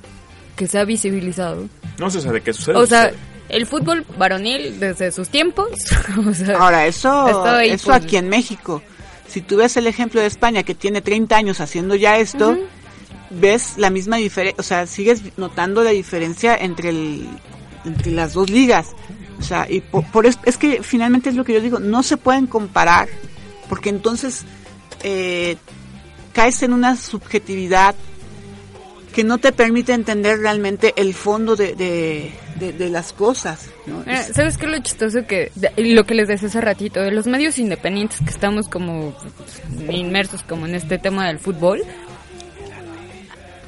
que 0.61 0.67
se 0.67 0.79
ha 0.79 0.85
visibilizado. 0.85 1.71
No 1.99 2.11
sé 2.11 2.19
o 2.19 2.21
sea, 2.21 2.33
de 2.33 2.43
qué 2.43 2.53
sucede. 2.53 2.77
O 2.77 2.85
sea, 2.85 3.11
el 3.49 3.65
fútbol 3.65 4.05
varonil 4.19 4.79
desde 4.79 5.11
sus 5.11 5.31
tiempos, 5.31 5.71
o 6.29 6.35
sea, 6.35 6.59
Ahora, 6.59 6.87
eso, 6.87 7.11
ahí, 7.47 7.71
eso 7.71 7.87
pues. 7.87 7.97
aquí 8.05 8.19
en 8.19 8.29
México. 8.29 8.83
Si 9.27 9.41
tú 9.41 9.57
ves 9.57 9.79
el 9.79 9.87
ejemplo 9.87 10.21
de 10.21 10.27
España, 10.27 10.63
que 10.63 10.75
tiene 10.75 11.01
30 11.01 11.35
años 11.35 11.61
haciendo 11.63 11.95
ya 11.95 12.19
esto, 12.19 12.59
ves 13.31 13.79
la 13.79 13.89
misma 13.89 14.19
diferencia, 14.19 14.61
o 14.61 14.63
sea, 14.63 14.87
sigues 14.87 15.23
notando 15.39 15.83
la 15.83 15.93
diferencia 15.93 16.55
entre, 16.55 16.91
el, 16.91 17.27
entre 17.87 18.13
las 18.13 18.35
dos 18.35 18.51
ligas. 18.51 18.89
O 19.39 19.43
sea, 19.43 19.67
y 19.67 19.81
por, 19.81 20.05
por 20.11 20.27
es, 20.27 20.39
es 20.45 20.59
que 20.59 20.83
finalmente 20.83 21.31
es 21.31 21.37
lo 21.37 21.45
que 21.45 21.55
yo 21.55 21.63
digo, 21.63 21.81
no 21.81 22.03
se 22.03 22.19
pueden 22.19 22.47
comparar, 22.47 23.09
porque 23.71 23.89
entonces 23.89 24.45
eh, 25.05 25.57
caes 26.35 26.63
en 26.63 26.75
una 26.75 26.97
subjetividad 26.97 27.95
que 29.15 29.25
no 29.25 29.39
te 29.39 29.53
permite 29.53 29.93
entender 29.93 30.39
realmente 30.39 30.95
el 30.97 31.15
fondo 31.15 31.57
de, 31.57 31.75
de, 31.75 32.33
de- 32.61 32.73
de 32.73 32.89
las 32.91 33.13
cosas. 33.13 33.69
¿no? 33.87 33.99
Mira, 34.07 34.21
Es- 34.21 34.35
¿Sabes 34.35 34.57
qué 34.57 34.67
es 34.67 34.73
lo 34.73 34.79
chistoso 34.79 35.27
que 35.27 35.51
lo 35.77 36.05
que 36.05 36.15
les 36.15 36.29
decía 36.29 36.49
hace 36.49 36.61
ratito 36.61 37.01
de 37.01 37.11
los 37.11 37.27
medios 37.27 37.59
independientes 37.59 38.21
que 38.21 38.31
estamos 38.31 38.69
como 38.69 39.15
inmersos 39.91 40.43
como 40.45 40.67
en 40.67 40.75
este 40.77 40.99
tema 40.99 41.27
del 41.27 41.39
fútbol? 41.39 41.83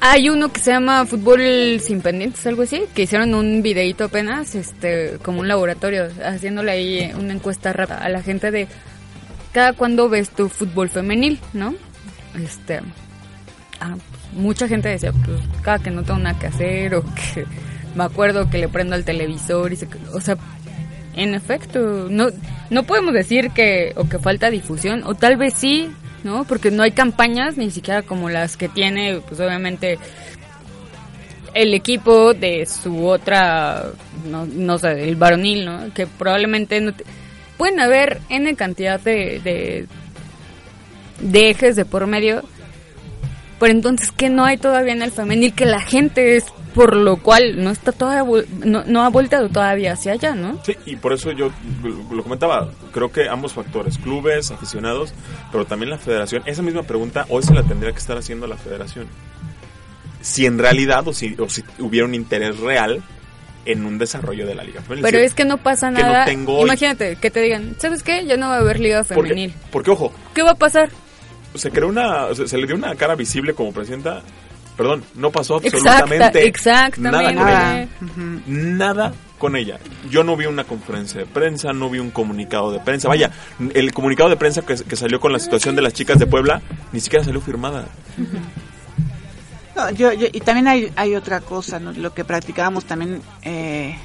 Hay 0.05 0.27
uno 0.29 0.51
que 0.51 0.59
se 0.59 0.71
llama 0.71 1.05
Fútbol 1.05 1.79
sin 1.79 2.01
pendientes, 2.01 2.45
algo 2.45 2.63
así, 2.63 2.83
que 2.93 3.03
hicieron 3.03 3.33
un 3.33 3.61
videito 3.61 4.03
apenas, 4.03 4.53
este, 4.53 5.17
como 5.23 5.39
un 5.39 5.47
laboratorio, 5.47 6.09
haciéndole 6.25 6.71
ahí 6.71 7.13
una 7.17 7.31
encuesta 7.33 7.71
rápida 7.71 7.99
a 7.99 8.09
la 8.09 8.21
gente 8.21 8.51
de 8.51 8.67
cada 9.53 9.71
cuándo 9.71 10.09
ves 10.09 10.29
tu 10.29 10.49
fútbol 10.49 10.89
femenil, 10.89 11.39
¿no? 11.53 11.73
Este, 12.37 12.81
ah, 13.79 13.95
mucha 14.35 14.67
gente 14.67 14.89
decía, 14.89 15.11
pues 15.11 15.41
cada 15.61 15.79
que 15.79 15.91
no 15.91 16.03
tengo 16.03 16.19
nada 16.19 16.37
que 16.37 16.47
hacer 16.47 16.95
o 16.95 17.03
que 17.03 17.45
me 17.95 18.03
acuerdo 18.03 18.49
que 18.49 18.57
le 18.57 18.67
prendo 18.67 18.95
al 18.95 19.05
televisor 19.05 19.71
y 19.71 19.75
se, 19.75 19.87
o 20.13 20.21
sea, 20.21 20.37
en 21.15 21.35
efecto, 21.35 22.07
no 22.09 22.27
no 22.69 22.83
podemos 22.83 23.13
decir 23.13 23.51
que 23.51 23.93
o 23.95 24.09
que 24.09 24.17
falta 24.19 24.49
difusión 24.49 25.03
o 25.05 25.13
tal 25.13 25.37
vez 25.37 25.53
sí, 25.53 25.89
¿no? 26.23 26.43
Porque 26.45 26.71
no 26.71 26.83
hay 26.83 26.91
campañas 26.91 27.57
ni 27.57 27.69
siquiera 27.69 28.01
como 28.01 28.29
las 28.29 28.57
que 28.57 28.67
tiene 28.67 29.21
pues 29.27 29.39
obviamente 29.39 29.99
el 31.53 31.73
equipo 31.75 32.33
de 32.33 32.65
su 32.65 33.05
otra 33.05 33.91
no, 34.27 34.47
no 34.47 34.79
sé, 34.79 35.07
el 35.07 35.15
varonil, 35.15 35.65
¿no? 35.65 35.93
Que 35.93 36.07
probablemente 36.07 36.81
no 36.81 36.93
pueden 37.57 37.79
haber 37.79 38.19
n 38.29 38.55
cantidad 38.55 38.99
de 38.99 39.87
de 41.19 41.49
ejes 41.49 41.75
de 41.75 41.85
por 41.85 42.07
medio 42.07 42.43
pero 43.63 43.75
entonces, 43.75 44.11
¿qué 44.11 44.29
no 44.29 44.43
hay 44.43 44.57
todavía 44.57 44.91
en 44.91 45.01
el 45.01 45.11
femenil? 45.11 45.53
Que 45.53 45.65
la 45.65 45.79
gente 45.79 46.35
es 46.35 46.43
por 46.75 46.97
lo 46.97 47.15
cual 47.15 47.63
no 47.63 47.69
está 47.69 47.93
todavía 47.93 48.43
no, 48.65 48.83
no 48.83 49.05
ha 49.05 49.09
volteado 49.09 49.47
todavía 49.47 49.93
hacia 49.93 50.11
allá, 50.11 50.35
¿no? 50.35 50.59
Sí, 50.65 50.75
y 50.85 50.97
por 50.97 51.13
eso 51.13 51.31
yo 51.31 51.49
lo 52.11 52.23
comentaba, 52.23 52.71
creo 52.91 53.09
que 53.09 53.29
ambos 53.29 53.53
factores, 53.53 53.97
clubes, 53.99 54.51
aficionados, 54.51 55.13
pero 55.49 55.63
también 55.63 55.91
la 55.91 55.97
federación, 55.97 56.43
esa 56.45 56.61
misma 56.61 56.83
pregunta 56.83 57.25
hoy 57.29 57.41
se 57.41 57.53
la 57.53 57.63
tendría 57.63 57.93
que 57.93 57.99
estar 57.99 58.17
haciendo 58.17 58.47
la 58.47 58.57
federación. 58.57 59.07
Si 60.19 60.45
en 60.45 60.59
realidad 60.59 61.07
o 61.07 61.13
si, 61.13 61.33
o 61.39 61.47
si 61.47 61.63
hubiera 61.79 62.05
un 62.05 62.15
interés 62.15 62.59
real 62.59 63.01
en 63.63 63.85
un 63.85 63.97
desarrollo 63.97 64.45
de 64.45 64.55
la 64.55 64.65
liga 64.65 64.81
femenil. 64.81 65.05
Pero 65.05 65.19
es 65.19 65.33
que 65.33 65.45
no 65.45 65.57
pasa 65.57 65.87
que 65.87 66.01
no 66.01 66.09
nada. 66.09 66.25
tengo. 66.25 66.61
Imagínate 66.61 67.15
que 67.15 67.31
te 67.31 67.39
digan, 67.39 67.77
¿sabes 67.79 68.03
qué? 68.03 68.25
Ya 68.25 68.35
no 68.35 68.49
va 68.49 68.55
a 68.55 68.59
haber 68.59 68.81
liga 68.81 69.05
porque, 69.05 69.29
femenil. 69.29 69.53
porque, 69.71 69.91
ojo, 69.91 70.11
¿Qué 70.33 70.43
va 70.43 70.51
a 70.51 70.55
pasar? 70.55 70.89
Se 71.55 71.71
creó 71.71 71.87
una, 71.87 72.25
o 72.25 72.35
sea, 72.35 72.47
se 72.47 72.57
le 72.57 72.65
dio 72.67 72.75
una 72.75 72.95
cara 72.95 73.15
visible 73.15 73.53
como 73.53 73.71
presidenta, 73.71 74.21
perdón, 74.77 75.03
no 75.15 75.31
pasó 75.31 75.57
Exacta, 75.57 75.99
absolutamente 75.99 76.47
exactamente. 76.47 77.33
nada 77.33 77.35
con 77.35 77.45
Nada. 77.45 77.81
ella. 77.81 77.89
Nada 78.47 79.13
con 79.37 79.55
ella. 79.57 79.77
Yo 80.09 80.23
no 80.23 80.37
vi 80.37 80.45
una 80.45 80.63
conferencia 80.63 81.19
de 81.19 81.25
prensa, 81.25 81.73
no 81.73 81.89
vi 81.89 81.99
un 81.99 82.11
comunicado 82.11 82.71
de 82.71 82.79
prensa. 82.79 83.07
Vaya, 83.09 83.29
el 83.73 83.93
comunicado 83.93 84.29
de 84.29 84.37
prensa 84.37 84.61
que, 84.61 84.75
que 84.75 84.95
salió 84.95 85.19
con 85.19 85.33
la 85.33 85.39
situación 85.39 85.75
de 85.75 85.81
las 85.81 85.93
chicas 85.93 86.17
de 86.17 86.25
Puebla 86.27 86.61
ni 86.93 86.99
siquiera 87.01 87.25
salió 87.25 87.41
firmada. 87.41 87.87
No, 89.75 89.89
yo, 89.91 90.13
yo- 90.13 90.27
y 90.31 90.39
también 90.41 90.67
hay, 90.67 90.91
hay 90.95 91.15
otra 91.15 91.41
cosa, 91.41 91.79
¿no? 91.79 91.91
lo 91.93 92.13
que 92.13 92.23
practicábamos 92.23 92.85
también 92.85 93.21
eh, 93.41 93.97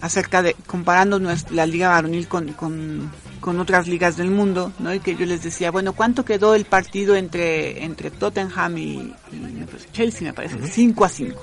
acerca 0.00 0.42
de 0.42 0.56
comparando 0.66 1.20
nues- 1.20 1.50
la 1.50 1.66
liga 1.66 1.90
varonil 1.90 2.26
con, 2.28 2.48
con, 2.54 3.10
con 3.44 3.60
otras 3.60 3.86
ligas 3.86 4.16
del 4.16 4.30
mundo, 4.30 4.72
¿no? 4.78 4.94
Y 4.94 5.00
que 5.00 5.16
yo 5.16 5.26
les 5.26 5.42
decía, 5.42 5.70
bueno, 5.70 5.92
¿cuánto 5.92 6.24
quedó 6.24 6.54
el 6.54 6.64
partido 6.64 7.14
entre, 7.14 7.84
entre 7.84 8.10
Tottenham 8.10 8.78
y, 8.78 9.12
y 9.32 9.36
me 9.36 9.66
parece, 9.66 9.88
Chelsea, 9.92 10.22
me 10.26 10.32
parece? 10.32 10.56
5 10.66 11.04
a 11.04 11.08
5, 11.10 11.40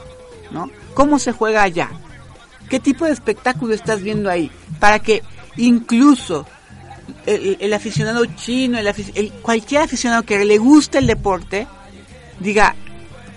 ¿no? 0.49 0.71
¿Cómo 0.95 1.19
se 1.19 1.31
juega 1.31 1.61
allá? 1.61 1.91
¿Qué 2.71 2.79
tipo 2.79 3.05
de 3.05 3.11
espectáculo 3.11 3.75
estás 3.75 4.01
viendo 4.01 4.31
ahí? 4.31 4.49
Para 4.79 4.97
que 4.97 5.21
incluso 5.57 6.47
el, 7.27 7.57
el 7.59 7.71
aficionado 7.71 8.25
chino, 8.25 8.79
el, 8.79 8.87
el- 8.87 9.31
cualquier 9.43 9.83
aficionado 9.83 10.23
que 10.23 10.43
le 10.43 10.57
guste 10.57 10.97
el 10.97 11.05
deporte, 11.05 11.67
diga, 12.39 12.73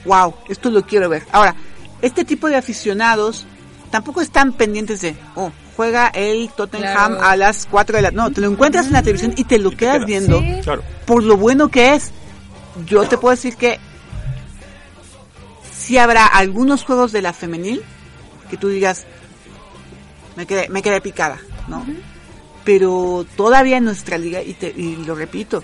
wow, 0.06 0.32
esto 0.48 0.70
lo 0.70 0.86
quiero 0.86 1.10
ver. 1.10 1.24
Ahora, 1.32 1.54
este 2.00 2.24
tipo 2.24 2.48
de 2.48 2.56
aficionados 2.56 3.44
tampoco 3.90 4.22
están 4.22 4.54
pendientes 4.54 5.02
de, 5.02 5.16
oh, 5.34 5.52
juega 5.76 6.08
el 6.08 6.50
Tottenham 6.50 7.12
Claro. 7.16 7.22
a 7.24 7.36
las 7.36 7.66
4 7.70 7.96
de 7.96 8.02
la... 8.02 8.10
No, 8.10 8.30
te 8.30 8.40
lo 8.40 8.48
encuentras 8.50 8.86
en 8.86 8.92
la 8.92 9.02
televisión 9.02 9.34
y 9.36 9.44
te 9.44 9.58
lo 9.58 9.70
quedas 9.70 9.96
quedas. 9.96 10.06
viendo 10.06 10.38
Sí. 10.40 10.60
Claro. 10.62 10.82
por 11.06 11.22
lo 11.22 11.36
bueno 11.36 11.68
que 11.68 11.94
es. 11.94 12.12
Yo 12.86 13.04
te 13.08 13.16
puedo 13.18 13.34
decir 13.34 13.56
que 13.56 13.78
si 15.72 15.98
habrá 15.98 16.26
algunos 16.26 16.84
juegos 16.84 17.12
de 17.12 17.22
la 17.22 17.32
femenil 17.32 17.82
que 18.50 18.56
tú 18.56 18.68
digas, 18.68 19.04
me 20.36 20.46
quedé, 20.46 20.68
me 20.68 20.82
quedé 20.82 21.00
picada, 21.00 21.38
¿no? 21.68 21.84
Pero 22.64 23.26
todavía 23.36 23.76
en 23.76 23.84
nuestra 23.84 24.16
liga, 24.18 24.42
y, 24.42 24.54
te, 24.54 24.72
y 24.74 24.96
lo 25.04 25.14
repito, 25.14 25.62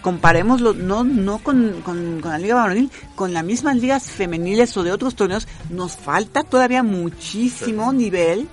comparémoslo 0.00 0.74
no, 0.74 1.04
no 1.04 1.38
con, 1.38 1.80
con, 1.84 2.20
con 2.20 2.30
la 2.32 2.38
liga 2.38 2.56
varonil, 2.56 2.90
con 3.14 3.32
las 3.32 3.44
mismas 3.44 3.76
ligas 3.76 4.04
femeniles 4.10 4.76
o 4.76 4.82
de 4.82 4.90
otros 4.92 5.14
torneos, 5.14 5.46
nos 5.70 5.96
falta 5.96 6.42
todavía 6.42 6.82
muchísimo 6.82 7.92
nivel 7.92 8.48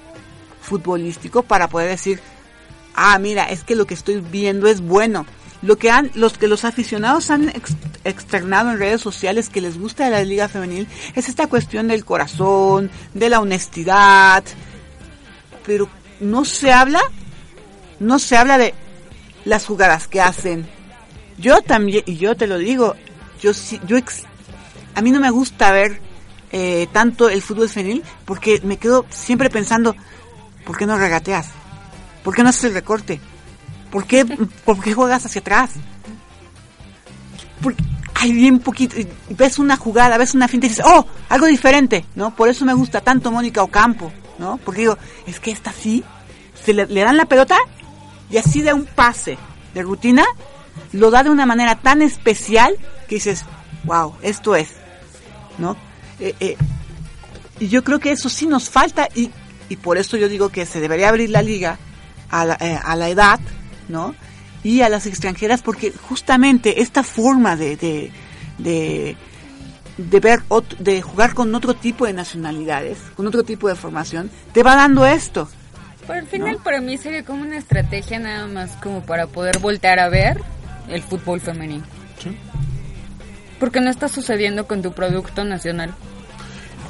futbolístico 0.61 1.43
para 1.43 1.67
poder 1.69 1.89
decir, 1.89 2.19
ah, 2.95 3.17
mira, 3.19 3.45
es 3.45 3.63
que 3.63 3.75
lo 3.75 3.85
que 3.85 3.93
estoy 3.93 4.19
viendo 4.21 4.67
es 4.67 4.81
bueno. 4.81 5.25
Lo 5.61 5.77
que 5.77 5.91
han, 5.91 6.09
los 6.15 6.37
que 6.37 6.47
los 6.47 6.63
aficionados 6.63 7.29
han 7.31 7.49
ex- 7.49 7.75
externado 8.05 8.71
en 8.71 8.79
redes 8.79 9.01
sociales 9.01 9.49
que 9.49 9.59
les 9.59 9.77
gusta 9.77 10.05
de 10.05 10.11
la 10.11 10.23
liga 10.23 10.47
femenil 10.47 10.87
es 11.15 11.27
esta 11.27 11.47
cuestión 11.47 11.89
del 11.89 12.05
corazón, 12.05 12.89
de 13.13 13.29
la 13.29 13.41
honestidad, 13.41 14.43
pero 15.65 15.89
no 16.21 16.45
se 16.45 16.71
habla, 16.71 17.01
no 17.99 18.19
se 18.19 18.37
habla 18.37 18.57
de 18.57 18.73
las 19.45 19.65
jugadas 19.65 20.07
que 20.07 20.21
hacen. 20.21 20.65
Yo 21.37 21.61
también, 21.61 22.03
y 22.05 22.15
yo 22.17 22.35
te 22.35 22.47
lo 22.47 22.57
digo, 22.57 22.95
yo 23.41 23.51
yo 23.85 23.97
ex- 23.97 24.23
a 24.95 25.01
mí 25.01 25.11
no 25.11 25.19
me 25.19 25.29
gusta 25.29 25.71
ver 25.73 25.99
eh, 26.51 26.87
tanto 26.93 27.29
el 27.29 27.41
fútbol 27.41 27.67
femenil 27.69 28.03
porque 28.25 28.61
me 28.63 28.77
quedo 28.77 29.05
siempre 29.09 29.49
pensando, 29.49 29.93
¿por 30.69 30.77
qué 30.77 30.85
no 30.85 30.99
regateas? 30.99 31.47
¿Por 32.23 32.35
qué 32.35 32.43
no 32.43 32.49
haces 32.49 32.65
el 32.65 32.75
recorte? 32.75 33.19
¿Por 33.89 34.05
qué, 34.05 34.23
por 34.65 34.79
qué 34.79 34.93
juegas 34.93 35.25
hacia 35.25 35.41
atrás? 35.41 35.71
Porque 37.59 37.83
hay 38.13 38.33
bien 38.33 38.59
poquito, 38.59 38.95
ves 39.31 39.57
una 39.57 39.77
jugada, 39.77 40.19
ves 40.19 40.35
una 40.35 40.47
finta 40.47 40.67
y 40.67 40.69
dices, 40.69 40.85
oh, 40.87 41.07
algo 41.27 41.47
diferente, 41.47 42.05
¿no? 42.13 42.35
Por 42.35 42.49
eso 42.49 42.65
me 42.65 42.75
gusta 42.75 43.01
tanto 43.01 43.31
Mónica 43.31 43.63
Ocampo, 43.63 44.13
¿no? 44.37 44.57
Porque 44.63 44.81
digo, 44.81 44.97
es 45.25 45.39
que 45.39 45.49
esta 45.49 45.71
sí, 45.71 46.03
se 46.63 46.75
le, 46.75 46.85
dan 46.85 47.17
la 47.17 47.25
pelota 47.25 47.57
y 48.29 48.37
así 48.37 48.61
de 48.61 48.71
un 48.71 48.85
pase 48.85 49.39
de 49.73 49.81
rutina, 49.81 50.23
lo 50.91 51.09
da 51.09 51.23
de 51.23 51.31
una 51.31 51.47
manera 51.47 51.77
tan 51.77 52.03
especial 52.03 52.77
que 53.07 53.15
dices, 53.15 53.43
wow, 53.85 54.13
esto 54.21 54.55
es, 54.55 54.69
¿no? 55.57 55.75
Eh, 56.19 56.35
eh, 56.39 56.57
y 57.59 57.69
yo 57.69 57.83
creo 57.83 57.97
que 57.97 58.11
eso 58.11 58.29
sí 58.29 58.45
nos 58.45 58.69
falta 58.69 59.07
y, 59.15 59.31
y 59.69 59.75
por 59.77 59.97
eso 59.97 60.17
yo 60.17 60.27
digo 60.27 60.49
que 60.49 60.65
se 60.65 60.81
debería 60.81 61.09
abrir 61.09 61.29
la 61.29 61.41
liga 61.41 61.77
a 62.29 62.45
la, 62.45 62.57
eh, 62.59 62.77
a 62.83 62.95
la 62.95 63.09
edad, 63.09 63.39
¿no? 63.87 64.15
Y 64.63 64.81
a 64.81 64.89
las 64.89 65.05
extranjeras 65.05 65.61
porque 65.61 65.91
justamente 65.91 66.81
esta 66.81 67.03
forma 67.03 67.55
de, 67.55 67.77
de, 67.77 68.11
de, 68.57 69.15
de 69.97 70.19
ver, 70.19 70.41
ot- 70.49 70.77
de 70.77 71.01
jugar 71.01 71.33
con 71.33 71.53
otro 71.55 71.73
tipo 71.75 72.05
de 72.05 72.13
nacionalidades, 72.13 72.97
con 73.15 73.25
otro 73.27 73.43
tipo 73.43 73.67
de 73.69 73.75
formación, 73.75 74.29
te 74.51 74.63
va 74.63 74.75
dando 74.75 75.05
esto. 75.05 75.47
Pero 76.05 76.19
al 76.19 76.27
final 76.27 76.57
para 76.63 76.81
mí 76.81 76.97
sería 76.97 77.23
como 77.23 77.43
una 77.43 77.57
estrategia 77.57 78.19
nada 78.19 78.47
más 78.47 78.71
como 78.83 79.01
para 79.03 79.27
poder 79.27 79.59
voltear 79.59 79.99
a 79.99 80.09
ver 80.09 80.41
el 80.89 81.03
fútbol 81.03 81.39
femenino. 81.39 81.83
Sí. 82.21 82.35
Porque 83.59 83.79
no 83.81 83.89
está 83.89 84.07
sucediendo 84.07 84.65
con 84.67 84.81
tu 84.81 84.91
producto 84.93 85.43
nacional. 85.43 85.93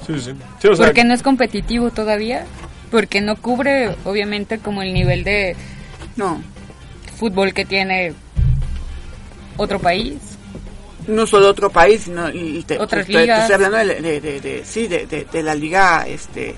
Sí, 0.08 0.20
sí. 0.20 0.32
Sí, 0.62 0.68
o 0.68 0.76
sea, 0.76 0.86
Porque 0.86 1.04
no 1.04 1.14
es 1.14 1.22
competitivo 1.22 1.92
todavía. 1.92 2.46
Porque 2.92 3.22
no 3.22 3.36
cubre, 3.36 3.96
obviamente, 4.06 4.58
como 4.60 4.82
el 4.82 4.94
nivel 4.94 5.24
de 5.24 5.56
No, 6.16 6.42
fútbol 7.18 7.54
que 7.54 7.66
tiene 7.66 8.14
otro 9.58 9.80
país. 9.80 10.16
no 11.08 11.26
solo 11.26 11.48
otro 11.50 11.70
país, 11.70 12.02
sino 12.04 12.30
y 12.30 12.64
te, 12.64 12.78
Otras 12.80 13.06
te- 13.08 13.14
te 13.14 13.20
ligas. 13.22 13.40
estoy 13.42 13.56
hablando 13.56 13.78
de, 13.78 14.02
de- 14.02 14.22
de- 14.22 14.42
de- 14.42 14.66
sí, 14.66 14.88
de, 14.88 15.06
de- 15.08 15.26
de 15.26 15.44
la 15.44 15.56
liga, 15.56 16.06
este, 16.08 16.56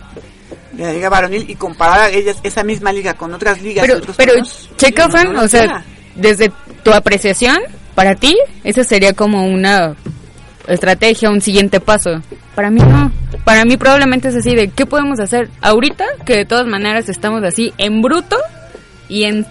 de 0.73 0.83
la 0.83 0.91
liga 0.93 1.09
varonil 1.09 1.49
y 1.49 1.55
comparar 1.55 1.99
a 2.01 2.09
ellas, 2.09 2.37
esa 2.43 2.63
misma 2.63 2.91
liga 2.91 3.13
con 3.13 3.33
otras 3.33 3.61
ligas. 3.61 3.85
Pero, 3.85 3.97
otros 3.99 4.15
pero 4.17 4.33
checa, 4.77 5.05
no, 5.05 5.11
Fran, 5.11 5.25
no 5.27 5.33
nos 5.33 5.45
o 5.45 5.47
sea, 5.47 5.83
desde 6.15 6.51
tu 6.83 6.91
apreciación, 6.93 7.57
para 7.95 8.15
ti, 8.15 8.37
esa 8.63 8.83
sería 8.83 9.13
como 9.13 9.45
una 9.47 9.95
estrategia, 10.67 11.29
un 11.29 11.41
siguiente 11.41 11.79
paso. 11.79 12.21
Para 12.55 12.69
mí 12.69 12.79
no. 12.81 13.11
Para 13.43 13.65
mí 13.65 13.77
probablemente 13.77 14.29
es 14.29 14.35
así 14.35 14.55
de, 14.55 14.69
¿qué 14.69 14.85
podemos 14.85 15.19
hacer 15.19 15.49
ahorita? 15.61 16.05
Que 16.25 16.37
de 16.37 16.45
todas 16.45 16.67
maneras 16.67 17.09
estamos 17.09 17.43
así 17.43 17.73
en 17.77 18.01
bruto 18.01 18.37
y 19.07 19.23
en... 19.23 19.45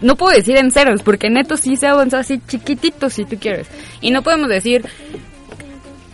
No 0.00 0.14
puedo 0.16 0.36
decir 0.36 0.56
en 0.56 0.70
ceros, 0.70 1.02
porque 1.02 1.28
neto 1.28 1.56
sí 1.56 1.76
se 1.76 1.88
avanzó 1.88 2.18
así 2.18 2.40
chiquitito 2.46 3.10
si 3.10 3.24
tú 3.24 3.36
quieres. 3.38 3.66
Y 4.00 4.12
no 4.12 4.22
podemos 4.22 4.48
decir, 4.48 4.84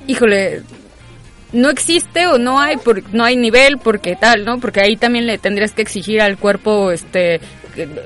híjole, 0.07 0.63
no 1.53 1.69
existe 1.69 2.27
o 2.27 2.39
no 2.39 2.59
hay 2.61 2.79
por, 2.79 3.03
no 3.15 3.25
hay 3.25 3.37
nivel 3.37 3.77
porque 3.79 4.17
tal, 4.17 4.47
¿no? 4.47 4.59
Porque 4.59 4.81
ahí 4.81 4.97
también 4.97 5.27
le 5.27 5.37
tendrías 5.37 5.73
que 5.73 5.83
exigir 5.83 6.23
al 6.23 6.39
cuerpo 6.39 6.91
este 6.91 7.41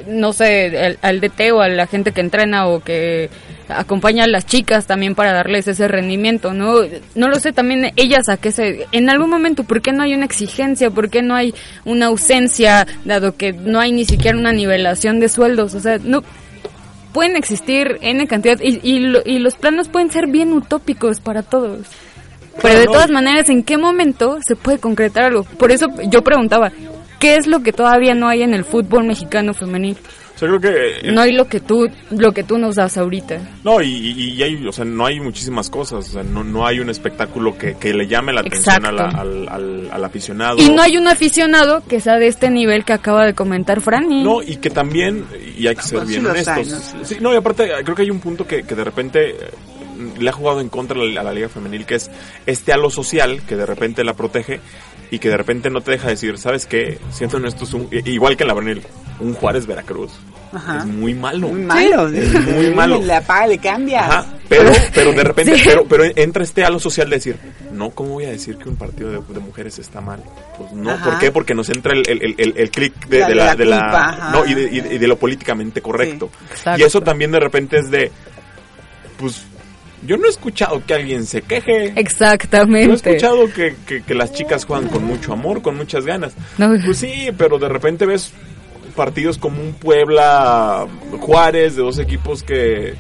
no 0.06 0.32
sé, 0.32 0.78
al, 0.78 0.98
al 1.02 1.20
DT 1.20 1.52
o 1.52 1.60
a 1.60 1.68
la 1.68 1.86
gente 1.86 2.12
que 2.12 2.20
entrena 2.20 2.66
o 2.66 2.80
que 2.80 3.30
acompaña 3.68 4.24
a 4.24 4.26
las 4.28 4.46
chicas 4.46 4.86
también 4.86 5.14
para 5.14 5.32
darles 5.32 5.68
ese 5.68 5.88
rendimiento, 5.88 6.52
¿no? 6.54 6.74
No 7.14 7.28
lo 7.28 7.38
sé 7.38 7.52
también 7.52 7.92
ellas 7.96 8.28
a 8.28 8.36
qué 8.36 8.50
se 8.52 8.86
en 8.92 9.10
algún 9.10 9.30
momento 9.30 9.64
por 9.64 9.80
qué 9.82 9.92
no 9.92 10.02
hay 10.02 10.14
una 10.14 10.24
exigencia, 10.24 10.90
por 10.90 11.10
qué 11.10 11.22
no 11.22 11.34
hay 11.34 11.54
una 11.84 12.06
ausencia 12.06 12.86
dado 13.04 13.36
que 13.36 13.52
no 13.52 13.80
hay 13.80 13.92
ni 13.92 14.04
siquiera 14.04 14.36
una 14.38 14.52
nivelación 14.52 15.20
de 15.20 15.28
sueldos, 15.28 15.74
o 15.74 15.80
sea, 15.80 15.98
no 16.02 16.22
pueden 17.12 17.36
existir 17.36 17.98
N 18.02 18.26
cantidad 18.26 18.58
y, 18.60 18.80
y, 18.82 19.00
lo- 19.00 19.22
y 19.24 19.38
los 19.38 19.56
planos 19.56 19.88
pueden 19.88 20.10
ser 20.10 20.26
bien 20.26 20.52
utópicos 20.52 21.20
para 21.20 21.42
todos. 21.42 21.86
Pero 22.60 22.78
de 22.80 22.86
todas 22.86 23.10
maneras, 23.10 23.48
¿en 23.50 23.62
qué 23.62 23.78
momento 23.78 24.38
se 24.46 24.56
puede 24.56 24.78
concretar 24.78 25.24
algo? 25.24 25.44
Por 25.44 25.70
eso 25.70 25.86
yo 26.10 26.22
preguntaba, 26.22 26.72
¿qué 27.20 27.36
es 27.36 27.46
lo 27.46 27.60
que 27.62 27.72
todavía 27.72 28.14
no 28.14 28.28
hay 28.28 28.42
en 28.42 28.52
el 28.52 28.64
fútbol 28.64 29.04
mexicano 29.04 29.54
femenil? 29.54 29.96
O 30.38 30.40
sea, 30.40 30.48
creo 30.48 30.60
que... 30.60 31.08
eh, 31.08 31.12
No 31.12 31.20
hay 31.22 31.32
lo 31.32 31.48
que 31.48 31.58
tú 31.58 31.88
lo 32.10 32.30
que 32.30 32.44
tú 32.44 32.58
nos 32.58 32.76
das 32.76 32.96
ahorita. 32.96 33.40
No, 33.64 33.82
y, 33.82 33.88
y- 33.88 34.34
y 34.34 34.42
hay, 34.44 34.64
o 34.66 34.70
sea, 34.70 34.84
no 34.84 35.04
hay 35.04 35.18
muchísimas 35.18 35.68
cosas, 35.68 36.08
o 36.08 36.12
sea, 36.12 36.22
no, 36.22 36.44
no 36.44 36.64
hay 36.64 36.78
un 36.78 36.90
espectáculo 36.90 37.58
que, 37.58 37.74
que 37.74 37.92
le 37.92 38.06
llame 38.06 38.32
la 38.32 38.42
atención 38.42 38.86
a 38.86 38.92
la- 38.92 39.04
Exacto. 39.06 39.20
al, 39.20 39.48
al- 39.48 39.88
al 39.90 40.04
aficionado. 40.04 40.58
Y 40.58 40.70
no 40.70 40.80
hay 40.80 40.96
un 40.96 41.08
aficionado 41.08 41.82
que 41.88 41.98
sea 42.00 42.18
de 42.18 42.28
este 42.28 42.50
nivel 42.50 42.84
que 42.84 42.92
acaba 42.92 43.26
de 43.26 43.34
comentar 43.34 43.80
Franny. 43.80 44.22
No, 44.22 44.40
y 44.42 44.56
que 44.58 44.70
también, 44.70 45.24
y 45.56 45.66
hay 45.66 45.74
que 45.74 45.82
ser 45.82 45.98
pues 45.98 46.08
bien 46.08 46.24
honestos. 46.24 46.48
hay, 46.56 46.64
¿no? 46.66 46.78
Sí 46.78 46.96
los 46.98 47.08
Sí, 47.08 47.16
no, 47.20 47.32
y 47.34 47.36
aparte, 47.36 47.68
creo 47.82 47.96
que 47.96 48.02
hay 48.02 48.10
un 48.10 48.20
punto 48.20 48.46
que, 48.46 48.62
que 48.62 48.74
de 48.76 48.84
repente, 48.84 49.30
eh, 49.30 49.34
le 50.20 50.28
ha 50.30 50.32
jugado 50.32 50.60
en 50.60 50.68
contra 50.68 50.96
a 51.00 51.04
la, 51.04 51.20
a 51.20 51.24
la 51.24 51.32
liga 51.32 51.48
femenil, 51.48 51.84
que 51.84 51.96
es 51.96 52.08
este 52.46 52.72
halo 52.72 52.88
social 52.90 53.42
que 53.42 53.56
de 53.56 53.66
repente 53.66 54.04
la 54.04 54.14
protege 54.14 54.60
y 55.10 55.18
que 55.18 55.28
de 55.28 55.36
repente 55.36 55.70
no 55.70 55.80
te 55.80 55.92
deja 55.92 56.08
decir, 56.08 56.38
¿sabes 56.38 56.66
qué? 56.66 56.98
Siento 57.10 57.38
esto 57.46 57.64
es 57.64 57.72
un, 57.74 57.88
igual 57.90 58.36
que 58.36 58.44
en 58.44 58.48
la 58.48 58.54
varonil, 58.54 58.82
un 59.20 59.34
Juárez 59.34 59.66
Veracruz. 59.66 60.12
Ajá. 60.52 60.78
Es 60.78 60.86
muy 60.86 61.12
malo. 61.12 61.48
Muy 61.48 61.60
malo. 61.60 62.08
Es 62.08 62.32
muy 62.46 62.70
malo. 62.74 63.02
Le 63.02 63.14
apaga, 63.14 63.46
le 63.46 63.58
cambia. 63.58 64.06
Ajá, 64.06 64.26
pero, 64.48 64.70
pero 64.94 65.12
de 65.12 65.22
repente, 65.24 65.54
Sí. 65.56 65.62
pero, 65.66 65.84
pero 65.86 66.04
entra 66.16 66.42
este 66.42 66.64
halo 66.64 66.78
social 66.80 67.10
de 67.10 67.16
decir, 67.16 67.36
no, 67.72 67.90
¿cómo 67.90 68.14
voy 68.14 68.24
a 68.24 68.30
decir 68.30 68.56
que 68.56 68.68
un 68.68 68.76
partido 68.76 69.10
de, 69.10 69.20
de 69.34 69.40
mujeres 69.40 69.78
está 69.78 70.00
mal? 70.00 70.22
Pues 70.56 70.72
no, 70.72 70.90
Ajá. 70.90 71.04
¿por 71.04 71.18
qué? 71.18 71.30
Porque 71.30 71.54
nos 71.54 71.68
entra 71.68 71.92
el, 71.92 72.02
el, 72.08 72.34
el, 72.38 72.54
el 72.56 72.70
clic 72.70 72.94
de, 73.08 73.18
La- 73.20 73.28
de 73.28 73.34
la, 73.34 73.44
la 73.44 73.54
de 73.56 73.64
la- 73.66 74.30
no, 74.32 74.46
y 74.46 74.54
de, 74.54 74.62
y 74.72 74.80
de- 74.80 74.94
y 74.94 74.98
de 74.98 75.06
lo 75.06 75.18
políticamente 75.18 75.82
correcto. 75.82 76.30
Exacto. 76.50 76.80
Y 76.80 76.84
eso 76.84 77.02
también 77.02 77.30
de 77.30 77.40
repente 77.40 77.78
es 77.78 77.90
de, 77.90 78.10
pues, 79.18 79.42
yo 80.06 80.16
no 80.16 80.26
he 80.26 80.30
escuchado 80.30 80.82
que 80.86 80.94
alguien 80.94 81.26
se 81.26 81.42
queje. 81.42 81.88
Yo 81.88 81.92
he 81.96 82.00
Exactamente. 82.00 82.92
escuchado 82.94 83.52
que, 83.52 83.74
que, 83.86 84.02
que 84.02 84.14
las 84.14 84.32
chicas 84.32 84.64
juegan 84.64 84.88
con 84.88 85.04
mucho 85.04 85.32
amor, 85.32 85.62
con 85.62 85.76
muchas 85.76 86.04
ganas. 86.04 86.34
No. 86.58 86.68
Pues 86.84 86.98
sí, 86.98 87.28
pero 87.36 87.58
de 87.58 87.68
repente 87.68 88.06
ves 88.06 88.32
partidos 88.96 89.38
como 89.38 89.60
un 89.60 89.74
Puebla, 89.74 90.86
Juárez, 91.20 91.76
de 91.76 91.82
dos 91.82 91.98
equipos 91.98 92.42
que 92.42 92.94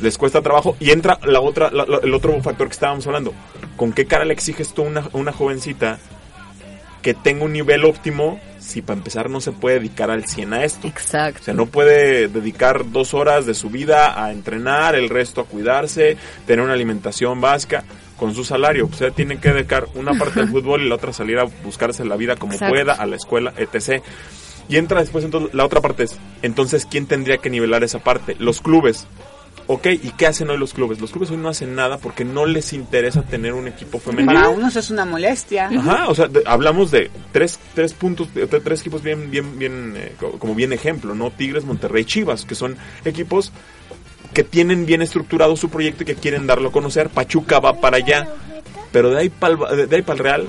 les 0.00 0.16
cuesta 0.18 0.42
trabajo. 0.42 0.76
Y 0.80 0.90
entra 0.90 1.18
la 1.24 1.40
otra, 1.40 1.70
la- 1.70 1.86
la- 1.86 1.98
el 2.02 2.14
otro 2.14 2.40
factor 2.42 2.68
que 2.68 2.72
estábamos 2.74 3.06
hablando. 3.06 3.32
¿Con 3.76 3.92
qué 3.92 4.04
cara 4.06 4.24
le 4.24 4.32
exiges 4.34 4.72
tú 4.74 4.82
a 4.82 4.86
una, 4.86 5.00
a 5.00 5.08
una 5.16 5.32
jovencita 5.32 5.98
que 7.02 7.14
tenga 7.14 7.44
un 7.44 7.52
nivel 7.52 7.84
óptimo 7.84 8.38
si 8.70 8.82
para 8.82 8.98
empezar 8.98 9.28
no 9.28 9.40
se 9.40 9.52
puede 9.52 9.76
dedicar 9.80 10.10
al 10.10 10.24
100 10.24 10.52
a 10.52 10.64
esto? 10.64 10.86
O 10.86 10.90
Exacto. 10.90 11.42
sea, 11.42 11.54
no 11.54 11.66
puede 11.66 12.28
dedicar 12.28 12.90
dos 12.90 13.14
horas 13.14 13.46
de 13.46 13.54
su 13.54 13.68
vida 13.68 14.24
a 14.24 14.32
entrenar, 14.32 14.94
el 14.94 15.08
resto 15.08 15.42
a 15.42 15.44
cuidarse, 15.44 16.16
tener 16.46 16.64
una 16.64 16.74
alimentación 16.74 17.40
básica 17.40 17.84
con 18.16 18.34
su 18.34 18.44
salario. 18.44 18.88
O 18.90 18.94
sea, 18.94 19.10
tiene 19.10 19.38
que 19.38 19.52
dedicar 19.52 19.86
una 19.94 20.12
parte 20.14 20.40
al 20.40 20.48
fútbol 20.52 20.82
y 20.82 20.88
la 20.88 20.94
otra 20.94 21.12
salir 21.12 21.38
a 21.38 21.44
buscarse 21.64 22.04
la 22.04 22.16
vida 22.16 22.36
como 22.36 22.52
Exacto. 22.52 22.72
pueda, 22.74 22.92
a 22.92 23.06
la 23.06 23.16
escuela, 23.16 23.52
etc. 23.56 24.02
Y 24.68 24.76
entra 24.76 25.00
después, 25.00 25.24
entonces, 25.24 25.52
la 25.52 25.64
otra 25.64 25.80
parte 25.80 26.04
es, 26.04 26.16
entonces, 26.42 26.86
¿quién 26.88 27.06
tendría 27.06 27.38
que 27.38 27.50
nivelar 27.50 27.82
esa 27.82 27.98
parte? 27.98 28.36
Los 28.38 28.60
clubes. 28.60 29.06
Ok, 29.72 29.86
¿y 29.86 30.10
qué 30.16 30.26
hacen 30.26 30.50
hoy 30.50 30.58
los 30.58 30.74
clubes? 30.74 31.00
Los 31.00 31.12
clubes 31.12 31.30
hoy 31.30 31.36
no 31.36 31.48
hacen 31.48 31.76
nada 31.76 31.98
porque 31.98 32.24
no 32.24 32.44
les 32.44 32.72
interesa 32.72 33.22
tener 33.22 33.52
un 33.52 33.68
equipo 33.68 34.00
femenino. 34.00 34.32
Para 34.34 34.48
unos 34.48 34.74
es 34.74 34.90
una 34.90 35.04
molestia. 35.04 35.68
Ajá, 35.68 36.08
o 36.08 36.14
sea, 36.16 36.26
de- 36.26 36.42
hablamos 36.44 36.90
de 36.90 37.08
tres, 37.30 37.60
tres 37.72 37.92
puntos, 37.94 38.34
de, 38.34 38.46
de 38.46 38.58
tres 38.60 38.80
equipos 38.80 39.00
bien, 39.04 39.30
bien, 39.30 39.56
bien, 39.60 39.94
eh, 39.96 40.16
co- 40.18 40.32
como 40.40 40.56
bien 40.56 40.72
ejemplo, 40.72 41.14
¿no? 41.14 41.30
Tigres, 41.30 41.64
Monterrey, 41.64 42.04
Chivas, 42.04 42.44
que 42.44 42.56
son 42.56 42.76
equipos 43.04 43.52
que 44.34 44.42
tienen 44.42 44.86
bien 44.86 45.02
estructurado 45.02 45.54
su 45.56 45.68
proyecto 45.68 46.02
y 46.02 46.06
que 46.06 46.16
quieren 46.16 46.48
darlo 46.48 46.70
a 46.70 46.72
conocer. 46.72 47.08
Pachuca 47.08 47.60
va 47.60 47.74
para 47.80 47.98
allá, 47.98 48.26
pero 48.90 49.10
de 49.10 49.18
ahí 49.20 49.28
para 49.28 49.54
el, 49.72 49.88
de 49.88 49.94
ahí 49.96 50.02
pa'l 50.02 50.18
Real 50.18 50.48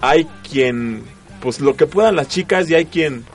hay 0.00 0.26
quien, 0.50 1.02
pues 1.42 1.60
lo 1.60 1.76
que 1.76 1.86
puedan 1.86 2.16
las 2.16 2.28
chicas 2.28 2.70
y 2.70 2.74
hay 2.74 2.86
quien, 2.86 3.26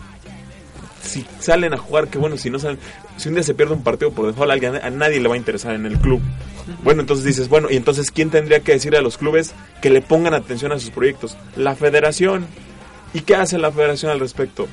si 1.04 1.24
salen 1.40 1.74
a 1.74 1.78
jugar, 1.78 2.08
que 2.08 2.18
bueno, 2.18 2.36
si 2.38 2.50
no 2.50 2.58
salen, 2.58 2.80
si 3.18 3.30
un 3.30 3.36
día 3.36 3.44
se 3.44 3.54
pierde 3.54 3.74
un 3.74 3.84
partido 3.84 4.12
por 4.12 4.28
default, 4.28 4.50
a, 4.50 4.54
alguien, 4.54 4.76
a 4.76 4.90
nadie 4.90 5.20
le 5.20 5.28
va 5.28 5.36
a 5.36 5.38
interesar 5.38 5.76
en 5.76 5.86
el 5.86 6.00
club. 6.00 6.22
Bueno, 6.84 7.02
entonces 7.02 7.26
dices, 7.26 7.50
bueno, 7.50 7.70
y 7.70 7.76
entonces 7.76 8.12
¿quién 8.12 8.30
tendría 8.30 8.62
que 8.62 8.74
decirle 8.74 8.98
a 8.98 9.02
los 9.02 9.18
clubes 9.18 9.54
que 9.82 9.90
le 9.90 10.02
pongan 10.02 10.34
atención 10.34 10.72
a 10.72 10.80
sus 10.80 10.90
proyectos? 10.90 11.38
La 11.56 11.76
federación. 11.76 12.48
¿Y 13.14 13.22
qué 13.22 13.36
hace 13.36 13.58
la 13.58 13.72
federación 13.72 14.12
al 14.12 14.20
respecto? 14.20 14.68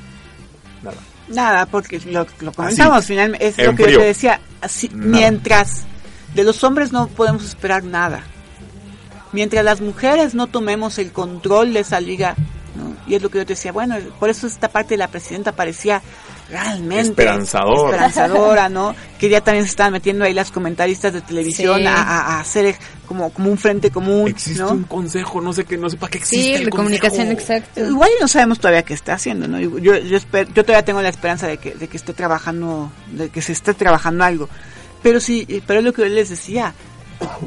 Nada. 0.82 0.96
Nada, 1.28 1.66
porque 1.66 2.00
lo, 2.06 2.26
lo 2.40 2.52
comentamos 2.52 3.04
finalmente, 3.04 3.46
es 3.46 3.58
lo 3.58 3.74
que 3.76 3.92
yo 3.92 3.98
te 3.98 4.06
decía, 4.06 4.40
así, 4.60 4.90
mientras 4.92 5.84
de 6.34 6.44
los 6.44 6.64
hombres 6.64 6.92
no 6.92 7.06
podemos 7.08 7.44
esperar 7.44 7.84
nada. 7.84 8.24
Mientras 9.32 9.64
las 9.64 9.80
mujeres 9.80 10.34
no 10.34 10.48
tomemos 10.48 10.98
el 10.98 11.12
control 11.12 11.72
de 11.72 11.80
esa 11.80 12.00
liga, 12.00 12.34
¿no? 12.74 12.96
y 13.06 13.14
es 13.14 13.22
lo 13.22 13.30
que 13.30 13.38
yo 13.38 13.46
te 13.46 13.52
decía, 13.52 13.70
bueno, 13.70 13.96
por 14.18 14.28
eso 14.28 14.46
esta 14.46 14.68
parte 14.68 14.94
de 14.94 14.98
la 14.98 15.08
presidenta 15.08 15.52
parecía 15.52 16.02
realmente 16.50 17.10
Esperanzadora. 17.10 17.90
esperanzadora, 18.06 18.68
¿no? 18.68 18.94
Que 19.18 19.28
ya 19.28 19.40
también 19.40 19.64
se 19.64 19.70
estaban 19.70 19.92
metiendo 19.92 20.24
ahí 20.24 20.34
las 20.34 20.50
comentaristas 20.50 21.12
de 21.12 21.20
televisión 21.20 21.80
Sí. 21.80 21.86
a, 21.86 22.40
hacer 22.40 22.76
como, 23.06 23.30
como 23.30 23.50
un 23.50 23.58
frente 23.58 23.90
común, 23.90 24.28
Existe 24.28 24.60
¿no? 24.62 24.70
un 24.72 24.82
consejo, 24.84 25.40
no 25.40 25.52
sé 25.52 25.64
qué, 25.64 25.76
no 25.76 25.88
sé 25.90 25.96
para 25.96 26.10
qué 26.10 26.18
existe. 26.18 26.44
Sí, 26.44 26.54
el 26.54 26.64
de 26.66 26.70
comunicación 26.70 27.28
exacto. 27.30 27.80
Igual 27.84 28.10
no 28.20 28.28
sabemos 28.28 28.58
todavía 28.58 28.82
qué 28.84 28.94
está 28.94 29.14
haciendo, 29.14 29.46
¿no? 29.48 29.58
Yo, 29.60 29.78
yo, 29.78 29.96
yo 29.98 30.18
esper- 30.18 30.52
yo 30.52 30.64
todavía 30.64 30.84
tengo 30.84 31.00
la 31.02 31.08
esperanza 31.08 31.46
de 31.46 31.58
que, 31.58 31.74
de 31.74 31.88
que 31.88 31.96
esté 31.96 32.12
trabajando, 32.12 32.90
de 33.12 33.28
que 33.30 33.42
se 33.42 33.52
esté 33.52 33.74
trabajando 33.74 34.24
algo. 34.24 34.48
Pero 35.02 35.20
sí, 35.20 35.46
eh, 35.48 35.62
pero 35.66 35.78
es 35.80 35.84
lo 35.84 35.92
que 35.92 36.02
yo 36.02 36.08
les 36.08 36.28
decía, 36.30 36.74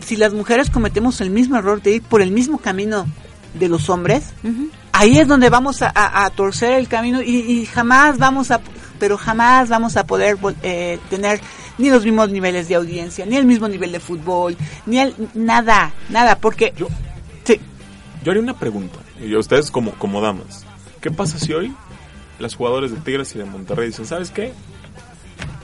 si 0.05 0.15
las 0.15 0.33
mujeres 0.33 0.69
cometemos 0.69 1.21
el 1.21 1.29
mismo 1.29 1.55
error 1.57 1.81
de 1.81 1.91
ir 1.91 2.03
por 2.03 2.21
el 2.21 2.31
mismo 2.31 2.57
camino 2.57 3.05
de 3.53 3.69
los 3.69 3.89
hombres, 3.89 4.23
ahí 4.91 5.17
es 5.19 5.27
donde 5.27 5.49
vamos 5.49 5.81
a, 5.81 5.91
a- 5.93 6.25
a 6.25 6.29
torcer 6.31 6.73
el 6.73 6.87
camino 6.87 7.21
y, 7.21 7.35
y 7.37 7.65
jamás 7.67 8.17
vamos 8.17 8.49
a, 8.51 8.59
pero 9.03 9.17
jamás 9.17 9.67
vamos 9.67 9.97
a 9.97 10.05
poder 10.05 10.37
eh, 10.61 10.97
tener 11.09 11.41
ni 11.77 11.89
los 11.89 12.05
mismos 12.05 12.29
niveles 12.29 12.69
de 12.69 12.75
audiencia, 12.75 13.25
ni 13.25 13.35
el 13.35 13.43
mismo 13.43 13.67
nivel 13.67 13.91
de 13.91 13.99
fútbol, 13.99 14.55
ni 14.85 14.99
el, 14.99 15.13
nada, 15.33 15.91
nada, 16.07 16.37
porque 16.37 16.73
Yo, 16.77 16.87
sí, 17.43 17.59
yo 18.23 18.31
haría 18.31 18.41
una 18.41 18.57
pregunta, 18.57 18.99
y 19.19 19.33
a 19.35 19.39
ustedes 19.39 19.71
como, 19.71 19.91
como 19.95 20.21
damas. 20.21 20.65
¿Qué 21.01 21.11
pasa 21.11 21.37
si 21.37 21.51
hoy 21.51 21.75
las 22.39 22.55
jugadoras 22.55 22.91
de 22.91 22.97
Tigres 23.01 23.35
y 23.35 23.39
de 23.39 23.43
Monterrey 23.43 23.87
dicen, 23.87 24.05
¿sabes 24.05 24.31
qué? 24.31 24.53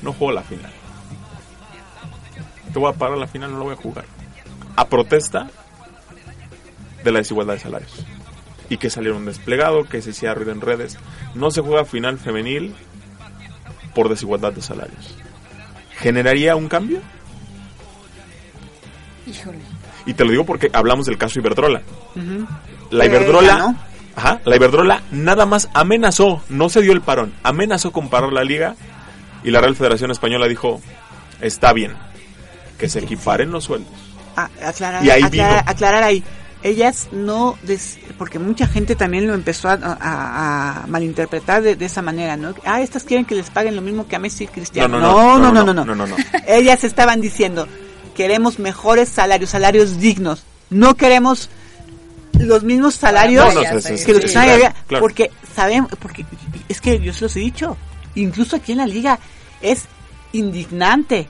No 0.01 0.11
juego 0.11 0.33
la 0.33 0.43
final. 0.43 0.73
Te 2.73 2.77
voy 2.77 2.91
a 2.91 2.97
parar 2.97 3.17
la 3.17 3.27
final, 3.27 3.53
no 3.53 3.59
la 3.59 3.63
voy 3.63 3.73
a 3.75 3.77
jugar. 3.77 4.03
A 4.75 4.89
protesta 4.89 5.49
de 7.05 7.11
la 7.13 7.19
desigualdad 7.19 7.53
de 7.53 7.61
salarios. 7.61 8.05
Y 8.67 8.75
que 8.75 8.89
salieron 8.89 9.25
desplegado, 9.25 9.85
que 9.85 10.01
se 10.01 10.09
hacía 10.09 10.33
ruido 10.33 10.51
en 10.51 10.59
redes. 10.59 10.97
No 11.35 11.51
se 11.51 11.61
juega 11.61 11.85
final 11.85 12.19
femenil 12.19 12.75
por 13.93 14.09
desigualdad 14.09 14.53
de 14.53 14.61
salarios. 14.61 15.15
¿Generaría 15.97 16.55
un 16.55 16.67
cambio? 16.69 17.01
Híjole. 19.27 19.59
Y 20.05 20.13
te 20.13 20.23
lo 20.25 20.31
digo 20.31 20.45
porque 20.45 20.69
hablamos 20.73 21.05
del 21.05 21.17
caso 21.17 21.39
Iberdrola. 21.39 21.81
La 22.89 23.03
Eh, 23.05 23.07
Iberdrola, 23.07 23.47
ganó. 23.53 23.75
ajá, 24.15 24.39
la 24.45 24.55
Iberdrola 24.55 25.03
nada 25.11 25.45
más 25.45 25.69
amenazó, 25.73 26.41
no 26.49 26.69
se 26.69 26.81
dio 26.81 26.93
el 26.93 27.01
parón, 27.01 27.33
amenazó 27.43 27.91
con 27.91 28.09
parar 28.09 28.33
la 28.33 28.43
liga 28.43 28.75
y 29.43 29.51
la 29.51 29.61
Real 29.61 29.75
Federación 29.75 30.09
Española 30.11 30.47
dijo, 30.47 30.81
está 31.41 31.73
bien, 31.73 31.93
que 32.77 32.89
se 32.89 32.99
equiparen 32.99 33.51
los 33.51 33.65
sueldos. 33.65 33.91
aclarar, 34.35 35.03
Y 35.05 35.09
ahí 35.11 35.21
aclarar, 35.23 35.59
vino. 35.59 35.71
aclarar 35.71 36.03
ahí. 36.03 36.23
Ellas 36.61 37.07
no, 37.13 37.57
des- 37.63 37.97
porque 38.17 38.37
mucha 38.37 38.67
gente 38.67 38.95
también 38.95 39.25
lo 39.27 39.33
empezó 39.33 39.69
a, 39.69 39.73
a- 39.81 40.83
a 40.83 40.87
malinterpretar 40.87 41.61
de, 41.61 41.75
de 41.77 41.85
esa 41.85 42.01
manera, 42.01 42.35
¿no? 42.35 42.53
Ah, 42.65 42.81
estas 42.81 43.03
quieren 43.05 43.25
que 43.25 43.35
les 43.35 43.49
paguen 43.49 43.75
lo 43.77 43.81
mismo 43.81 44.07
que 44.07 44.15
a 44.17 44.19
Messi 44.19 44.43
y 44.43 44.47
Cristiano. 44.47 44.99
No, 44.99 45.37
No, 45.39 45.39
no, 45.39 45.51
no, 45.51 45.63
no, 45.63 45.73
no. 45.73 45.85
no, 45.85 45.95
no, 45.95 46.07
no. 46.07 46.15
Ellas 46.47 46.83
estaban 46.83 47.21
diciendo, 47.21 47.67
queremos 48.13 48.59
mejores 48.59 49.07
salarios, 49.07 49.51
salarios 49.51 49.99
dignos. 49.99 50.43
No 50.69 50.95
queremos 50.95 51.49
los 52.33 52.63
mismos 52.63 52.95
salarios 52.95 53.45
sí, 53.83 53.97
sí, 53.97 54.05
que 54.05 54.11
los 54.13 54.21
que 54.21 54.27
están 54.27 54.49
allá, 54.49 54.75
porque 54.99 55.31
sabemos, 55.55 55.91
porque 55.99 56.25
es 56.69 56.79
que 56.81 56.99
yo 56.99 57.11
se 57.13 57.21
los 57.25 57.35
he 57.35 57.39
dicho, 57.39 57.75
incluso 58.15 58.55
aquí 58.57 58.71
en 58.73 58.77
la 58.79 58.85
liga 58.85 59.19
es 59.61 59.85
indignante 60.31 61.27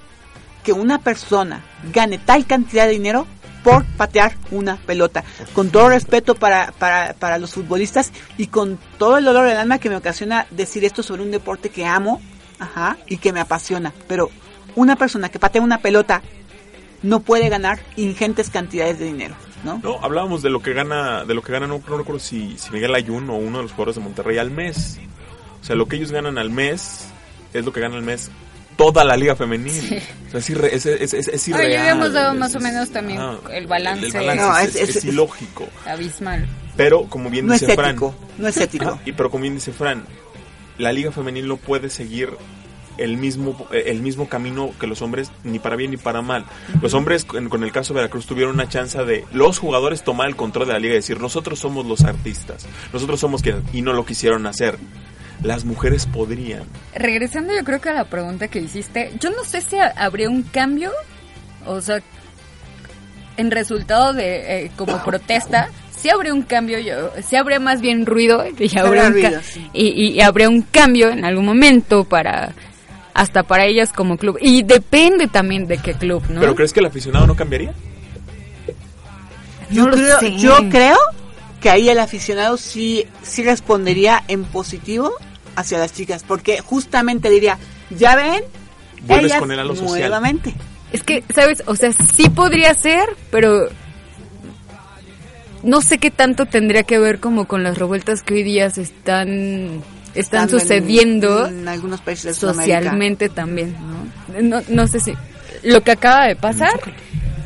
que 0.64 0.74
una 0.74 1.00
persona 1.00 1.64
gane 1.94 2.18
tal 2.20 2.46
cantidad 2.46 2.86
de 2.86 2.92
dinero 2.92 3.26
por 3.70 3.86
patear 3.86 4.34
una 4.52 4.78
pelota. 4.78 5.24
Con 5.54 5.70
todo 5.70 5.90
respeto 5.90 6.36
para, 6.36 6.72
para, 6.78 7.14
para 7.14 7.38
los 7.38 7.54
futbolistas 7.54 8.12
y 8.38 8.48
con 8.48 8.80
todo 8.98 9.18
el 9.18 9.26
dolor 9.26 9.48
del 9.48 9.58
alma 9.58 9.80
que 9.80 9.90
me 9.90 9.96
ocasiona 9.96 10.48
decir 10.52 10.86
esto 10.86 11.04
sobre 11.04 11.24
un 11.24 11.32
deporte 11.32 11.70
que 11.70 11.86
amo 11.86 12.22
y 13.08 13.18
que 13.18 13.34
me 13.34 13.40
apasiona. 13.40 13.94
Pero 14.08 14.30
una 14.76 14.96
persona 14.96 15.30
que 15.30 15.40
patea 15.40 15.62
una 15.62 15.80
pelota 15.80 16.22
no 17.02 17.22
puede 17.22 17.50
ganar 17.50 17.80
ingentes 17.96 18.50
cantidades 18.50 19.00
de 19.00 19.06
dinero. 19.06 19.36
¿no? 19.64 19.80
No, 19.84 20.00
hablábamos 20.02 20.42
de 20.42 20.50
lo 20.50 20.62
que 20.62 20.74
gana, 20.74 21.26
de 21.26 21.34
lo 21.34 21.42
que 21.42 21.52
gana, 21.52 21.68
no, 21.68 21.82
no 21.88 21.98
recuerdo 21.98 22.20
si, 22.20 22.58
si 22.58 22.72
Miguel 22.72 22.96
Ayun 22.96 23.30
o 23.30 23.36
uno 23.36 23.58
de 23.58 23.64
los 23.64 23.72
jugadores 23.72 23.96
de 23.96 24.02
Monterrey 24.02 24.38
al 24.38 24.52
mes. 24.52 25.00
O 25.62 25.64
sea, 25.64 25.76
lo 25.76 25.88
que 25.88 25.98
ellos 25.98 26.12
ganan 26.12 26.38
al 26.38 26.50
mes 26.50 27.10
es 27.54 27.66
lo 27.66 27.74
que 27.74 27.82
gana 27.82 27.96
al 27.96 28.04
mes 28.04 28.32
toda 28.80 29.04
la 29.04 29.18
liga 29.18 29.36
femenil. 29.36 30.02
O 30.30 30.32
sea, 30.32 30.40
es, 30.40 30.50
irre- 30.50 30.70
es, 30.72 30.86
es, 30.86 31.14
es, 31.14 31.28
es 31.28 31.48
Oye, 31.50 31.52
irreal. 31.66 31.72
ya 31.74 31.80
habíamos 31.82 32.14
dado 32.14 32.34
más 32.34 32.56
o 32.56 32.60
menos 32.62 32.90
también 32.92 33.20
ajá. 33.20 33.38
el 33.54 33.68
balance. 33.68 34.06
El, 34.08 34.14
balance 34.14 34.42
No, 34.46 34.58
es, 34.58 34.68
es- 34.70 34.76
es- 34.76 34.90
es- 34.90 34.96
es 34.96 35.06
ilógico. 35.06 35.68
Abismal. 35.86 36.48
Pero, 36.78 37.04
como 37.10 37.30
bien 37.30 37.46
No 37.46 37.54
es 37.54 37.60
dice 37.60 37.76
Fran, 37.76 37.90
ético, 37.90 38.16
no 38.38 38.48
es 38.48 38.56
ético. 38.58 38.98
Y 39.06 39.12
pero 39.12 39.30
como 39.30 39.42
bien 39.42 39.56
dice 39.56 39.74
Fran, 39.74 40.06
la 40.78 40.94
liga 40.94 41.12
femenil 41.12 41.46
no 41.48 41.58
puede 41.58 41.90
seguir 41.90 42.30
el 42.98 43.16
mismo 43.18 43.68
el 43.72 44.02
mismo 44.02 44.28
camino 44.28 44.72
que 44.80 44.86
los 44.88 45.02
hombres 45.02 45.32
ni 45.44 45.60
para 45.60 45.76
bien 45.76 45.92
ni 45.92 45.98
para 45.98 46.22
mal. 46.22 46.46
Los 46.82 46.94
hombres 46.94 47.26
con, 47.26 47.50
con 47.50 47.64
el 47.66 47.72
caso 47.74 47.94
de 47.94 48.00
Veracruz 48.02 48.26
tuvieron 48.28 48.54
una 48.54 48.70
chance 48.70 48.98
de 49.04 49.26
los 49.34 49.60
jugadores 49.60 50.04
tomar 50.06 50.28
el 50.30 50.36
control 50.38 50.68
de 50.68 50.74
la 50.74 50.80
liga 50.80 50.94
y 50.94 50.98
decir, 50.98 51.20
"Nosotros 51.20 51.60
somos 51.60 51.86
los 51.86 52.02
artistas. 52.06 52.66
Nosotros 52.94 53.20
somos 53.20 53.42
quienes" 53.42 53.64
y 53.74 53.82
no 53.82 53.92
lo 53.94 54.06
quisieron 54.06 54.46
hacer. 54.48 54.78
Las 55.44 55.64
mujeres 55.66 56.06
podrían. 56.06 56.64
Regresando 56.94 57.54
yo 57.56 57.64
creo 57.64 57.80
que 57.80 57.90
a 57.90 57.94
la 57.94 58.06
pregunta 58.06 58.48
que 58.50 58.60
hiciste, 58.60 59.12
yo 59.20 59.30
no 59.32 59.44
sé 59.46 59.62
si 59.62 59.78
ha- 59.78 59.94
habría 59.98 60.30
un 60.30 60.44
cambio, 60.44 60.92
o 61.66 61.80
sea, 61.82 62.00
en 63.38 63.52
resultado 63.52 64.14
de 64.14 64.66
eh, 64.66 64.72
como 64.76 64.98
protesta, 65.06 65.70
sí 65.98 66.10
habría 66.10 66.34
un 66.34 66.42
cambio, 66.42 66.80
yo, 66.80 67.12
sí 67.26 67.36
habría 67.38 67.60
más 67.60 67.80
bien 67.82 68.06
ruido 68.06 68.44
y 68.60 68.78
habría, 68.78 69.06
un, 69.08 69.14
ruido, 69.14 69.32
ca- 69.32 69.42
sí. 69.44 69.70
y, 69.74 70.12
y 70.12 70.22
habría 70.22 70.50
un 70.50 70.62
cambio 70.64 71.10
en 71.10 71.24
algún 71.24 71.46
momento 71.46 72.04
para 72.04 72.54
hasta 73.14 73.44
para 73.44 73.66
ellas 73.66 73.92
como 73.92 74.18
club 74.18 74.38
y 74.42 74.64
depende 74.64 75.28
también 75.28 75.68
de 75.68 75.78
qué 75.78 75.94
club, 75.94 76.24
¿no? 76.30 76.40
¿Pero 76.42 76.56
crees 76.56 76.72
que 76.74 76.80
el 76.80 76.86
aficionado 76.86 77.28
no 77.28 77.36
cambiaría? 77.36 77.74
Yo 79.70 79.86
No 79.88 79.92
creo, 79.92 80.20
yo 80.38 80.70
creo 80.70 80.98
que 81.62 81.70
ahí 81.70 81.90
el 81.90 82.00
aficionado 82.00 82.58
sí, 82.58 83.06
sí 83.22 83.44
respondería 83.44 84.24
en 84.28 84.46
positivo 84.46 85.12
hacia 85.56 85.80
las 85.80 85.94
chicas, 85.94 86.24
porque 86.28 86.62
justamente 86.62 87.30
diría, 87.30 87.58
ya 87.90 88.16
ven, 88.16 88.44
Vuelves 89.02 89.26
ellas 89.26 89.40
con 89.40 89.78
social. 89.78 90.00
nuevamente. 90.00 90.54
Es 90.92 91.04
que, 91.04 91.24
¿sabes? 91.34 91.64
O 91.68 91.76
sea, 91.76 91.92
sí 91.94 92.30
podría 92.30 92.74
ser, 92.74 93.10
pero 93.32 93.70
no 95.64 95.82
sé 95.82 95.98
qué 95.98 96.12
tanto 96.12 96.46
tendría 96.46 96.84
que 96.84 97.00
ver 97.00 97.20
como 97.20 97.46
con 97.46 97.64
las 97.64 97.78
revueltas 97.78 98.24
que 98.24 98.36
hoy 98.36 98.44
día 98.44 98.70
se 98.70 98.82
están, 98.82 99.82
están 100.16 100.50
sucediendo 100.50 101.48
en, 101.48 101.68
algunos 101.68 102.02
países 102.02 102.26
de 102.26 102.34
Sudamérica. 102.34 102.80
socialmente 102.80 103.30
también, 103.30 103.76
¿no? 104.32 104.42
¿no? 104.42 104.62
No 104.68 104.88
sé 104.88 105.00
si 105.00 105.14
lo 105.64 105.82
que 105.82 105.92
acaba 105.92 106.26
de 106.26 106.36
pasar, 106.36 106.80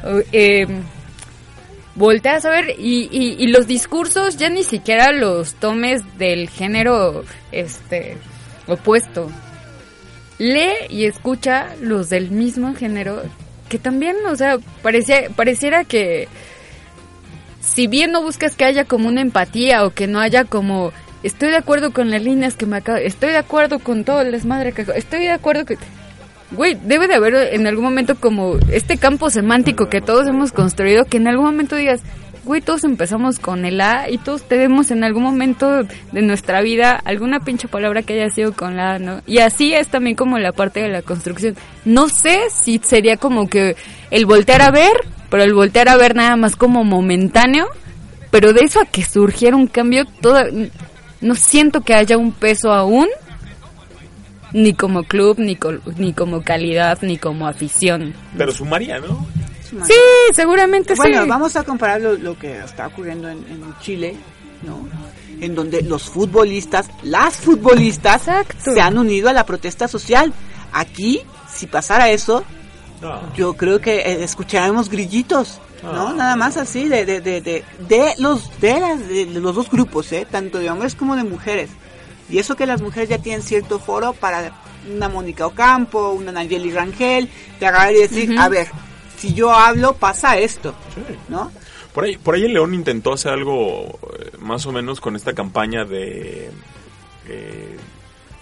o, 0.03 0.21
eh, 0.31 0.67
volteas 1.95 2.45
a 2.45 2.49
ver 2.49 2.75
y, 2.77 3.09
y, 3.11 3.35
y 3.37 3.47
los 3.47 3.67
discursos 3.67 4.37
ya 4.37 4.49
ni 4.49 4.63
siquiera 4.63 5.11
los 5.11 5.53
tomes 5.55 6.01
del 6.17 6.49
género 6.49 7.23
este 7.51 8.17
opuesto. 8.67 9.29
Lee 10.39 10.87
y 10.89 11.05
escucha 11.05 11.75
los 11.81 12.09
del 12.09 12.31
mismo 12.31 12.73
género 12.75 13.21
que 13.69 13.79
también, 13.79 14.17
o 14.27 14.35
sea, 14.35 14.57
parecía, 14.81 15.29
pareciera 15.35 15.83
que 15.83 16.27
si 17.61 17.87
bien 17.87 18.11
no 18.11 18.21
buscas 18.21 18.55
que 18.55 18.65
haya 18.65 18.85
como 18.85 19.07
una 19.07 19.21
empatía 19.21 19.85
o 19.85 19.91
que 19.91 20.07
no 20.07 20.19
haya 20.19 20.45
como 20.45 20.91
estoy 21.23 21.49
de 21.49 21.57
acuerdo 21.57 21.91
con 21.93 22.11
las 22.11 22.21
líneas 22.21 22.55
que 22.55 22.65
me 22.65 22.77
acabo, 22.77 22.97
estoy 22.97 23.31
de 23.31 23.37
acuerdo 23.37 23.79
con 23.79 24.03
todo 24.03 24.21
el 24.21 24.31
desmadre 24.31 24.73
que 24.73 24.85
estoy 24.95 25.21
de 25.21 25.31
acuerdo 25.31 25.65
que 25.65 25.77
güey, 26.53 26.77
debe 26.83 27.07
de 27.07 27.15
haber 27.15 27.35
en 27.53 27.67
algún 27.67 27.83
momento 27.83 28.15
como 28.15 28.57
este 28.71 28.97
campo 28.97 29.29
semántico 29.29 29.89
que 29.89 30.01
todos 30.01 30.27
hemos 30.27 30.51
construido 30.51 31.05
que 31.05 31.17
en 31.17 31.27
algún 31.27 31.45
momento 31.45 31.75
digas, 31.75 32.01
güey, 32.45 32.61
todos 32.61 32.83
empezamos 32.83 33.39
con 33.39 33.65
el 33.65 33.79
A 33.81 34.09
y 34.09 34.17
todos 34.17 34.43
tenemos 34.43 34.91
en 34.91 35.03
algún 35.03 35.23
momento 35.23 35.83
de 36.11 36.21
nuestra 36.21 36.61
vida 36.61 36.99
alguna 37.05 37.39
pinche 37.39 37.67
palabra 37.67 38.03
que 38.03 38.13
haya 38.13 38.29
sido 38.29 38.53
con 38.53 38.75
la 38.75 38.95
A, 38.95 38.99
¿no? 38.99 39.21
Y 39.25 39.39
así 39.39 39.73
es 39.73 39.87
también 39.87 40.15
como 40.15 40.37
la 40.37 40.51
parte 40.51 40.81
de 40.81 40.89
la 40.89 41.01
construcción. 41.01 41.55
No 41.85 42.09
sé 42.09 42.49
si 42.49 42.79
sería 42.83 43.17
como 43.17 43.49
que 43.49 43.75
el 44.11 44.25
voltear 44.25 44.61
a 44.61 44.71
ver, 44.71 44.93
pero 45.29 45.43
el 45.43 45.53
voltear 45.53 45.89
a 45.89 45.97
ver 45.97 46.15
nada 46.15 46.35
más 46.35 46.55
como 46.55 46.83
momentáneo, 46.83 47.67
pero 48.29 48.53
de 48.53 48.61
eso 48.61 48.81
a 48.81 48.85
que 48.85 49.03
surgiera 49.03 49.55
un 49.55 49.67
cambio, 49.67 50.05
toda, 50.21 50.45
no 51.21 51.35
siento 51.35 51.81
que 51.81 51.93
haya 51.93 52.17
un 52.17 52.33
peso 52.33 52.73
aún, 52.73 53.07
ni 54.53 54.73
como 54.73 55.03
club, 55.03 55.39
ni, 55.39 55.55
col- 55.55 55.81
ni 55.97 56.13
como 56.13 56.43
calidad, 56.43 56.99
ni 57.01 57.17
como 57.17 57.47
afición. 57.47 58.13
Pero 58.37 58.51
sumaría, 58.53 58.99
¿no? 58.99 59.25
Sí, 59.85 59.93
seguramente 60.33 60.93
Bueno, 60.95 61.23
sí. 61.23 61.29
vamos 61.29 61.55
a 61.55 61.63
comparar 61.63 61.99
lo, 62.01 62.13
lo 62.13 62.37
que 62.37 62.59
está 62.59 62.87
ocurriendo 62.87 63.27
en, 63.29 63.39
en 63.39 63.63
Chile, 63.81 64.15
¿no? 64.61 64.87
En 65.41 65.55
donde 65.55 65.81
los 65.81 66.03
futbolistas, 66.03 66.89
las 67.01 67.35
futbolistas, 67.37 68.27
Exacto. 68.27 68.73
se 68.73 68.79
han 68.79 68.97
unido 68.97 69.29
a 69.29 69.33
la 69.33 69.45
protesta 69.45 69.87
social. 69.87 70.31
Aquí, 70.71 71.21
si 71.51 71.65
pasara 71.67 72.11
eso, 72.11 72.43
No. 73.01 73.33
yo 73.35 73.53
creo 73.55 73.81
que 73.81 73.95
eh, 74.01 74.23
escucharemos 74.23 74.89
grillitos, 74.89 75.59
¿no? 75.81 76.13
Nada 76.13 76.35
más 76.35 76.55
así 76.57 76.87
de 76.87 77.03
de, 77.05 77.19
de, 77.19 77.41
de, 77.41 77.63
de 77.89 78.13
los 78.19 78.49
de, 78.61 78.79
las, 78.79 79.07
de 79.07 79.25
los 79.25 79.55
dos 79.55 79.69
grupos, 79.71 80.11
¿eh? 80.13 80.27
Tanto 80.29 80.59
de 80.59 80.69
hombres 80.69 80.93
como 80.95 81.15
de 81.15 81.23
mujeres. 81.23 81.71
Y 82.29 82.39
eso 82.39 82.55
que 82.55 82.65
las 82.65 82.81
mujeres 82.81 83.09
ya 83.09 83.17
tienen 83.17 83.41
cierto 83.41 83.79
foro 83.79 84.13
para 84.13 84.53
una 84.93 85.09
Mónica 85.09 85.45
Ocampo, 85.45 86.11
una 86.11 86.31
Nayeli 86.31 86.71
Rangel, 86.71 87.29
de 87.59 87.65
agarrar 87.67 87.93
y 87.93 87.99
decir, 87.99 88.37
a 88.37 88.49
ver, 88.49 88.67
si 89.17 89.33
yo 89.33 89.53
hablo 89.53 89.93
pasa 89.95 90.37
esto, 90.37 90.73
Sí. 90.95 91.01
¿no? 91.29 91.51
Por 91.93 92.05
ahí, 92.05 92.17
por 92.17 92.33
ahí 92.33 92.45
el 92.45 92.53
León 92.53 92.73
intentó 92.73 93.13
hacer 93.13 93.33
algo 93.33 93.99
eh, 94.19 94.31
más 94.39 94.65
o 94.65 94.71
menos 94.71 94.99
con 94.99 95.15
esta 95.15 95.33
campaña 95.33 95.85
de... 95.85 96.49
eh, 97.27 97.77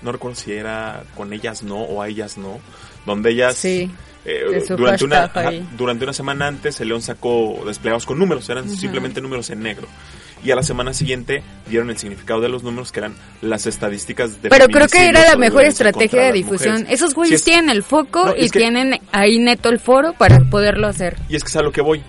no 0.02 0.12
recuerdo 0.12 0.36
si 0.36 0.54
era 0.54 1.04
con 1.16 1.34
ellas 1.34 1.62
no 1.62 1.76
o 1.82 2.02
a 2.02 2.08
ellas 2.08 2.38
no, 2.38 2.60
donde 3.06 3.32
ellas... 3.32 3.56
Sí, 3.58 3.92
eh, 4.24 4.64
durante, 4.70 5.04
una, 5.04 5.24
ajá, 5.26 5.52
durante 5.76 6.04
una 6.06 6.14
semana 6.14 6.48
antes 6.48 6.80
el 6.80 6.88
León 6.88 7.02
sacó 7.02 7.62
desplegados 7.66 8.06
con 8.06 8.18
números, 8.20 8.48
eran 8.50 8.70
simplemente 8.70 9.20
números 9.20 9.50
en 9.50 9.62
negro. 9.64 9.88
Y 10.44 10.50
a 10.52 10.56
la 10.56 10.64
semana 10.64 10.94
siguiente 10.94 11.44
dieron 11.70 11.90
el 11.92 11.98
significado 11.98 12.42
de 12.42 12.50
los 12.50 12.64
números 12.64 12.92
que 12.92 13.00
eran 13.00 13.14
las 13.42 13.68
estadísticas 13.68 14.42
de 14.42 14.50
Pero 14.50 14.66
creo 14.68 14.88
que 14.88 15.08
era 15.08 15.24
la 15.24 15.36
mejor 15.38 15.64
estrategia 15.66 16.24
de 16.24 16.32
difusión. 16.34 16.74
mujeres. 16.80 16.94
Esos 16.96 17.10
Sí, 17.12 17.16
güeyes 17.16 17.36
es- 17.40 17.44
tienen 17.44 17.70
el 17.70 17.84
foco 17.84 18.26
No, 18.26 18.34
y 18.36 18.50
que- 18.50 18.60
tienen 18.60 19.00
ahí 19.12 19.38
neto 19.40 19.70
el 19.70 19.80
foro 19.80 20.14
para 20.14 20.40
poderlo 20.50 20.88
hacer. 20.88 21.18
Y 21.30 21.36
es 21.36 21.44
que 21.44 21.50
es 21.50 21.56
a 21.58 21.62
lo 21.62 21.72
que 21.72 21.82
voy. 21.82 22.02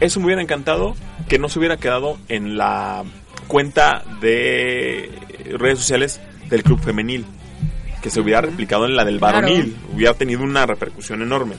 Eso 0.00 0.20
me 0.20 0.26
hubiera 0.26 0.42
encantado 0.42 0.94
que 1.28 1.38
no 1.38 1.48
se 1.48 1.58
hubiera 1.58 1.76
quedado 1.78 2.18
en 2.28 2.56
la 2.58 3.04
cuenta 3.46 4.02
de 4.20 5.10
redes 5.58 5.78
sociales 5.78 6.20
del 6.50 6.62
club 6.62 6.80
femenil. 6.80 7.24
Que 8.02 8.10
se 8.10 8.20
hubiera 8.20 8.40
replicado 8.40 8.84
en 8.84 8.96
la 8.96 9.04
del 9.04 9.18
Claro. 9.18 9.36
varonil. 9.42 9.76
Hubiera 9.94 10.12
tenido 10.14 10.42
una 10.42 10.66
repercusión 10.66 11.22
enorme. 11.22 11.54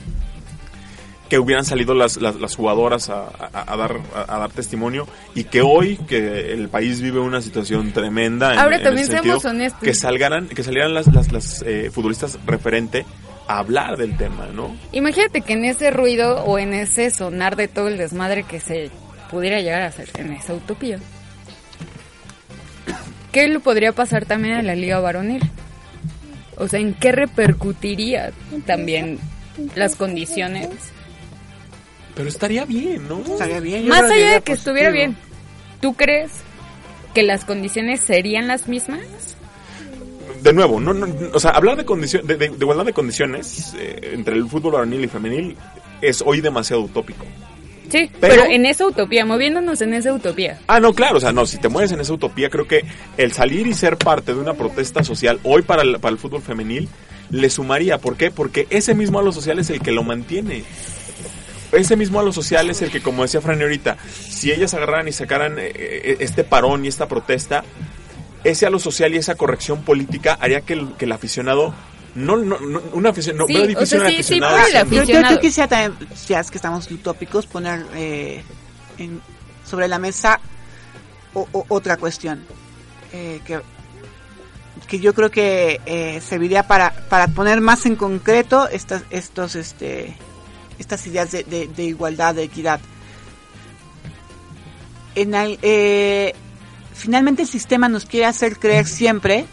Que 1.28 1.38
hubieran 1.38 1.64
salido 1.64 1.94
las, 1.94 2.18
las, 2.18 2.36
las 2.36 2.54
jugadoras 2.54 3.08
a, 3.08 3.22
a- 3.52 3.72
a 3.72 3.76
dar, 3.76 3.98
a, 4.14 4.34
a 4.36 4.38
dar 4.40 4.50
testimonio. 4.52 5.08
Y 5.34 5.44
que 5.44 5.62
hoy, 5.62 5.96
que 5.96 6.52
el 6.52 6.68
país 6.68 7.00
vive 7.00 7.18
una 7.20 7.40
situación 7.40 7.92
tremenda. 7.92 8.52
en- 8.52 8.58
Ahora 8.58 8.76
en 8.76 8.82
también 8.82 9.04
ese 9.04 9.12
sentido, 9.14 9.40
seamos 9.40 9.56
honestos. 9.56 9.82
Que 9.82 9.94
salgaran, 9.94 10.48
que 10.48 10.62
salieran 10.62 10.92
las, 10.94 11.06
las, 11.12 11.32
las 11.32 11.62
eh, 11.66 11.90
futbolistas 11.92 12.38
referente 12.46 13.06
a 13.48 13.58
hablar 13.58 13.96
del 13.96 14.16
tema, 14.16 14.46
¿no? 14.54 14.76
Imagínate 14.92 15.40
que 15.40 15.54
en 15.54 15.64
ese 15.64 15.90
ruido 15.90 16.44
o 16.44 16.58
en 16.58 16.72
ese 16.74 17.10
sonar 17.10 17.56
de 17.56 17.68
todo 17.68 17.88
el 17.88 17.96
desmadre 17.98 18.42
que 18.44 18.60
se 18.60 18.90
pudiera 19.30 19.60
llegar 19.60 19.82
a 19.82 19.86
hacer 19.86 20.08
en 20.18 20.32
esa 20.32 20.54
utopía. 20.54 20.98
¿Qué 23.32 23.48
le 23.48 23.60
podría 23.60 23.92
pasar 23.92 24.26
también 24.26 24.54
a 24.54 24.62
la 24.62 24.74
liga 24.74 25.00
varonil? 25.00 25.42
O 26.56 26.68
sea, 26.68 26.78
¿en 26.80 26.94
qué 26.94 27.10
repercutiría 27.12 28.30
también 28.66 29.18
las 29.74 29.96
condiciones? 29.96 30.68
Pero 32.14 32.28
estaría 32.28 32.64
bien, 32.64 33.08
¿no? 33.08 33.20
Estaría 33.20 33.60
bien. 33.60 33.82
yo 33.84 33.88
Más 33.88 34.02
allá 34.10 34.34
de 34.34 34.40
que 34.42 34.52
estuviera 34.52 34.90
bien, 34.90 35.16
¿tú 35.80 35.94
crees 35.94 36.30
que 37.12 37.22
las 37.22 37.44
condiciones 37.44 38.00
serían 38.00 38.46
las 38.48 38.68
mismas? 38.68 39.00
de 40.42 40.52
nuevo, 40.52 40.78
no, 40.78 40.92
no, 40.92 41.06
o 41.32 41.40
sea, 41.40 41.52
hablar 41.52 41.74
de, 41.78 41.86
condición, 41.86 42.26
de, 42.26 42.36
de- 42.36 42.50
de 42.50 42.56
igualdad 42.60 42.84
de 42.84 42.92
condiciones 42.92 43.72
eh, 43.78 44.10
entre 44.12 44.34
el 44.36 44.46
fútbol 44.46 44.72
varonil 44.72 45.02
y 45.02 45.08
femenil 45.08 45.56
es 46.02 46.22
hoy 46.26 46.42
demasiado 46.42 46.82
utópico. 46.82 47.24
Sí, 47.88 48.10
Pero- 48.20 48.34
pero, 48.34 48.44
en 48.50 48.66
esa 48.66 48.86
utopía, 48.86 49.24
moviéndonos 49.24 49.80
en 49.80 49.94
esa 49.94 50.12
utopía. 50.12 50.58
Ah, 50.66 50.80
no, 50.80 50.92
claro, 50.92 51.16
o 51.16 51.20
sea, 51.20 51.32
no, 51.32 51.46
si 51.46 51.56
te 51.56 51.68
mueves 51.70 51.92
en 51.92 52.00
esa 52.00 52.12
utopía, 52.12 52.50
creo 52.50 52.66
que 52.68 52.84
el 53.16 53.32
salir 53.32 53.66
y 53.66 53.72
ser 53.72 53.96
parte 53.96 54.34
de 54.34 54.40
una 54.40 54.52
protesta 54.52 55.02
social 55.02 55.40
hoy 55.44 55.62
para 55.62 55.80
el, 55.80 55.98
para 55.98 56.12
el 56.12 56.18
fútbol 56.18 56.42
femenil 56.42 56.90
le 57.30 57.48
sumaría. 57.48 57.96
¿Por 57.96 58.16
qué? 58.16 58.30
Porque 58.30 58.66
ese 58.68 58.94
mismo 58.94 59.18
halo 59.20 59.32
social 59.32 59.58
es 59.60 59.70
el 59.70 59.80
que 59.80 59.92
lo 59.92 60.02
mantiene. 60.02 60.62
Ese 61.74 61.96
mismo 61.96 62.20
halo 62.20 62.32
social 62.32 62.68
es 62.70 62.82
el 62.82 62.90
que, 62.90 63.00
como 63.02 63.22
decía 63.22 63.40
Fran 63.40 63.60
ahorita, 63.60 63.96
si 64.28 64.52
ellas 64.52 64.74
agarraran 64.74 65.08
y 65.08 65.12
sacaran 65.12 65.58
eh, 65.58 65.72
eh, 65.74 66.16
este 66.20 66.44
parón 66.44 66.84
y 66.84 66.88
esta 66.88 67.08
protesta, 67.08 67.64
ese 68.44 68.66
halo 68.66 68.78
social 68.78 69.14
y 69.14 69.18
esa 69.18 69.34
corrección 69.34 69.82
política 69.82 70.36
haría 70.40 70.60
que 70.60 70.74
el, 70.74 70.94
que 70.96 71.04
el 71.06 71.12
aficionado 71.12 71.74
no, 72.14 72.36
no, 72.36 72.60
no 72.60 72.80
una 72.92 73.10
afición, 73.10 73.36
no, 73.36 73.46
Sí, 73.46 73.56
o 73.76 73.86
sea, 73.86 74.08
sí, 74.08 74.22
sí, 74.22 74.38
Yo, 74.38 74.46
yo, 74.72 74.82
aficionado. 74.82 75.34
yo 75.34 75.40
quisiera 75.40 75.68
también, 75.68 76.08
ya 76.28 76.40
es 76.40 76.50
que 76.50 76.58
estamos 76.58 76.90
utópicos, 76.90 77.46
poner 77.46 77.84
eh, 77.94 78.42
en- 78.98 79.20
sobre 79.68 79.88
la 79.88 79.98
mesa 79.98 80.38
o- 81.32 81.48
o- 81.52 81.64
otra 81.68 81.96
cuestión 81.96 82.44
eh, 83.12 83.40
que, 83.44 83.60
que 84.86 85.00
yo 85.00 85.12
creo 85.14 85.30
que 85.30 85.80
eh, 85.86 86.20
serviría 86.20 86.68
para, 86.68 86.92
para 87.08 87.28
poner 87.28 87.60
más 87.60 87.84
en 87.86 87.96
concreto 87.96 88.68
estas, 88.68 89.02
estos, 89.10 89.56
este, 89.56 90.14
estas 90.78 91.06
ideas 91.06 91.30
de, 91.30 91.44
de- 91.44 91.68
de 91.68 91.84
igualdad, 91.84 92.34
de 92.34 92.44
equidad. 92.44 92.80
En 95.14 95.34
el, 95.34 95.58
eh, 95.62 96.34
finalmente 96.92 97.42
el 97.42 97.48
sistema 97.48 97.88
nos 97.88 98.04
quiere 98.04 98.26
hacer 98.26 98.58
creer 98.58 98.86
siempre 98.86 99.46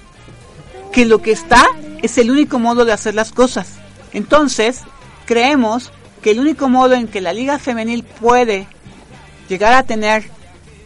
que 0.92 1.06
lo 1.06 1.22
que 1.22 1.32
está 1.32 1.66
es 2.02 2.18
el 2.18 2.32
único 2.32 2.60
modo 2.60 2.84
de 2.86 2.94
hacer 2.94 3.14
las 3.16 3.32
cosas. 3.32 3.68
Entonces, 4.14 4.82
creemos 5.26 5.92
que 6.22 6.32
el 6.32 6.40
único 6.40 6.68
modo 6.68 6.96
en 6.96 7.08
que 7.08 7.22
la 7.22 7.34
liga 7.34 7.60
femenil 7.60 8.04
puede 8.04 8.68
llegar 9.50 9.74
a 9.74 9.84
tener 9.84 10.26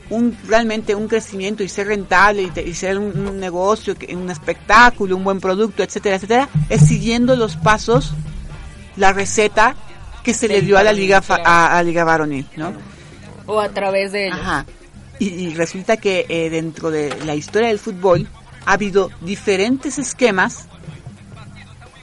un 0.10 0.38
realmente 0.48 0.94
un 0.94 1.08
crecimiento 1.08 1.64
y 1.64 1.70
ser 1.70 1.88
rentable 1.88 2.44
y, 2.44 2.50
te- 2.52 2.62
y 2.68 2.74
ser 2.76 3.00
un, 3.00 3.28
un 3.28 3.40
negocio, 3.40 3.96
un 4.14 4.30
espectáculo, 4.30 5.16
un 5.18 5.24
buen 5.24 5.40
producto, 5.40 5.82
etcétera, 5.82 6.18
etcétera, 6.18 6.50
es 6.70 6.82
siguiendo 6.88 7.36
los 7.36 7.56
pasos, 7.56 8.14
la 8.98 9.14
receta 9.14 9.76
que 10.26 10.34
se 10.34 10.48
le 10.48 10.62
dio 10.62 10.78
a 10.78 10.84
la 10.84 10.92
liga 10.92 11.22
a, 11.30 11.78
a 11.78 11.84
liga 11.84 12.04
varonil, 12.04 12.48
¿no? 12.58 12.74
O 13.46 13.62
a 13.62 13.70
través 13.70 14.12
de 14.12 14.26
ellos. 14.26 14.40
Ajá. 14.42 14.66
Y, 15.20 15.28
y 15.28 15.54
resulta 15.54 15.98
que 15.98 16.26
eh, 16.28 16.50
dentro 16.50 16.90
de 16.90 17.16
la 17.26 17.36
historia 17.36 17.68
del 17.70 17.78
fútbol 17.78 18.28
ha 18.66 18.74
habido 18.74 19.12
diferentes 19.22 20.00
esquemas 20.00 20.68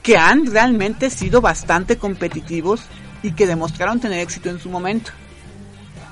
que 0.04 0.16
han 0.16 0.46
realmente 0.46 1.10
sido 1.10 1.40
bastante 1.40 1.98
competitivos 1.98 2.82
y 3.24 3.32
que 3.32 3.48
demostraron 3.48 4.00
tener 4.00 4.20
éxito 4.20 4.50
en 4.50 4.60
su 4.60 4.70
momento. 4.70 5.10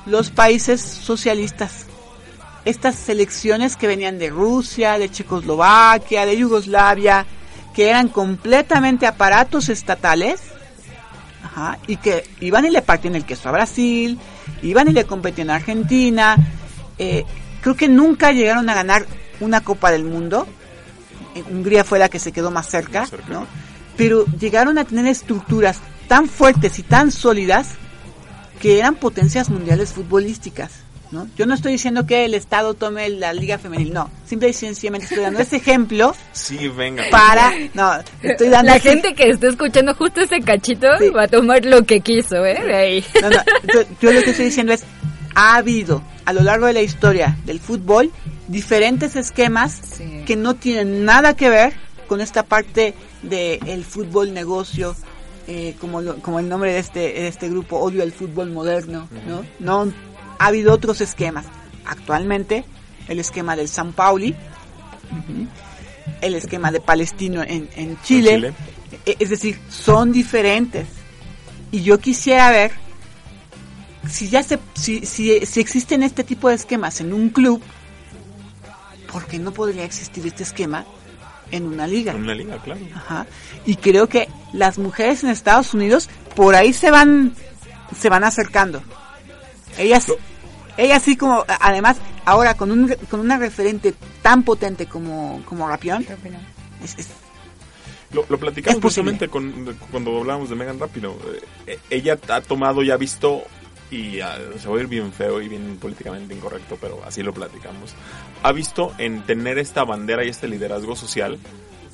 Los 0.05 0.31
países 0.31 0.81
socialistas, 0.81 1.87
estas 2.65 2.97
selecciones 2.97 3.77
que 3.77 3.87
venían 3.87 4.19
de 4.19 4.31
Rusia, 4.31 4.99
de 4.99 5.11
Checoslovaquia, 5.11 6.27
de 6.27 6.37
Yugoslavia, 6.37 7.25
que 7.73 7.89
eran 7.89 8.09
completamente 8.09 9.07
aparatos 9.07 9.69
estatales, 9.69 10.41
Ajá, 11.45 11.79
y 11.87 11.97
que 11.97 12.25
iban 12.41 12.65
y 12.67 12.71
le 12.71 12.83
partían 12.83 13.15
el 13.15 13.25
queso 13.25 13.49
a 13.49 13.53
Brasil, 13.53 14.19
iban 14.63 14.89
y 14.89 14.93
le 14.93 15.05
competían 15.05 15.51
a 15.51 15.57
Argentina. 15.57 16.37
eh, 16.99 17.25
creo 17.63 17.75
que 17.75 17.89
nunca 17.89 18.33
llegaron 18.33 18.69
a 18.69 18.75
ganar 18.75 19.07
una 19.41 19.63
Copa 19.63 19.91
del 19.91 20.05
Mundo. 20.05 20.47
Eh, 21.35 21.43
Hungría 21.51 21.85
fue 21.85 21.99
la 21.99 22.09
que 22.09 22.19
se 22.19 22.33
quedó 22.33 22.51
más 22.51 22.69
cerca, 22.69 23.01
Más 23.01 23.11
cerca. 23.11 23.33
¿no? 23.33 23.47
Pero 23.97 24.25
llegaron 24.39 24.79
a 24.79 24.85
tener 24.85 25.07
estructuras 25.07 25.79
tan 26.09 26.29
fuertes 26.29 26.79
y 26.79 26.83
tan 26.83 27.11
sólidas 27.11 27.69
que 28.61 28.79
eran 28.79 28.95
potencias 28.97 29.49
mundiales 29.49 29.93
futbolísticas. 29.93 30.71
¿No? 31.11 31.29
Yo 31.37 31.47
no 31.47 31.55
estoy 31.55 31.73
diciendo 31.73 32.07
que 32.07 32.25
el 32.25 32.35
Estado 32.35 32.75
tome 32.75 33.09
la 33.09 33.33
Liga 33.33 33.59
Femenil, 33.59 33.93
no. 33.93 34.11
Simple 34.27 34.49
y 34.51 34.53
sencillamente 34.53 35.07
estoy 35.07 35.23
dando 35.25 35.41
ese 35.41 35.57
ejemplo 35.57 36.15
Sí, 36.33 36.69
venga. 36.69 37.05
para... 37.11 37.53
No, 37.75 37.93
estoy 38.23 38.49
dando 38.49 38.71
La 38.71 38.77
ese- 38.77 38.91
gente 38.91 39.15
que 39.15 39.31
está 39.31 39.49
escuchando 39.49 39.95
justo 39.95 40.21
ese 40.21 40.41
cachito 40.41 40.87
Sí. 40.99 41.11
va 41.11 41.25
a 41.25 41.29
tomar 41.29 41.65
lo 41.65 41.83
que 41.85 42.01
quiso, 42.01 42.45
¿eh? 42.45 42.61
De 42.65 42.75
ahí. 42.75 43.05
No, 43.23 43.31
no, 43.31 43.37
yo, 43.75 43.81
yo 44.01 44.13
lo 44.13 44.23
que 44.23 44.31
estoy 44.31 44.47
diciendo 44.47 44.73
es, 44.73 44.85
ha 45.35 45.57
habido 45.57 46.03
a 46.25 46.33
lo 46.33 46.43
largo 46.43 46.67
de 46.67 46.73
la 46.75 46.83
historia 46.83 47.37
del 47.45 47.61
fútbol 47.61 48.11
diferentes 48.49 49.17
esquemas 49.17 49.81
Sí. 49.97 50.23
que 50.27 50.37
no 50.37 50.55
tienen 50.55 51.05
nada 51.05 51.35
que 51.35 51.49
ver 51.49 51.73
con 52.09 52.21
esta 52.21 52.43
parte 52.45 52.95
del 53.23 53.85
fútbol 53.85 54.33
negocio, 54.35 54.97
eh, 55.47 55.75
como, 55.81 56.01
lo- 56.01 56.17
como 56.19 56.39
el 56.41 56.49
nombre 56.49 56.73
de 56.73 56.79
este, 56.79 57.01
de 57.01 57.29
este 57.29 57.49
grupo, 57.49 57.79
odio 57.79 58.03
al 58.03 58.13
fútbol 58.13 58.51
moderno, 58.51 59.09
¿no? 59.29 59.45
No, 59.61 59.93
ha 60.41 60.47
habido 60.47 60.73
otros 60.73 61.01
esquemas. 61.03 61.45
Actualmente, 61.85 62.65
el 63.09 63.21
esquema 63.21 63.57
del 63.57 63.69
San 63.69 63.93
Pauli, 63.93 64.35
el 66.23 66.35
esquema 66.35 66.73
de 66.73 66.81
Palestino 66.81 67.43
en, 67.43 67.69
en 67.77 68.01
Chile, 68.03 68.35
Chile. 68.37 68.55
e- 69.05 69.17
es 69.19 69.29
decir, 69.31 69.61
son 69.69 70.13
diferentes. 70.13 70.89
Y 71.71 71.83
yo 71.83 71.99
quisiera 71.99 72.51
ver 72.51 72.73
si 74.09 74.29
ya 74.31 74.43
se, 74.43 74.59
si, 74.75 75.05
si, 75.05 75.45
si 75.45 75.61
existen 75.61 76.03
este 76.03 76.25
tipo 76.25 76.49
de 76.49 76.55
esquemas 76.55 77.01
en 77.03 77.13
un 77.13 77.29
club, 77.29 77.63
¿por 79.13 79.27
qué 79.27 79.39
no 79.39 79.53
podría 79.53 79.85
existir 79.85 80.27
este 80.27 80.43
esquema 80.43 80.87
en 81.51 81.67
una 81.67 81.87
liga? 81.87 82.13
En 82.13 82.23
una 82.23 82.35
liga, 82.35 82.57
claro. 82.63 82.81
Ajá. 82.95 83.27
Y 83.67 83.77
creo 83.77 84.09
que 84.09 84.27
las 84.55 84.79
mujeres 84.79 85.23
en 85.23 85.29
Estados 85.31 85.75
Unidos 85.75 86.09
por 86.35 86.55
ahí 86.55 86.73
se 86.73 86.91
van 86.91 87.35
se 87.99 88.09
van 88.09 88.25
acercando. 88.25 88.83
Ellas 89.79 90.09
No. 90.09 90.15
Ellas 90.77 91.03
sí 91.03 91.17
como 91.17 91.45
además 91.61 91.97
ahora 92.25 92.55
con 92.55 92.71
un 92.71 92.95
con 93.11 93.21
una 93.21 93.39
referente 93.39 93.95
tan 94.23 94.43
potente 94.43 94.87
como 94.87 95.43
como 95.45 95.69
Rapión 95.69 96.03
es- 96.85 96.99
es- 96.99 97.09
Lo, 98.13 98.25
lo 98.29 98.39
platicamos 98.39 98.79
Es 98.79 98.83
justamente 98.83 99.29
con, 99.29 99.77
cuando 99.91 100.19
hablábamos 100.19 100.49
de 100.51 100.57
Megan 100.57 100.81
Rápido. 100.81 101.17
Eh, 101.67 101.79
ella 101.91 102.19
ha 102.29 102.41
tomado 102.41 102.83
y 102.83 102.91
ha 102.91 102.97
visto, 102.97 103.45
y 103.91 104.19
ah, 104.21 104.37
se 104.59 104.69
va 104.69 104.79
a 104.79 104.81
ir 104.81 104.89
bien 104.89 105.13
feo 105.13 105.41
y 105.41 105.47
bien 105.49 105.77
políticamente 105.81 106.35
incorrecto, 106.35 106.77
pero 106.81 107.01
así 107.07 107.23
lo 107.23 107.33
platicamos. 107.33 107.95
Ha 108.43 108.51
visto 108.51 108.93
en 108.99 109.23
tener 109.27 109.59
esta 109.59 109.85
bandera 109.85 110.25
y 110.25 110.29
este 110.29 110.49
liderazgo 110.49 110.97
social 110.97 111.39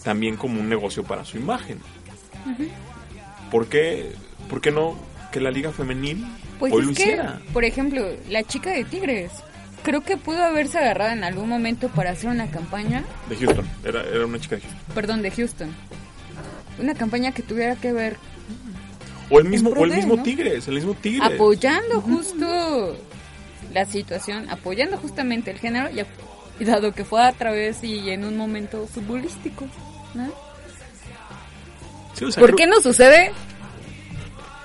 también 0.04 0.36
como 0.36 0.58
un 0.58 0.68
negocio 0.70 1.04
para 1.04 1.22
su 1.26 1.36
imagen. 1.36 1.80
¿Por 3.50 3.66
qué, 3.66 4.12
por 4.48 4.60
qué 4.60 4.70
no 4.70 4.96
que 5.32 5.40
la 5.40 5.50
liga 5.50 5.70
femenil 5.72 6.24
Pues 6.58 6.72
hoy 6.72 6.82
lo 6.82 6.86
que, 6.94 7.02
hiciera? 7.02 7.40
por 7.52 7.64
ejemplo, 7.64 8.06
la 8.28 8.42
chica 8.42 8.70
de 8.70 8.84
Tigres, 8.84 9.30
creo 9.82 10.00
que 10.02 10.16
pudo 10.16 10.42
haberse 10.42 10.78
agarrado 10.78 11.12
en 11.12 11.24
algún 11.24 11.48
momento 11.48 11.88
para 11.88 12.10
hacer 12.10 12.30
una 12.30 12.50
campaña, 12.50 13.04
De 13.28 13.36
Houston, 13.36 13.66
era, 13.84 14.02
era 14.02 14.26
una 14.26 14.38
chica 14.40 14.56
de 14.56 14.62
Houston. 14.62 14.80
perdón, 14.94 15.22
de 15.22 15.30
Houston. 15.30 15.70
Una 16.78 16.94
campaña 16.94 17.32
que 17.32 17.42
tuviera 17.42 17.74
que 17.76 17.92
ver 17.92 18.16
O 19.30 19.38
el 19.38 19.46
mismo, 19.46 19.70
o 19.70 19.84
el 19.84 19.90
de, 19.90 19.96
mismo 19.96 20.16
¿no? 20.16 20.22
Tigres, 20.22 20.68
el 20.68 20.74
mismo 20.74 20.94
Tigres. 20.94 21.22
apoyando 21.34 22.00
justo 22.02 22.96
la 23.72 23.84
situación, 23.86 24.48
apoyando 24.50 24.96
justamente 24.98 25.50
el 25.50 25.58
género 25.58 25.88
y, 25.90 26.00
y 26.62 26.64
dado 26.64 26.92
que 26.92 27.04
fue 27.04 27.22
a 27.24 27.32
través 27.32 27.82
y 27.82 28.10
en 28.10 28.24
un 28.24 28.36
momento 28.36 28.86
futbolístico, 28.86 29.66
¿no? 30.14 30.26
Sí, 32.14 32.24
o 32.24 32.30
sea, 32.32 32.40
¿Por 32.40 32.50
creo- 32.54 32.56
qué 32.56 32.66
no 32.66 32.80
sucede? 32.80 33.32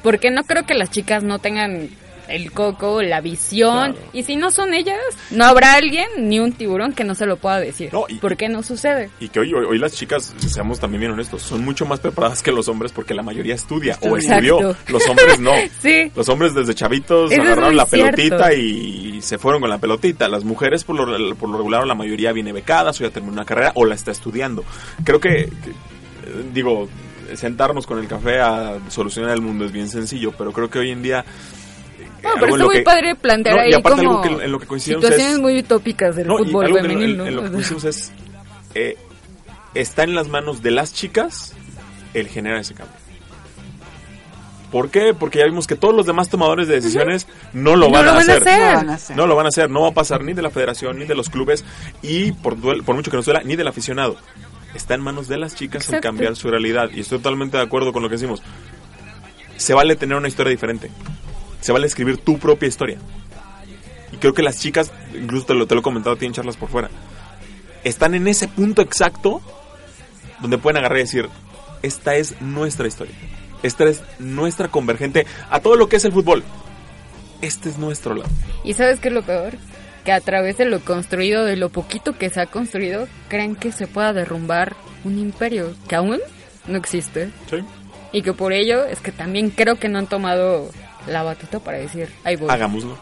Porque 0.04 0.32
no 0.32 0.44
creo 0.44 0.66
que 0.66 0.74
las 0.74 0.90
chicas 0.92 1.24
no 1.24 1.40
tengan 1.40 1.90
el 2.28 2.54
coco, 2.54 3.02
la 3.02 3.20
visión. 3.20 3.92
Claro. 3.94 4.08
Y 4.14 4.24
si 4.24 4.38
no 4.38 4.52
son 4.52 4.74
ellas, 4.74 4.98
no 5.32 5.44
habrá 5.44 5.74
alguien 5.74 6.08
ni 6.18 6.40
un 6.40 6.54
tiburón 6.54 6.94
que 6.94 7.04
no 7.04 7.14
se 7.14 7.26
lo 7.26 7.36
pueda 7.36 7.60
decir. 7.60 7.90
No, 7.92 8.06
y- 8.08 8.16
¿Por 8.16 8.38
qué 8.38 8.48
no 8.48 8.64
sucede? 8.64 9.10
Y 9.20 9.28
que 9.28 9.42
hoy, 9.42 9.54
hoy, 9.54 9.66
hoy 9.66 9.78
las 9.78 9.92
chicas, 9.94 10.34
seamos 10.38 10.80
también 10.80 11.02
bien 11.02 11.12
honestos, 11.12 11.42
son 11.42 11.66
mucho 11.66 11.86
más 11.86 12.00
preparadas 12.00 12.42
que 12.42 12.54
los 12.54 12.70
hombres 12.70 12.94
porque 12.94 13.14
la 13.14 13.22
mayoría 13.22 13.54
estudia 13.54 13.98
o 14.02 14.16
estudió. 14.16 14.76
Los 14.88 15.08
hombres 15.10 15.40
no. 15.40 15.52
Sí. 15.82 16.10
Los 16.16 16.30
hombres 16.30 16.54
desde 16.54 16.74
chavitos 16.74 17.32
Eso 17.34 17.42
agarraron 17.42 17.76
la 17.76 17.86
cierto. 17.86 18.16
pelotita 18.16 18.54
y 18.54 19.22
se 19.22 19.38
fueron 19.38 19.60
con 19.60 19.70
la 19.70 19.80
pelotita. 19.80 20.30
Las 20.30 20.46
mujeres, 20.46 20.86
por 20.86 20.96
lo, 20.96 21.36
por 21.36 21.50
lo 21.50 21.58
regular, 21.58 21.86
la 21.86 21.96
mayoría 21.96 22.32
viene 22.32 22.54
becada, 22.54 22.92
o 22.92 22.94
ya 22.94 23.10
terminó 23.10 23.34
una 23.34 23.46
carrera 23.46 23.74
o 23.76 23.84
la 23.86 23.96
está 23.96 24.12
estudiando. 24.12 24.64
Creo 25.04 25.20
que, 25.20 25.50
que, 25.50 25.72
digo, 26.54 26.88
sentarnos 27.38 27.86
con 27.88 28.00
el 28.00 28.08
café 28.08 28.40
a 28.40 28.78
solucionar 28.90 29.32
el 29.34 29.42
mundo 29.42 29.66
es 29.66 29.72
bien 29.72 29.88
sencillo, 29.90 30.32
pero 30.38 30.52
creo 30.52 30.70
que 30.70 30.80
hoy 30.80 30.92
en 30.92 31.02
día... 31.04 31.26
eh, 32.00 32.08
No, 32.24 32.30
pero 32.40 32.48
está 32.56 32.66
muy 32.66 32.76
que- 32.78 32.82
padre 32.84 33.16
plantear 33.16 33.56
No, 33.56 33.62
y 33.64 33.66
ahí 33.68 33.74
aparte 33.74 34.04
como 34.06 34.22
algo 34.24 34.38
que- 34.40 34.46
en 34.46 34.52
lo 34.52 34.60
que 34.60 34.68
coincidimos 34.68 35.04
situaciones 35.06 35.34
es- 35.36 35.40
muy 35.42 35.60
utópicas 35.60 36.16
del 36.16 36.28
no, 36.28 36.40
y 36.40 36.46
fútbol 36.46 36.66
algo 36.66 36.78
femenil, 36.80 37.12
en, 37.12 37.18
¿no? 37.18 37.26
en 37.26 37.36
lo 37.36 37.44
que 37.44 37.52
coincidimos 37.52 37.84
es, 37.86 38.12
eh, 38.76 38.98
está 39.74 40.04
en 40.04 40.16
las 40.16 40.28
manos 40.28 40.62
de 40.62 40.72
las 40.72 40.94
chicas 40.94 41.54
el 42.14 42.28
generar 42.28 42.60
ese 42.60 42.74
cambio. 42.74 42.96
¿Por 44.72 44.90
qué? 44.90 45.14
Porque 45.14 45.40
ya 45.40 45.46
vimos 45.46 45.68
que 45.68 45.76
todos 45.76 45.94
los 45.94 46.06
demás 46.06 46.30
tomadores 46.30 46.66
de 46.70 46.76
decisiones 46.76 47.28
no 47.52 47.76
lo 47.76 47.88
No 47.88 47.92
van, 47.92 48.06
lo 48.06 48.12
a, 48.12 48.14
no 48.14 48.20
van 48.20 48.30
a 48.30 48.94
hacer. 48.94 49.18
No 49.18 49.28
lo 49.28 49.36
van 49.36 49.46
a 49.46 49.50
hacer, 49.50 49.70
no 49.70 49.82
va 49.82 49.90
a 49.90 49.94
pasar 49.94 50.24
ni 50.24 50.32
de 50.32 50.42
la 50.42 50.50
federación, 50.50 50.98
ni 50.98 51.04
de 51.06 51.14
los 51.14 51.30
clubes, 51.30 51.66
y 52.02 52.32
por, 52.32 52.58
duel- 52.58 52.82
por 52.84 52.96
mucho 52.96 53.12
que 53.12 53.18
nos 53.18 53.26
duela, 53.26 53.42
ni 53.44 53.58
del 53.58 53.68
aficionado. 53.68 54.16
Está 54.74 54.96
en 54.96 55.02
manos 55.02 55.28
de 55.28 55.38
las 55.38 55.56
chicas 55.56 55.92
el 55.92 56.02
cambiar 56.02 56.36
su 56.36 56.50
realidad. 56.50 56.90
Y 56.94 57.02
estoy 57.02 57.20
totalmente 57.20 57.58
de 57.58 57.64
acuerdo 57.64 57.92
con 57.92 58.04
lo 58.04 58.10
que 58.10 58.16
decimos. 58.16 58.42
Se 59.58 59.74
vale 59.74 59.96
tener 59.96 60.18
una 60.18 60.28
historia 60.28 60.52
diferente. 60.52 60.90
Se 61.60 61.72
vale 61.72 61.88
escribir 61.88 62.18
tu 62.18 62.40
propia 62.40 62.68
historia. 62.68 62.98
Y 64.12 64.18
creo 64.18 64.34
que 64.34 64.44
las 64.44 64.60
chicas, 64.60 64.92
incluso 65.14 65.46
te 65.46 65.54
lo, 65.54 65.68
te 65.68 65.76
lo 65.76 65.82
he 65.82 65.84
comentado 65.84 66.16
a 66.16 66.20
ti 66.20 66.26
en 66.26 66.34
charlas 66.34 66.58
por 66.58 66.70
fuera, 66.70 66.90
están 67.84 68.16
en 68.16 68.28
ese 68.28 68.48
punto 68.48 68.82
exacto 68.82 69.42
donde 70.42 70.58
pueden 70.58 70.78
agarrar 70.78 71.00
y 71.00 71.02
decir, 71.02 71.30
esta 71.82 72.16
es 72.16 72.42
nuestra 72.42 72.88
historia. 72.88 73.14
Esta 73.64 73.84
es 73.86 74.02
nuestra 74.20 74.70
convergente 74.70 75.26
a 75.50 75.60
todo 75.60 75.76
lo 75.76 75.88
que 75.88 75.98
es 75.98 76.06
el 76.06 76.12
fútbol. 76.12 76.44
Este 77.42 77.70
es 77.70 77.78
nuestro 77.78 78.16
lado. 78.16 78.30
¿Y 78.64 78.74
sabes 78.74 79.00
qué 79.00 79.10
es 79.10 79.14
lo 79.14 79.24
peor? 79.24 79.54
Que 80.06 80.12
a 80.12 80.20
través 80.22 80.58
de 80.58 80.66
lo 80.66 80.80
construido, 80.80 81.46
de 81.46 81.56
lo 81.58 81.70
poquito 81.70 82.18
que 82.18 82.30
se 82.30 82.42
ha 82.42 82.46
construido, 82.48 83.08
creen 83.28 83.56
que 83.56 83.72
se 83.72 83.88
pueda 83.88 84.14
derrumbar 84.14 84.76
un 85.04 85.20
imperio 85.20 85.74
que 85.88 85.96
aún 85.96 86.20
no 86.68 86.78
existe. 86.78 87.30
¿Sí? 87.50 87.58
Y 88.12 88.22
que 88.24 88.34
por 88.34 88.52
ello 88.54 88.84
es 88.86 89.00
que 89.00 89.12
también 89.12 89.52
creo 89.52 89.76
que 89.78 89.90
no 89.90 90.00
han 90.00 90.08
tomado 90.08 90.70
la 91.08 91.24
batuta 91.24 91.60
para 91.60 91.78
decir, 91.78 92.10
ahí 92.24 92.36
voy. 92.36 92.50
Hagámoslo. 92.50 92.98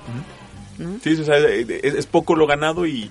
¿no? 0.77 0.97
Sí, 1.03 1.13
o 1.13 1.23
sea, 1.23 1.37
es, 1.37 1.69
es 1.69 2.05
poco 2.05 2.35
lo 2.35 2.47
ganado 2.47 2.85
y 2.85 3.09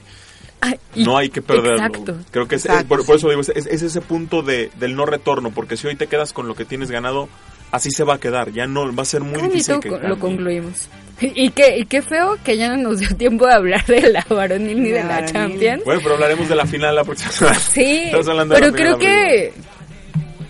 Ah, 0.60 0.74
y- 0.94 1.04
no 1.04 1.16
hay 1.16 1.28
que 1.30 1.40
perderlo. 1.40 1.76
Exacto. 1.86 2.16
Creo 2.30 2.48
que 2.48 2.56
es, 2.56 2.66
Exacto, 2.66 2.88
por, 2.88 2.98
por 3.06 3.14
sí. 3.14 3.20
eso 3.20 3.28
digo, 3.28 3.40
es, 3.42 3.48
es 3.50 3.82
ese 3.82 4.00
punto 4.00 4.42
de, 4.42 4.70
del 4.78 4.96
no 4.96 5.06
retorno, 5.06 5.50
porque 5.52 5.76
si 5.76 5.86
hoy 5.86 5.94
te 5.96 6.08
quedas 6.08 6.32
con 6.32 6.48
lo 6.48 6.54
que 6.56 6.64
tienes 6.64 6.90
ganado, 6.90 7.28
así 7.70 7.90
se 7.90 8.04
va 8.04 8.14
a 8.14 8.20
quedar. 8.20 8.52
Ya 8.52 8.66
no 8.66 8.94
va 8.94 9.02
a 9.02 9.06
ser 9.06 9.22
muy 9.22 9.40
difícil 9.42 9.80
que 9.80 9.90
lo 9.90 10.18
concluimos. 10.18 10.88
Y 11.20 11.50
qué, 11.50 11.78
y 11.78 11.84
qué 11.86 12.00
feo 12.00 12.38
que 12.44 12.56
ya 12.56 12.68
no 12.68 12.76
nos 12.76 13.00
dio 13.00 13.08
tiempo 13.16 13.44
de 13.44 13.52
hablar 13.52 13.84
de 13.86 14.02
la 14.12 14.24
varonil 14.28 14.80
ni 14.80 14.90
de 14.90 15.02
La 15.02 15.08
varonil. 15.08 15.32
Champions. 15.32 15.84
Bueno, 15.84 16.00
pero 16.00 16.14
hablaremos 16.14 16.48
de 16.48 16.54
la 16.54 16.64
final 16.64 16.94
la 16.94 17.02
próxima 17.02 17.32
semana. 17.32 17.58
Sí, 17.72 17.82
Estamos 18.04 18.28
hablando 18.28 18.54
de 18.54 18.60
pero 18.60 18.70
la 18.70 18.76
creo 18.76 18.98
final, 18.98 19.26
que 19.26 19.52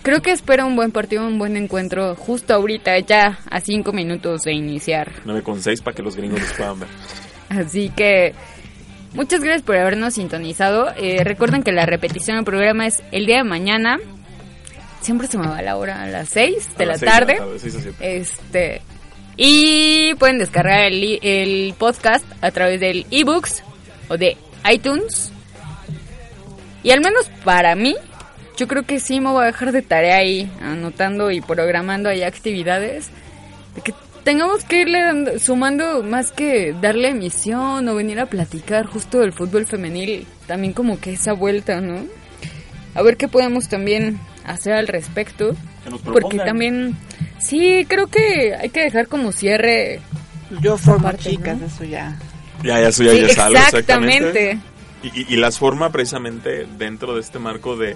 creo 0.03 0.21
que 0.21 0.31
espera 0.31 0.65
un 0.65 0.75
buen 0.75 0.91
partido, 0.91 1.25
un 1.25 1.39
buen 1.39 1.57
encuentro 1.57 2.15
justo 2.15 2.53
ahorita, 2.53 2.99
ya 2.99 3.39
a 3.49 3.61
cinco 3.61 3.93
minutos 3.93 4.41
de 4.41 4.53
iniciar. 4.53 5.11
9 5.25 5.41
con 5.41 5.59
6 5.59 5.81
para 5.81 5.95
que 5.95 6.03
los 6.03 6.15
gringos 6.15 6.39
los 6.39 6.53
puedan 6.53 6.79
ver. 6.81 6.89
Así 7.49 7.89
que 7.89 8.35
muchas 9.13 9.41
gracias 9.41 9.63
por 9.63 9.75
habernos 9.75 10.13
sintonizado. 10.13 10.93
Eh, 10.97 11.23
recuerden 11.23 11.63
que 11.63 11.71
la 11.71 11.87
repetición 11.87 12.37
del 12.37 12.45
programa 12.45 12.85
es 12.85 13.01
el 13.11 13.25
día 13.25 13.37
de 13.37 13.43
mañana 13.43 13.97
siempre 15.01 15.27
se 15.27 15.37
me 15.37 15.47
va 15.47 15.61
la 15.61 15.77
hora, 15.77 16.03
a 16.03 16.07
las 16.07 16.29
6 16.29 16.77
de, 16.77 16.85
la, 16.85 16.97
tarde. 16.97 17.39
Este, 17.99 18.81
y 19.37 20.13
pueden 20.15 20.39
descargar 20.39 20.81
el, 20.81 21.19
el 21.21 21.73
podcast 21.77 22.25
a 22.41 22.51
través 22.51 22.79
del 22.79 23.05
ebooks 23.11 23.63
o 24.09 24.17
de 24.17 24.37
iTunes. 24.71 25.31
Y 26.83 26.91
al 26.91 27.01
menos 27.01 27.29
para 27.43 27.75
mí, 27.75 27.95
yo 28.57 28.67
creo 28.67 28.83
que 28.83 28.99
sí 28.99 29.19
me 29.19 29.31
voy 29.31 29.43
a 29.43 29.47
dejar 29.47 29.71
de 29.71 29.81
tarea 29.81 30.17
ahí, 30.17 30.51
anotando 30.61 31.31
y 31.31 31.41
programando 31.41 32.09
ahí 32.09 32.23
actividades. 32.23 33.09
De 33.75 33.81
que 33.81 33.93
tengamos 34.23 34.63
que 34.65 34.81
irle 34.81 35.39
sumando 35.39 36.03
más 36.03 36.31
que 36.31 36.75
darle 36.79 37.09
emisión 37.09 37.87
o 37.87 37.95
venir 37.95 38.19
a 38.19 38.25
platicar 38.25 38.85
justo 38.85 39.19
del 39.19 39.33
fútbol 39.33 39.65
femenil, 39.65 40.27
también 40.47 40.73
como 40.73 40.99
que 40.99 41.13
esa 41.13 41.33
vuelta, 41.33 41.79
¿no? 41.81 42.05
A 42.95 43.01
ver 43.01 43.17
qué 43.17 43.27
podemos 43.27 43.69
también 43.69 44.19
hacer 44.49 44.73
al 44.73 44.87
respecto. 44.87 45.55
porque 46.03 46.37
también, 46.37 46.97
sí, 47.39 47.85
creo 47.87 48.07
que 48.07 48.55
hay 48.55 48.69
que 48.69 48.81
dejar 48.81 49.07
como 49.07 49.31
cierre. 49.31 50.01
Yo 50.61 50.77
formo 50.77 51.11
chicas, 51.13 51.61
eso 51.61 51.83
ya. 51.83 52.17
Ya, 52.63 52.81
eso 52.81 53.03
ya, 53.03 53.13
es 53.13 53.37
algo, 53.37 53.59
exactamente. 53.59 54.59
Y, 55.01 55.33
y, 55.33 55.37
las 55.37 55.57
forma 55.57 55.91
precisamente 55.91 56.67
dentro 56.77 57.13
de 57.13 57.21
este 57.21 57.39
marco 57.39 57.77
de, 57.77 57.95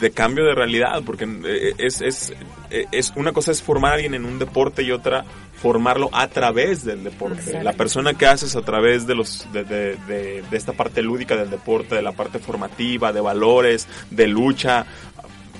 de 0.00 0.10
cambio 0.10 0.44
de 0.44 0.54
realidad, 0.54 1.02
porque 1.04 1.24
eh, 1.24 1.74
es, 1.78 2.00
es, 2.00 2.32
eh, 2.70 2.86
es, 2.92 3.12
una 3.16 3.32
cosa 3.32 3.52
es 3.52 3.62
formar 3.62 3.92
a 3.92 3.94
alguien 3.96 4.14
en 4.14 4.24
un 4.24 4.38
deporte 4.38 4.82
y 4.82 4.90
otra 4.90 5.24
formarlo 5.56 6.10
a 6.12 6.28
través 6.28 6.84
del 6.84 7.02
deporte. 7.02 7.62
La 7.62 7.72
persona 7.72 8.14
que 8.14 8.26
haces 8.26 8.56
a 8.56 8.62
través 8.62 9.06
de 9.06 9.14
los 9.14 9.46
de, 9.52 9.64
de, 9.64 9.96
de, 10.06 10.56
esta 10.56 10.72
parte 10.72 11.02
lúdica 11.02 11.34
del 11.36 11.50
deporte, 11.50 11.94
de 11.94 12.02
la 12.02 12.12
parte 12.12 12.38
formativa, 12.38 13.12
de 13.12 13.20
valores, 13.20 13.88
de 14.10 14.26
lucha, 14.26 14.86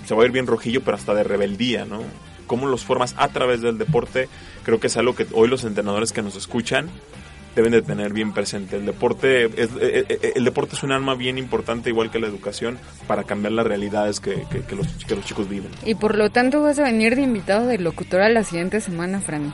se 0.07 0.15
va 0.15 0.23
a 0.23 0.27
ir 0.27 0.33
bien 0.33 0.47
rojillo, 0.47 0.83
pero 0.83 0.97
hasta 0.97 1.15
de 1.15 1.25
rebeldía, 1.25 1.85
¿no? 1.85 2.01
Cómo 2.47 2.67
los 2.67 2.85
formas 2.85 3.15
a 3.19 3.29
través 3.29 3.61
del 3.61 3.77
deporte, 3.77 4.29
creo 4.63 4.79
que 4.79 4.87
es 4.87 4.97
algo 4.97 5.15
que 5.15 5.27
hoy 5.33 5.49
los 5.49 5.65
entrenadores 5.65 6.13
que 6.13 6.23
nos 6.23 6.37
escuchan 6.37 6.89
deben 7.57 7.73
de 7.73 7.83
tener 7.83 8.13
bien 8.13 8.33
presente. 8.33 8.77
El 8.77 8.87
deporte 8.87 9.47
es, 9.47 9.71
eh, 9.81 10.05
eh, 10.09 10.19
eh, 10.23 10.33
el 10.37 10.45
deporte 10.45 10.77
es 10.77 10.83
un 10.83 10.93
arma 10.93 11.15
bien 11.15 11.39
importante, 11.39 11.89
igual 11.89 12.11
que 12.11 12.21
la 12.21 12.29
educación, 12.29 12.79
para 13.09 13.25
cambiar 13.25 13.53
las 13.53 13.67
realidades 13.67 14.21
que, 14.21 14.45
que, 14.69 14.77
los, 14.77 14.87
que 15.05 15.17
los 15.17 15.25
chicos 15.25 15.49
viven. 15.49 15.71
Y 15.85 15.95
por 15.95 16.17
lo 16.17 16.31
tanto 16.31 16.63
vas 16.63 16.79
a 16.79 16.85
venir 16.85 17.17
de 17.17 17.23
invitado 17.23 17.67
de 17.67 17.79
locutor 17.79 18.21
a 18.21 18.29
la 18.29 18.45
siguiente 18.45 18.81
semana, 18.81 19.21
Franny. 19.21 19.53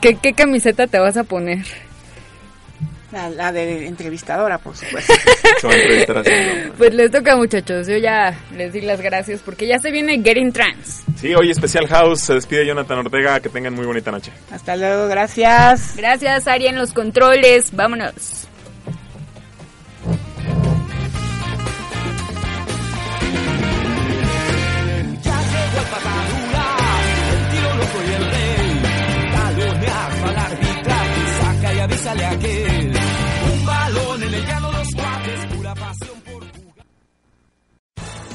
¿Qué, 0.00 0.14
¿Qué 0.14 0.32
camiseta 0.34 0.86
te 0.86 0.98
vas 0.98 1.16
a 1.16 1.24
poner? 1.24 1.66
La, 3.12 3.50
de 3.50 3.86
entrevistadora, 3.88 4.58
por 4.58 4.76
supuesto. 4.76 5.12
pues 6.78 6.94
les 6.94 7.10
toca, 7.10 7.36
muchachos. 7.36 7.88
Yo 7.88 7.96
ya 7.96 8.38
les 8.56 8.72
di 8.72 8.82
las 8.82 9.00
gracias 9.00 9.40
porque 9.44 9.66
ya 9.66 9.80
se 9.80 9.90
viene 9.90 10.22
Getting 10.22 10.52
Trans. 10.52 11.02
Sí, 11.16 11.34
hoy 11.34 11.50
Especial 11.50 11.88
House. 11.88 12.20
Se 12.20 12.34
despide 12.34 12.66
Jonathan 12.66 12.98
Ortega. 12.98 13.40
Que 13.40 13.48
tengan 13.48 13.74
muy 13.74 13.84
bonita 13.84 14.12
noche. 14.12 14.30
Hasta 14.52 14.76
luego, 14.76 15.08
gracias. 15.08 15.96
Gracias, 15.96 16.46
Ari, 16.46 16.68
en 16.68 16.76
los 16.76 16.92
controles. 16.92 17.74
Vámonos. 17.74 18.48
sale 32.10 32.24
aquel. 32.24 32.69